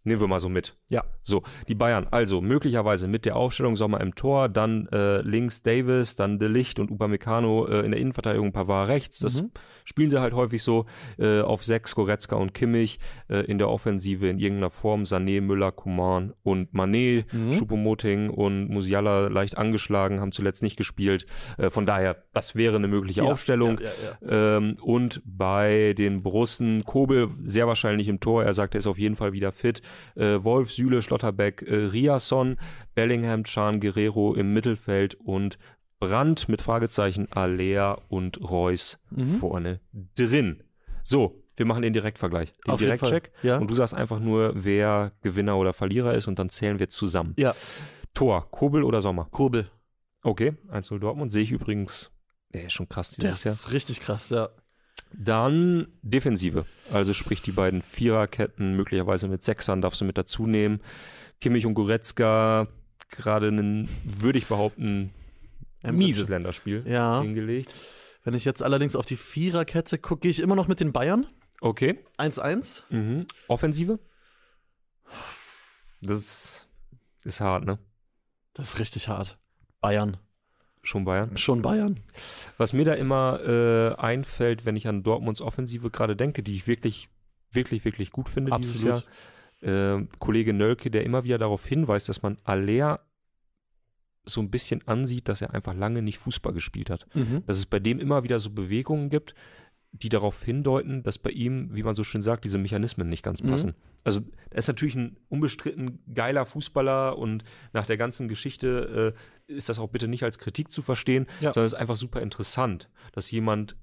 nehmen 0.08 0.20
wir 0.20 0.26
mal 0.28 0.40
so 0.40 0.48
mit. 0.48 0.76
Ja. 0.90 1.04
So, 1.22 1.42
die 1.68 1.74
Bayern, 1.74 2.06
also 2.10 2.40
möglicherweise 2.40 3.06
mit 3.08 3.24
der 3.24 3.36
Aufstellung 3.36 3.76
Sommer 3.76 4.00
im 4.00 4.14
Tor, 4.14 4.48
dann 4.48 4.88
äh, 4.88 5.20
links 5.20 5.62
Davis, 5.62 6.16
dann 6.16 6.38
De 6.38 6.48
Licht 6.48 6.80
und 6.80 6.90
Upamecano 6.90 7.66
äh, 7.68 7.80
in 7.84 7.92
der 7.92 8.00
Innenverteidigung, 8.00 8.52
Pavard 8.52 8.88
rechts. 8.88 9.18
Das 9.20 9.42
Mhm. 9.42 9.50
spielen 9.84 10.10
sie 10.10 10.20
halt 10.20 10.32
häufig 10.34 10.62
so. 10.62 10.86
Äh, 11.18 11.40
auf 11.42 11.64
sechs 11.64 11.94
Goretzka 11.94 12.36
und 12.36 12.54
Kimmich, 12.54 12.98
äh, 13.28 13.40
in 13.44 13.58
der 13.58 13.68
Offensive 13.68 14.26
in 14.28 14.38
irgendeiner 14.38 14.70
Form 14.70 15.02
Sané, 15.04 15.40
Müller, 15.40 15.70
Kuman 15.72 16.32
und 16.42 16.72
Mané, 16.72 17.24
Mhm. 17.32 17.52
Choupo-Moting 17.52 18.30
und 18.30 18.68
Musiala 18.68 19.28
leicht 19.28 19.56
angeschlagen, 19.58 20.20
haben 20.20 20.32
zuletzt 20.32 20.62
nicht 20.62 20.76
gespielt. 20.76 21.26
Äh, 21.58 21.70
von 21.70 21.86
daher, 21.86 22.24
das 22.32 22.54
wäre 22.56 22.76
eine 22.76 22.88
mögliche 22.88 23.20
Ja, 23.22 23.30
Aufstellung. 23.32 23.78
Ja, 23.80 23.90
ja. 24.30 24.56
Ähm, 24.56 24.76
und 24.80 25.20
bei 25.24 25.94
den 25.96 26.22
Borussen 26.22 26.84
Kobel 26.84 27.28
sehr 27.44 27.66
wahrscheinlich 27.66 28.08
im 28.08 28.20
Tor. 28.20 28.44
Er 28.44 28.54
sagt, 28.54 28.74
er 28.74 28.78
ist 28.78 28.86
auf 28.86 28.98
jeden 28.98 29.16
Fall 29.16 29.32
wieder 29.32 29.52
fit. 29.52 29.82
Äh, 30.16 30.42
Wolf, 30.44 30.72
Süle, 30.72 31.02
Schlotterbeck, 31.02 31.62
äh, 31.62 31.74
Riasson, 31.86 32.56
Bellingham, 32.94 33.44
Chan, 33.44 33.80
Guerrero 33.80 34.34
im 34.34 34.52
Mittelfeld 34.52 35.14
und 35.16 35.58
Brandt 36.00 36.48
mit 36.48 36.62
Fragezeichen, 36.62 37.26
Alea 37.32 37.98
und 38.08 38.40
Reus 38.40 38.98
Mhm. 39.10 39.28
vorne 39.38 39.80
drin. 40.14 40.62
So, 41.02 41.42
wir 41.56 41.66
machen 41.66 41.82
den 41.82 41.92
Direktvergleich, 41.92 42.54
den 42.66 42.72
Auf 42.74 42.78
Direktcheck. 42.78 43.32
Ja. 43.42 43.58
Und 43.58 43.68
du 43.68 43.74
sagst 43.74 43.94
einfach 43.94 44.20
nur, 44.20 44.52
wer 44.54 45.10
Gewinner 45.22 45.56
oder 45.56 45.72
Verlierer 45.72 46.14
ist 46.14 46.28
und 46.28 46.38
dann 46.38 46.50
zählen 46.50 46.78
wir 46.78 46.88
zusammen. 46.88 47.34
Ja. 47.36 47.54
Tor, 48.14 48.48
Kobel 48.50 48.84
oder 48.84 49.00
Sommer? 49.00 49.26
Kobel. 49.30 49.68
Okay, 50.22 50.54
1-0 50.70 50.98
Dortmund 51.00 51.32
sehe 51.32 51.42
ich 51.42 51.50
übrigens. 51.52 52.10
Ist 52.50 52.72
schon 52.72 52.88
krass 52.88 53.10
dieses 53.10 53.30
Das 53.30 53.44
Jahr. 53.44 53.54
ist 53.54 53.72
richtig 53.72 54.00
krass, 54.00 54.30
ja. 54.30 54.48
Dann 55.12 55.88
Defensive. 56.02 56.66
Also 56.92 57.12
sprich 57.14 57.42
die 57.42 57.52
beiden 57.52 57.82
Viererketten, 57.82 58.76
möglicherweise 58.76 59.28
mit 59.28 59.42
Sechsern 59.42 59.80
darfst 59.80 60.00
du 60.00 60.04
mit 60.04 60.18
dazu 60.18 60.46
nehmen. 60.46 60.80
Kimmich 61.40 61.66
und 61.66 61.74
Goretzka, 61.74 62.68
gerade 63.10 63.48
ein, 63.48 63.88
würde 64.04 64.38
ich 64.38 64.46
behaupten, 64.46 65.10
mieses 65.82 66.28
Länderspiel 66.28 66.84
Ja. 66.86 67.22
hingelegt. 67.22 67.72
Wenn 68.24 68.34
ich 68.34 68.44
jetzt 68.44 68.62
allerdings 68.62 68.96
auf 68.96 69.06
die 69.06 69.16
Viererkette 69.16 69.96
gucke, 69.98 70.22
gehe 70.22 70.30
ich 70.30 70.40
immer 70.40 70.56
noch 70.56 70.68
mit 70.68 70.80
den 70.80 70.92
Bayern. 70.92 71.26
Okay. 71.60 71.98
1-1. 72.18 72.82
Mhm. 72.90 73.26
Offensive? 73.46 73.98
Das 76.00 76.18
ist, 76.18 76.68
ist 77.24 77.40
hart, 77.40 77.64
ne? 77.64 77.78
Das 78.54 78.74
ist 78.74 78.78
richtig 78.78 79.08
hart. 79.08 79.38
Bayern. 79.80 80.16
Schon 80.88 81.04
Bayern. 81.04 81.36
Schon 81.36 81.60
Bayern. 81.60 82.00
Was 82.56 82.72
mir 82.72 82.86
da 82.86 82.94
immer 82.94 83.40
äh, 83.46 83.94
einfällt, 83.96 84.64
wenn 84.64 84.74
ich 84.74 84.88
an 84.88 85.02
Dortmunds 85.02 85.42
Offensive 85.42 85.90
gerade 85.90 86.16
denke, 86.16 86.42
die 86.42 86.56
ich 86.56 86.66
wirklich, 86.66 87.10
wirklich, 87.52 87.84
wirklich 87.84 88.10
gut 88.10 88.30
finde 88.30 88.56
dieses 88.56 88.82
Jahr. 88.82 89.02
Absolut. 89.60 90.06
Äh, 90.06 90.06
Kollege 90.18 90.54
Nölke, 90.54 90.90
der 90.90 91.04
immer 91.04 91.24
wieder 91.24 91.36
darauf 91.36 91.66
hinweist, 91.66 92.08
dass 92.08 92.22
man 92.22 92.38
Aller 92.44 93.00
so 94.24 94.40
ein 94.40 94.50
bisschen 94.50 94.86
ansieht, 94.88 95.28
dass 95.28 95.42
er 95.42 95.52
einfach 95.52 95.74
lange 95.74 96.00
nicht 96.00 96.16
Fußball 96.16 96.54
gespielt 96.54 96.88
hat. 96.88 97.06
Mhm. 97.14 97.42
Dass 97.46 97.58
es 97.58 97.66
bei 97.66 97.80
dem 97.80 97.98
immer 97.98 98.24
wieder 98.24 98.40
so 98.40 98.48
Bewegungen 98.48 99.10
gibt, 99.10 99.34
die 99.92 100.08
darauf 100.10 100.42
hindeuten, 100.42 101.02
dass 101.02 101.18
bei 101.18 101.30
ihm, 101.30 101.74
wie 101.74 101.82
man 101.82 101.94
so 101.94 102.04
schön 102.04 102.22
sagt, 102.22 102.44
diese 102.44 102.58
Mechanismen 102.58 103.08
nicht 103.08 103.22
ganz 103.22 103.42
Mhm. 103.42 103.48
passen. 103.48 103.74
Also 104.04 104.20
er 104.50 104.58
ist 104.58 104.68
natürlich 104.68 104.94
ein 104.94 105.16
unbestritten 105.28 106.00
geiler 106.14 106.44
Fußballer 106.46 107.16
und 107.18 107.42
nach 107.72 107.86
der 107.86 107.96
ganzen 107.96 108.28
Geschichte 108.28 109.14
äh, 109.48 109.52
ist 109.52 109.68
das 109.70 109.78
auch 109.78 109.88
bitte 109.88 110.06
nicht 110.06 110.22
als 110.24 110.38
Kritik 110.38 110.70
zu 110.70 110.82
verstehen, 110.82 111.26
Ja. 111.40 111.52
sondern 111.52 111.64
es 111.66 111.72
ist 111.72 111.78
einfach 111.78 111.96
super 111.96 112.20
interessant, 112.20 112.90
dass 113.12 113.30
jemand 113.30 113.76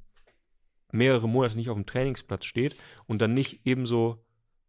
mehrere 0.91 1.27
Monate 1.27 1.55
nicht 1.57 1.69
auf 1.69 1.75
dem 1.75 1.85
Trainingsplatz 1.87 2.45
steht 2.45 2.75
und 3.07 3.21
dann 3.21 3.33
nicht 3.33 3.65
ebenso 3.65 4.23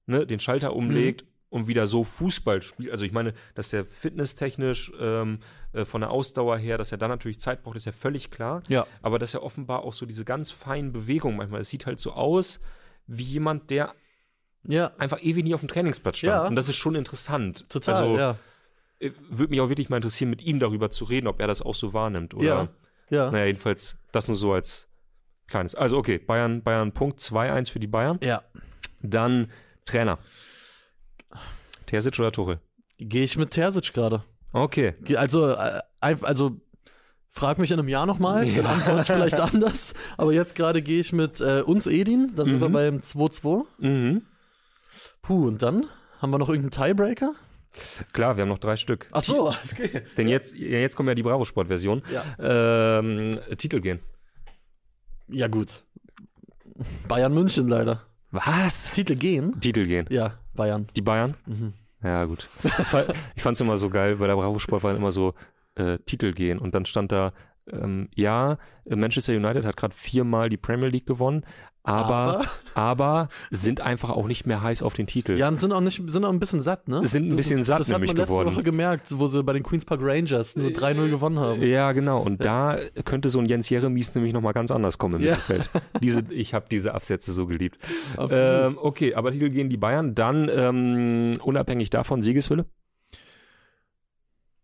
ne, 0.06 0.26
den 0.26 0.40
Schalter 0.40 0.74
umlegt 0.74 1.22
Mhm. 1.22 1.28
Und 1.48 1.66
wieder 1.68 1.86
so 1.86 2.02
Fußball 2.04 2.60
spielt. 2.62 2.90
Also 2.90 3.04
ich 3.04 3.12
meine, 3.12 3.32
dass 3.54 3.72
er 3.72 3.84
fitnesstechnisch 3.84 4.92
ähm, 5.00 5.38
äh, 5.72 5.84
von 5.84 6.00
der 6.00 6.10
Ausdauer 6.10 6.58
her, 6.58 6.76
dass 6.78 6.92
er 6.92 6.98
dann 6.98 7.10
natürlich 7.10 7.38
Zeit 7.40 7.62
braucht, 7.62 7.76
ist 7.76 7.84
ja 7.86 7.92
völlig 7.92 8.30
klar. 8.30 8.62
Ja. 8.68 8.86
Aber 9.02 9.18
dass 9.18 9.32
er 9.34 9.42
offenbar 9.42 9.84
auch 9.84 9.92
so 9.94 10.06
diese 10.06 10.24
ganz 10.24 10.50
feinen 10.50 10.92
Bewegungen 10.92 11.36
manchmal, 11.36 11.60
es 11.60 11.68
sieht 11.68 11.86
halt 11.86 12.00
so 12.00 12.12
aus 12.12 12.60
wie 13.06 13.22
jemand, 13.22 13.70
der 13.70 13.94
Ja. 14.64 14.90
einfach 14.98 15.22
ewig 15.22 15.44
nie 15.44 15.54
auf 15.54 15.60
dem 15.60 15.68
Trainingsplatz 15.68 16.18
stand. 16.18 16.32
Ja. 16.32 16.46
Und 16.48 16.56
das 16.56 16.68
ist 16.68 16.76
schon 16.76 16.96
interessant. 16.96 17.64
Total, 17.68 17.94
Also 17.94 18.16
ja. 18.18 18.38
äh, 18.98 19.12
würde 19.30 19.50
mich 19.50 19.60
auch 19.60 19.68
wirklich 19.68 19.88
mal 19.88 19.96
interessieren, 19.96 20.30
mit 20.30 20.42
ihm 20.42 20.58
darüber 20.58 20.90
zu 20.90 21.04
reden, 21.04 21.28
ob 21.28 21.40
er 21.40 21.46
das 21.46 21.62
auch 21.62 21.74
so 21.76 21.92
wahrnimmt. 21.92 22.34
Oder, 22.34 22.44
Ja. 22.44 22.68
Ja. 23.08 23.30
naja, 23.30 23.44
jedenfalls 23.46 23.98
das 24.10 24.26
nur 24.26 24.36
so 24.36 24.52
als 24.52 24.88
kleines. 25.46 25.76
Also 25.76 25.96
okay, 25.96 26.18
Bayern, 26.18 26.64
Bayern 26.64 26.90
Punkt 26.90 27.20
2-1 27.20 27.70
für 27.70 27.78
die 27.78 27.86
Bayern. 27.86 28.18
Ja. 28.20 28.42
Dann 29.00 29.52
Trainer. 29.84 30.18
Terzic 31.86 32.18
oder 32.18 32.32
Tuchel? 32.32 32.60
Gehe 32.98 33.24
ich 33.24 33.36
mit 33.36 33.50
Terzic 33.50 33.92
gerade. 33.92 34.22
Okay. 34.52 34.94
Also, 35.16 35.50
äh, 35.50 35.80
also 36.00 36.60
frag 37.30 37.58
mich 37.58 37.70
in 37.70 37.78
einem 37.78 37.88
Jahr 37.88 38.06
nochmal, 38.06 38.46
dann 38.46 38.64
Ja. 38.64 38.72
antworte 38.72 39.00
ich 39.02 39.06
vielleicht 39.06 39.40
anders. 39.54 39.94
Aber 40.16 40.32
jetzt 40.32 40.54
gerade 40.54 40.80
gehe 40.82 41.00
ich 41.00 41.12
mit 41.12 41.40
äh, 41.40 41.60
uns 41.60 41.86
Edin, 41.86 42.32
dann 42.34 42.48
sind 42.48 42.60
wir 42.60 42.68
Mhm. 42.68 42.72
beim 42.72 42.96
2-2. 42.98 43.64
Mhm. 43.78 44.22
Puh, 45.22 45.46
und 45.48 45.62
dann 45.62 45.86
haben 46.20 46.30
wir 46.30 46.38
noch 46.38 46.48
irgendeinen 46.48 46.86
Tiebreaker? 46.88 47.34
Klar, 48.14 48.36
wir 48.36 48.42
haben 48.42 48.48
noch 48.48 48.58
drei 48.58 48.76
Stück. 48.76 49.08
Ach 49.12 49.20
so, 49.22 49.50
es 49.64 49.74
geht. 49.74 50.16
Denn 50.16 50.28
jetzt, 50.28 50.54
jetzt 50.56 50.96
kommt 50.96 51.08
ja 51.10 51.14
die 51.14 51.22
Bravo-Sport-Version. 51.22 52.02
Ja. 52.10 52.98
Ähm, 53.00 53.38
Titel 53.58 53.80
gehen. 53.80 54.00
Ja, 55.28 55.48
gut. 55.48 55.82
Bayern 57.08 57.34
München 57.34 57.68
leider. 57.68 58.02
Was? 58.30 58.92
Titel 58.92 59.16
gehen? 59.16 59.60
Titel 59.60 59.86
gehen. 59.86 60.06
Ja, 60.10 60.38
Bayern. 60.54 60.88
Die 60.96 61.02
Bayern? 61.02 61.34
Mhm. 61.46 61.72
Ja, 62.02 62.24
gut. 62.24 62.48
War, 62.92 63.04
ich 63.34 63.42
fand 63.42 63.56
es 63.56 63.60
immer 63.60 63.78
so 63.78 63.88
geil, 63.90 64.16
bei 64.16 64.26
der 64.26 64.36
Bravo-Sport 64.36 64.82
waren 64.82 64.96
immer 64.96 65.12
so 65.12 65.34
äh, 65.76 65.98
Titel 65.98 66.32
gehen 66.32 66.58
und 66.58 66.74
dann 66.74 66.86
stand 66.86 67.12
da, 67.12 67.32
ähm, 67.72 68.08
ja, 68.14 68.58
Manchester 68.84 69.32
United 69.32 69.64
hat 69.64 69.76
gerade 69.76 69.94
viermal 69.94 70.48
die 70.48 70.56
Premier 70.56 70.88
League 70.88 71.06
gewonnen, 71.06 71.44
aber, 71.86 72.44
aber, 72.74 73.28
sind 73.52 73.80
einfach 73.80 74.10
auch 74.10 74.26
nicht 74.26 74.44
mehr 74.44 74.60
heiß 74.60 74.82
auf 74.82 74.94
den 74.94 75.06
Titel. 75.06 75.36
Ja, 75.38 75.46
und 75.46 75.60
sind 75.60 75.72
auch 75.72 75.80
nicht, 75.80 76.02
sind 76.10 76.24
auch 76.24 76.32
ein 76.32 76.40
bisschen 76.40 76.60
satt, 76.60 76.88
ne? 76.88 77.06
Sind 77.06 77.30
ein 77.30 77.36
bisschen 77.36 77.58
das, 77.58 77.68
satt 77.68 77.78
das 77.80 77.88
hat 77.88 77.94
nämlich 77.94 78.10
man 78.10 78.16
letzte 78.16 78.32
geworden. 78.32 78.54
Woche 78.54 78.64
gemerkt, 78.64 79.16
wo 79.16 79.28
sie 79.28 79.42
bei 79.44 79.52
den 79.52 79.62
Queens 79.62 79.84
Park 79.84 80.00
Rangers 80.02 80.56
nur 80.56 80.70
3-0 80.70 81.10
gewonnen 81.10 81.38
haben. 81.38 81.62
Ja, 81.62 81.92
genau. 81.92 82.20
Und 82.20 82.44
da 82.44 82.76
könnte 83.04 83.30
so 83.30 83.38
ein 83.38 83.46
Jens 83.46 83.68
Jeremies 83.68 84.14
nämlich 84.16 84.32
nochmal 84.32 84.52
ganz 84.52 84.72
anders 84.72 84.98
kommen 84.98 85.20
im 85.20 85.26
Ja. 85.26 85.36
Mittelfeld. 85.36 85.70
Diese, 86.02 86.24
ich 86.30 86.54
habe 86.54 86.66
diese 86.68 86.92
Absätze 86.92 87.32
so 87.32 87.46
geliebt. 87.46 87.78
Absolut. 88.16 88.32
Ähm, 88.32 88.78
okay, 88.80 89.14
aber 89.14 89.30
Titel 89.30 89.50
gehen 89.50 89.70
die 89.70 89.76
Bayern. 89.76 90.16
Dann 90.16 90.50
ähm, 90.52 91.34
unabhängig 91.42 91.90
davon 91.90 92.20
Siegeswille. 92.20 92.66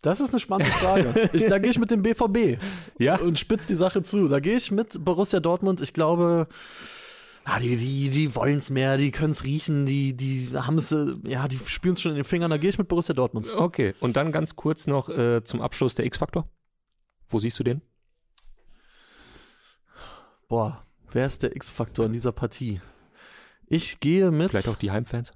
Das 0.03 0.21
ist 0.21 0.31
eine 0.31 0.41
spannende 0.41 0.73
Frage. 0.73 1.31
Ich, 1.33 1.47
da 1.47 1.59
gehe 1.59 1.71
ich 1.71 1.79
mit 1.79 1.91
dem 1.93 2.03
BVB 2.03 2.61
Ja. 2.99 3.17
und 3.21 3.39
spitz 3.39 3.69
die 3.69 3.77
Sache 3.77 4.03
zu. 4.03 4.27
Da 4.29 4.41
gehe 4.41 4.57
ich 4.57 4.73
mit 4.73 5.05
Borussia 5.05 5.39
Dortmund. 5.39 5.81
Ich 5.81 5.93
glaube, 5.93 6.49
ah, 7.45 7.61
die, 7.61 7.77
die, 7.77 8.11
die 8.11 8.35
wollen 8.35 8.57
es 8.57 8.69
mehr, 8.69 8.97
die 8.97 9.13
können 9.13 9.31
es 9.31 9.45
riechen, 9.45 9.87
die, 9.87 10.17
die 10.17 10.51
haben 10.55 10.77
es, 10.77 10.95
ja, 11.23 11.47
die 11.47 11.59
spüren 11.67 11.95
es 11.95 12.03
schon 12.03 12.11
in 12.13 12.17
den 12.17 12.25
Fingern. 12.25 12.51
Da 12.51 12.57
gehe 12.57 12.69
ich 12.71 12.79
mit 12.79 12.89
Borussia 12.89 13.15
Dortmund. 13.15 13.49
Okay, 13.49 13.95
und 14.01 14.17
dann 14.17 14.33
ganz 14.33 14.57
kurz 14.57 14.89
noch 14.89 15.09
äh, 15.09 15.45
zum 15.45 15.63
Abschluss 15.63 15.95
der 15.95 16.05
X-Faktor. 16.07 16.49
Wo 17.29 17.39
siehst 17.39 17.59
du 17.61 17.63
den? 17.63 17.81
Boah, 20.49 20.85
wer 21.13 21.27
ist 21.27 21.45
der 21.45 21.55
X-Faktor 21.55 22.07
in 22.07 22.13
dieser 22.13 22.33
Partie? 22.33 22.81
Ich 23.67 24.01
gehe 24.01 24.33
mit. 24.33 24.51
Vielleicht 24.51 24.69
auch 24.69 24.77
die 24.77 24.91
Heimfans? 24.91 25.33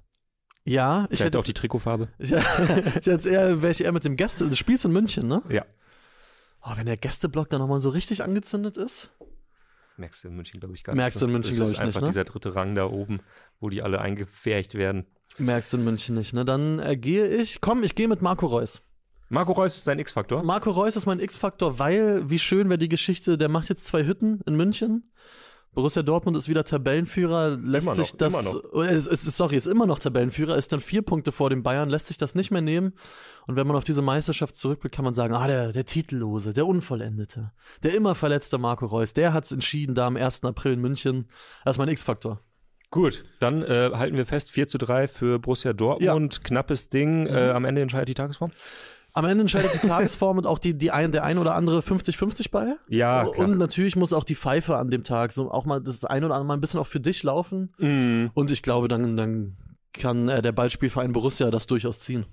Ja, 0.67 1.03
ich 1.03 1.07
Vielleicht 1.17 1.23
hätte 1.23 1.39
auch 1.39 1.45
die 1.45 1.53
Trikotfarbe? 1.53 2.09
Ich, 2.19 2.31
ich 2.31 3.05
hätte 3.07 3.29
eher, 3.29 3.61
wäre 3.61 3.71
ich 3.71 3.83
eher 3.83 3.91
mit 3.93 4.03
dem 4.03 4.15
Gäste, 4.17 4.47
das 4.47 4.57
Spielst 4.57 4.83
in 4.85 4.91
München, 4.91 5.27
ne? 5.27 5.41
Ja. 5.49 5.65
Oh, 6.61 6.71
wenn 6.75 6.85
der 6.85 6.97
Gästeblock 6.97 7.49
dann 7.49 7.59
nochmal 7.61 7.79
so 7.79 7.89
richtig 7.89 8.23
angezündet 8.23 8.75
ist. 8.75 9.09
Merkst 9.95 10.23
du 10.23 10.27
in 10.27 10.35
München, 10.35 10.59
glaube 10.59 10.75
ich, 10.75 10.83
gar 10.83 10.93
Merkst 10.95 11.15
nicht. 11.15 11.21
du 11.21 11.25
in 11.27 11.31
München, 11.31 11.51
Das 11.51 11.57
glaub 11.57 11.67
ist 11.67 11.73
ich, 11.73 11.79
nicht, 11.79 11.87
einfach 11.87 12.01
ne? 12.01 12.07
dieser 12.07 12.23
dritte 12.25 12.55
Rang 12.55 12.75
da 12.75 12.85
oben, 12.85 13.21
wo 13.59 13.69
die 13.69 13.81
alle 13.81 14.01
eingefärcht 14.01 14.75
werden. 14.75 15.05
Merkst 15.37 15.71
du 15.71 15.77
in 15.77 15.85
München 15.85 16.15
nicht, 16.15 16.33
ne? 16.33 16.43
Dann 16.43 16.79
äh, 16.79 16.97
gehe 16.97 17.27
ich, 17.27 17.61
komm, 17.61 17.83
ich 17.83 17.95
gehe 17.95 18.07
mit 18.09 18.21
Marco 18.21 18.45
Reus. 18.47 18.81
Marco 19.29 19.53
Reus 19.53 19.77
ist 19.77 19.87
dein 19.87 19.99
X-Faktor? 19.99 20.43
Marco 20.43 20.71
Reus 20.71 20.95
ist 20.95 21.05
mein 21.05 21.19
X-Faktor, 21.19 21.79
weil, 21.79 22.29
wie 22.29 22.39
schön 22.39 22.69
wäre 22.69 22.77
die 22.77 22.89
Geschichte, 22.89 23.37
der 23.37 23.49
macht 23.49 23.69
jetzt 23.69 23.85
zwei 23.85 24.05
Hütten 24.05 24.41
in 24.45 24.55
München. 24.55 25.11
Borussia 25.77 26.01
Dortmund 26.01 26.35
ist 26.35 26.49
wieder 26.49 26.63
Tabellenführer, 26.63 27.51
lässt 27.51 27.85
noch, 27.85 27.93
sich 27.93 28.11
das, 28.13 28.33
immer 28.33 28.41
noch. 28.41 28.63
Oh, 28.73 28.81
es, 28.81 29.05
ist- 29.05 29.25
sorry, 29.25 29.57
ist 29.57 29.67
immer 29.67 29.85
noch 29.85 29.99
Tabellenführer, 29.99 30.57
ist 30.57 30.73
dann 30.73 30.79
vier 30.79 31.03
Punkte 31.03 31.31
vor 31.31 31.51
den 31.51 31.61
Bayern, 31.61 31.87
lässt 31.87 32.07
sich 32.07 32.17
das 32.17 32.33
nicht 32.33 32.49
mehr 32.49 32.63
nehmen. 32.63 32.93
Und 33.45 33.57
wenn 33.57 33.67
man 33.67 33.75
auf 33.75 33.83
diese 33.83 34.01
Meisterschaft 34.01 34.55
zurückblickt, 34.55 34.95
kann 34.95 35.05
man 35.05 35.13
sagen, 35.13 35.35
ah, 35.35 35.45
der, 35.45 35.73
der 35.73 35.85
Titellose, 35.85 36.51
der 36.51 36.65
Unvollendete, 36.65 37.51
der 37.83 37.93
immer 37.93 38.15
verletzte 38.15 38.57
Marco 38.57 38.87
Reus, 38.87 39.13
der 39.13 39.33
hat's 39.33 39.51
entschieden 39.51 39.93
da 39.93 40.07
am 40.07 40.17
1. 40.17 40.45
April 40.45 40.73
in 40.73 40.79
München. 40.81 41.27
Das 41.63 41.75
ist 41.75 41.77
mein 41.77 41.89
X-Faktor. 41.89 42.41
Gut, 42.89 43.25
dann 43.39 43.61
äh, 43.61 43.91
halten 43.93 44.17
wir 44.17 44.25
fest, 44.25 44.49
4 44.49 44.65
zu 44.65 44.79
3 44.79 45.07
für 45.07 45.37
Borussia 45.37 45.73
Dortmund. 45.73 46.43
Knappes 46.43 46.89
Ding. 46.89 47.25
Mhm. 47.25 47.27
Äh, 47.27 47.49
am 47.51 47.65
Ende 47.65 47.83
entscheidet 47.83 48.09
die 48.09 48.13
Tagesform? 48.15 48.49
Am 49.17 49.25
Ende 49.25 49.41
entscheidet 49.41 49.71
die 49.73 49.87
Tagesform 49.87 50.37
und 50.37 50.45
auch 50.45 50.59
die, 50.59 50.77
die 50.77 50.91
ein, 50.91 51.11
der 51.11 51.23
ein 51.23 51.39
oder 51.39 51.55
andere 51.55 51.79
50-50 51.79 52.51
bei. 52.51 52.75
Ja, 52.87 53.23
klar. 53.23 53.47
Und 53.49 53.57
natürlich 53.57 53.95
muss 53.95 54.13
auch 54.13 54.23
die 54.23 54.35
Pfeife 54.35 54.77
an 54.77 54.91
dem 54.91 55.03
Tag 55.03 55.31
so 55.31 55.49
auch 55.49 55.65
mal 55.65 55.81
das 55.81 56.05
ein 56.05 56.23
oder 56.23 56.35
andere 56.35 56.45
mal 56.45 56.53
ein 56.53 56.61
bisschen 56.61 56.79
auch 56.79 56.85
für 56.85 56.99
dich 56.99 57.23
laufen. 57.23 57.73
Mm. 57.79 58.27
Und 58.35 58.51
ich 58.51 58.61
glaube, 58.61 58.87
dann, 58.87 59.17
dann 59.17 59.57
kann 59.91 60.29
äh, 60.29 60.43
der 60.43 60.51
Ballspielverein 60.51 61.13
Borussia 61.13 61.49
das 61.49 61.65
durchaus 61.65 62.01
ziehen. 62.01 62.27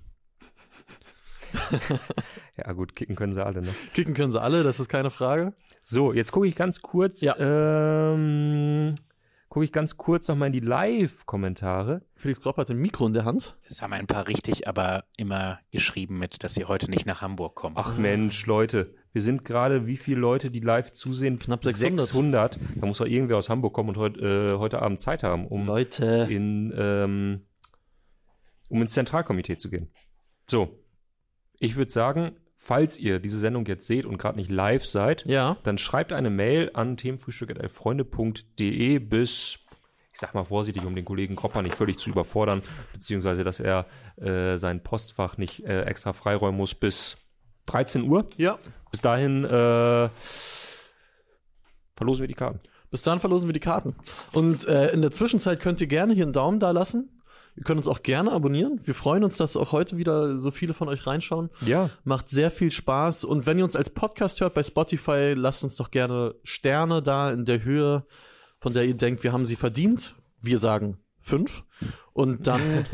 Ja, 2.57 2.73
gut, 2.73 2.95
kicken 2.95 3.17
können 3.17 3.33
sie 3.33 3.45
alle, 3.45 3.63
ne? 3.63 3.75
Kicken 3.95 4.15
können 4.15 4.31
sie 4.31 4.41
alle, 4.41 4.63
das 4.63 4.79
ist 4.79 4.89
keine 4.89 5.11
Frage. 5.11 5.55
So, 5.83 6.13
jetzt 6.13 6.33
gucke 6.33 6.47
ich 6.47 6.55
ganz 6.55 6.83
kurz, 6.83 7.21
Ja. 7.23 7.35
ähm, 7.39 8.95
gucke 9.55 9.67
ich 9.67 9.73
ganz 9.73 9.97
kurz 9.97 10.27
nochmal 10.27 10.49
in 10.49 10.53
die 10.53 10.59
Live-Kommentare. 10.59 12.03
Felix 12.17 12.41
Gropp 12.41 12.57
hat 12.57 12.71
ein 12.71 12.77
Mikro 12.77 13.07
in 13.07 13.13
der 13.13 13.25
Hand. 13.25 13.57
Es 13.63 13.83
haben 13.83 13.93
ein 13.93 14.09
paar 14.09 14.27
richtig, 14.27 14.67
aber 14.67 15.05
immer 15.17 15.61
geschrieben 15.71 16.19
mit, 16.19 16.43
dass 16.43 16.55
sie 16.55 16.65
heute 16.65 16.91
nicht 16.91 17.07
nach 17.07 17.23
Hamburg 17.23 17.55
kommen. 17.55 17.77
Ach 17.79 17.97
Mensch, 17.97 18.47
Leute, 18.47 18.97
wir 19.13 19.23
sind 19.23 19.45
gerade, 19.45 19.87
wie 19.87 19.97
viele 19.97 20.19
Leute, 20.19 20.51
die 20.51 20.59
live 20.59 20.91
zusehen? 20.91 21.39
Knapp 21.39 21.63
600. 21.63 22.01
600. 22.01 22.59
Da 22.75 22.85
muss 22.85 22.99
doch 22.99 23.07
irgendwer 23.07 23.37
aus 23.37 23.49
Hamburg 23.49 23.75
kommen 23.75 23.91
und 23.91 23.97
heut, 23.97 24.19
äh, 24.19 24.57
heute 24.57 24.83
Abend 24.83 24.99
Zeit 24.99 25.23
haben, 25.23 25.47
um 25.47 25.67
Leute. 25.67 26.27
in, 26.29 26.75
ähm, 26.77 27.43
um 28.69 28.83
ins 28.83 28.95
Zentralkomitee 28.95 29.57
zu 29.57 29.71
gehen. 29.71 29.89
So, 30.51 30.81
ich 31.61 31.77
würde 31.77 31.93
sagen, 31.93 32.33
falls 32.67 32.99
ihr 32.99 33.19
diese 33.21 33.39
Sendung 33.39 33.67
jetzt 33.67 33.87
seht 33.87 34.07
und 34.07 34.17
gerade 34.17 34.39
nicht 34.39 34.51
live 34.51 34.87
seid, 34.87 35.23
Ja. 35.27 35.59
dann 35.65 35.77
schreibt 35.77 36.15
eine 36.15 36.31
Mail 36.31 36.71
an 36.73 36.97
themenfrühstück.freunde.de 36.97 38.99
bis, 39.01 39.59
ich 40.13 40.19
sag 40.21 40.35
mal 40.35 40.45
vorsichtig, 40.45 40.85
um 40.85 40.95
den 40.95 41.05
Kollegen 41.05 41.37
Kopper 41.37 41.61
nicht 41.63 41.75
völlig 41.75 41.99
zu 41.99 42.09
überfordern, 42.11 42.63
beziehungsweise, 42.93 43.45
dass 43.45 43.61
er 43.61 43.87
äh, 44.17 44.57
sein 44.57 44.83
Postfach 44.83 45.37
nicht 45.37 45.63
äh, 45.65 45.83
extra 45.83 46.13
freiräumen 46.15 46.57
muss 46.57 46.75
bis 46.75 47.19
13 47.67 48.09
Uhr. 48.09 48.27
Ja. 48.37 48.59
Bis 48.91 49.01
dahin 49.03 49.45
äh, 49.45 50.09
verlosen 51.97 52.23
wir 52.23 52.29
die 52.29 52.35
Karten. 52.35 52.61
Bis 52.91 53.03
dann 53.03 53.19
verlosen 53.21 53.49
wir 53.49 53.53
die 53.53 53.61
Karten. 53.61 53.97
Und 54.33 54.67
äh, 54.69 54.91
in 54.93 55.03
der 55.03 55.11
Zwischenzeit 55.11 55.61
könnt 55.61 55.81
ihr 55.81 55.87
gerne 55.89 56.15
hier 56.15 56.25
einen 56.25 56.33
Daumen 56.33 56.61
da 56.61 56.71
lassen. 56.71 57.14
Ihr 57.57 57.63
könnt 57.63 57.79
uns 57.79 57.89
auch 57.89 58.03
gerne 58.03 58.33
abonnieren. 58.33 58.81
Wir 58.83 58.95
freuen 58.95 59.23
uns, 59.23 59.37
dass 59.37 59.57
auch 59.57 59.71
heute 59.73 59.97
wieder 59.97 60.39
so 60.39 60.51
viele 60.51 60.75
von 60.75 60.89
euch 60.89 61.07
reinschauen. 61.07 61.51
Ja. 61.61 61.91
Macht 62.03 62.29
sehr 62.29 62.51
viel 62.51 62.73
Spaß. 62.73 63.25
Und 63.25 63.47
wenn 63.47 63.59
ihr 63.59 63.65
uns 63.65 63.77
als 63.77 63.91
Podcast 63.91 64.41
hört 64.41 64.55
bei 64.55 64.63
Spotify, 64.63 65.35
lasst 65.37 65.63
uns 65.63 65.77
doch 65.77 65.91
gerne 65.91 66.35
Sterne 66.43 67.01
da 67.01 67.31
in 67.31 67.45
der 67.45 67.63
Höhe, 67.63 68.07
von 68.59 68.73
der 68.73 68.85
ihr 68.85 68.95
denkt, 68.95 69.23
wir 69.23 69.33
haben 69.33 69.45
sie 69.45 69.57
verdient. 69.57 70.17
Wir 70.41 70.59
sagen 70.59 70.99
fünf. 71.21 71.63
Und 72.13 72.47
dann 72.47 72.61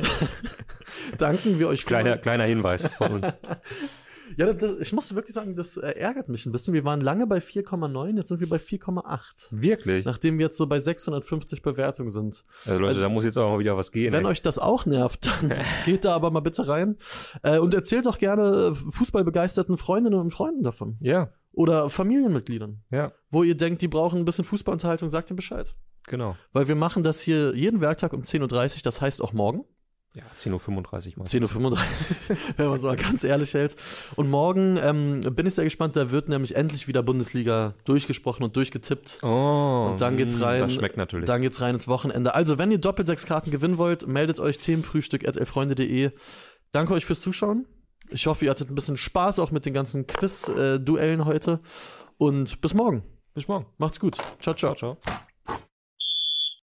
danken 1.18 1.58
wir 1.58 1.68
euch 1.68 1.86
Kleiner, 1.86 2.18
kleiner 2.18 2.44
Hinweis 2.44 2.86
von 2.86 3.12
uns. 3.12 3.28
Ja, 4.36 4.52
das, 4.52 4.78
ich 4.80 4.92
muss 4.92 5.14
wirklich 5.14 5.34
sagen, 5.34 5.56
das 5.56 5.76
äh, 5.76 5.90
ärgert 5.92 6.28
mich 6.28 6.46
ein 6.46 6.52
bisschen. 6.52 6.74
Wir 6.74 6.84
waren 6.84 7.00
lange 7.00 7.26
bei 7.26 7.38
4,9, 7.38 8.16
jetzt 8.16 8.28
sind 8.28 8.40
wir 8.40 8.48
bei 8.48 8.56
4,8. 8.58 9.48
Wirklich? 9.50 10.04
Nachdem 10.04 10.38
wir 10.38 10.46
jetzt 10.46 10.56
so 10.56 10.66
bei 10.66 10.78
650 10.78 11.62
Bewertungen 11.62 12.10
sind. 12.10 12.44
Also 12.64 12.78
Leute, 12.78 12.88
Also, 12.90 13.00
da 13.02 13.08
muss 13.08 13.24
jetzt 13.24 13.36
auch 13.38 13.50
mal 13.50 13.58
wieder 13.58 13.76
was 13.76 13.92
gehen. 13.92 14.12
Wenn 14.12 14.24
ey. 14.24 14.30
euch 14.30 14.42
das 14.42 14.58
auch 14.58 14.86
nervt, 14.86 15.26
dann 15.26 15.52
geht 15.84 16.04
da 16.04 16.14
aber 16.14 16.30
mal 16.30 16.40
bitte 16.40 16.68
rein. 16.68 16.96
Äh, 17.42 17.58
und 17.58 17.74
erzählt 17.74 18.06
doch 18.06 18.18
gerne 18.18 18.74
fußballbegeisterten 18.92 19.76
Freundinnen 19.76 20.20
und 20.20 20.32
Freunden 20.32 20.62
davon. 20.62 20.96
ja, 21.00 21.32
Oder 21.52 21.90
Familienmitgliedern. 21.90 22.82
ja, 22.90 23.12
Wo 23.30 23.42
ihr 23.42 23.56
denkt, 23.56 23.82
die 23.82 23.88
brauchen 23.88 24.18
ein 24.20 24.24
bisschen 24.24 24.44
Fußballunterhaltung, 24.44 25.08
sagt 25.08 25.30
ihnen 25.30 25.36
Bescheid. 25.36 25.74
genau. 26.06 26.36
Weil 26.52 26.68
wir 26.68 26.76
machen 26.76 27.02
das 27.02 27.20
hier 27.20 27.54
jeden 27.54 27.80
Werktag 27.80 28.12
um 28.12 28.20
10.30 28.22 28.42
Uhr, 28.76 28.80
das 28.84 29.00
heißt 29.00 29.22
auch 29.22 29.32
morgen. 29.32 29.64
Ja, 30.12 30.24
10.35 30.36 31.12
Uhr 31.12 31.18
mal. 31.18 31.24
10.35 31.24 31.54
Uhr, 31.70 31.78
wenn 32.56 32.66
man 32.66 32.74
es 32.74 32.82
mal 32.82 32.96
ganz 32.96 33.22
ehrlich 33.22 33.54
hält. 33.54 33.76
Und 34.16 34.28
morgen 34.28 34.76
ähm, 34.82 35.20
bin 35.20 35.46
ich 35.46 35.54
sehr 35.54 35.64
gespannt, 35.64 35.94
da 35.94 36.10
wird 36.10 36.28
nämlich 36.28 36.56
endlich 36.56 36.88
wieder 36.88 37.02
Bundesliga 37.02 37.74
durchgesprochen 37.84 38.42
und 38.42 38.56
durchgetippt. 38.56 39.20
Oh, 39.22 39.90
Und 39.90 40.00
dann 40.00 40.16
geht's 40.16 40.36
mm, 40.36 40.42
rein. 40.42 40.60
Das 40.62 40.74
schmeckt 40.74 40.96
natürlich. 40.96 41.26
Dann 41.26 41.42
geht's 41.42 41.60
rein 41.60 41.74
ins 41.74 41.86
Wochenende. 41.86 42.34
Also, 42.34 42.58
wenn 42.58 42.72
ihr 42.72 42.78
doppelt 42.78 43.06
sechs 43.06 43.24
Karten 43.24 43.52
gewinnen 43.52 43.78
wollt, 43.78 44.08
meldet 44.08 44.40
euch 44.40 44.58
themenfrühstück.elfreunde.de. 44.58 46.10
Danke 46.72 46.94
euch 46.94 47.04
fürs 47.04 47.20
Zuschauen. 47.20 47.66
Ich 48.10 48.26
hoffe, 48.26 48.44
ihr 48.44 48.50
hattet 48.50 48.68
ein 48.68 48.74
bisschen 48.74 48.96
Spaß 48.96 49.38
auch 49.38 49.52
mit 49.52 49.64
den 49.64 49.74
ganzen 49.74 50.08
Quiz-Duellen 50.08 51.24
heute. 51.24 51.60
Und 52.18 52.60
bis 52.60 52.74
morgen. 52.74 53.04
Bis 53.34 53.46
morgen. 53.46 53.66
Macht's 53.78 54.00
gut. 54.00 54.18
Ciao, 54.40 54.54
ciao. 54.54 54.74
Ciao, 54.74 54.96
ciao. 55.00 55.29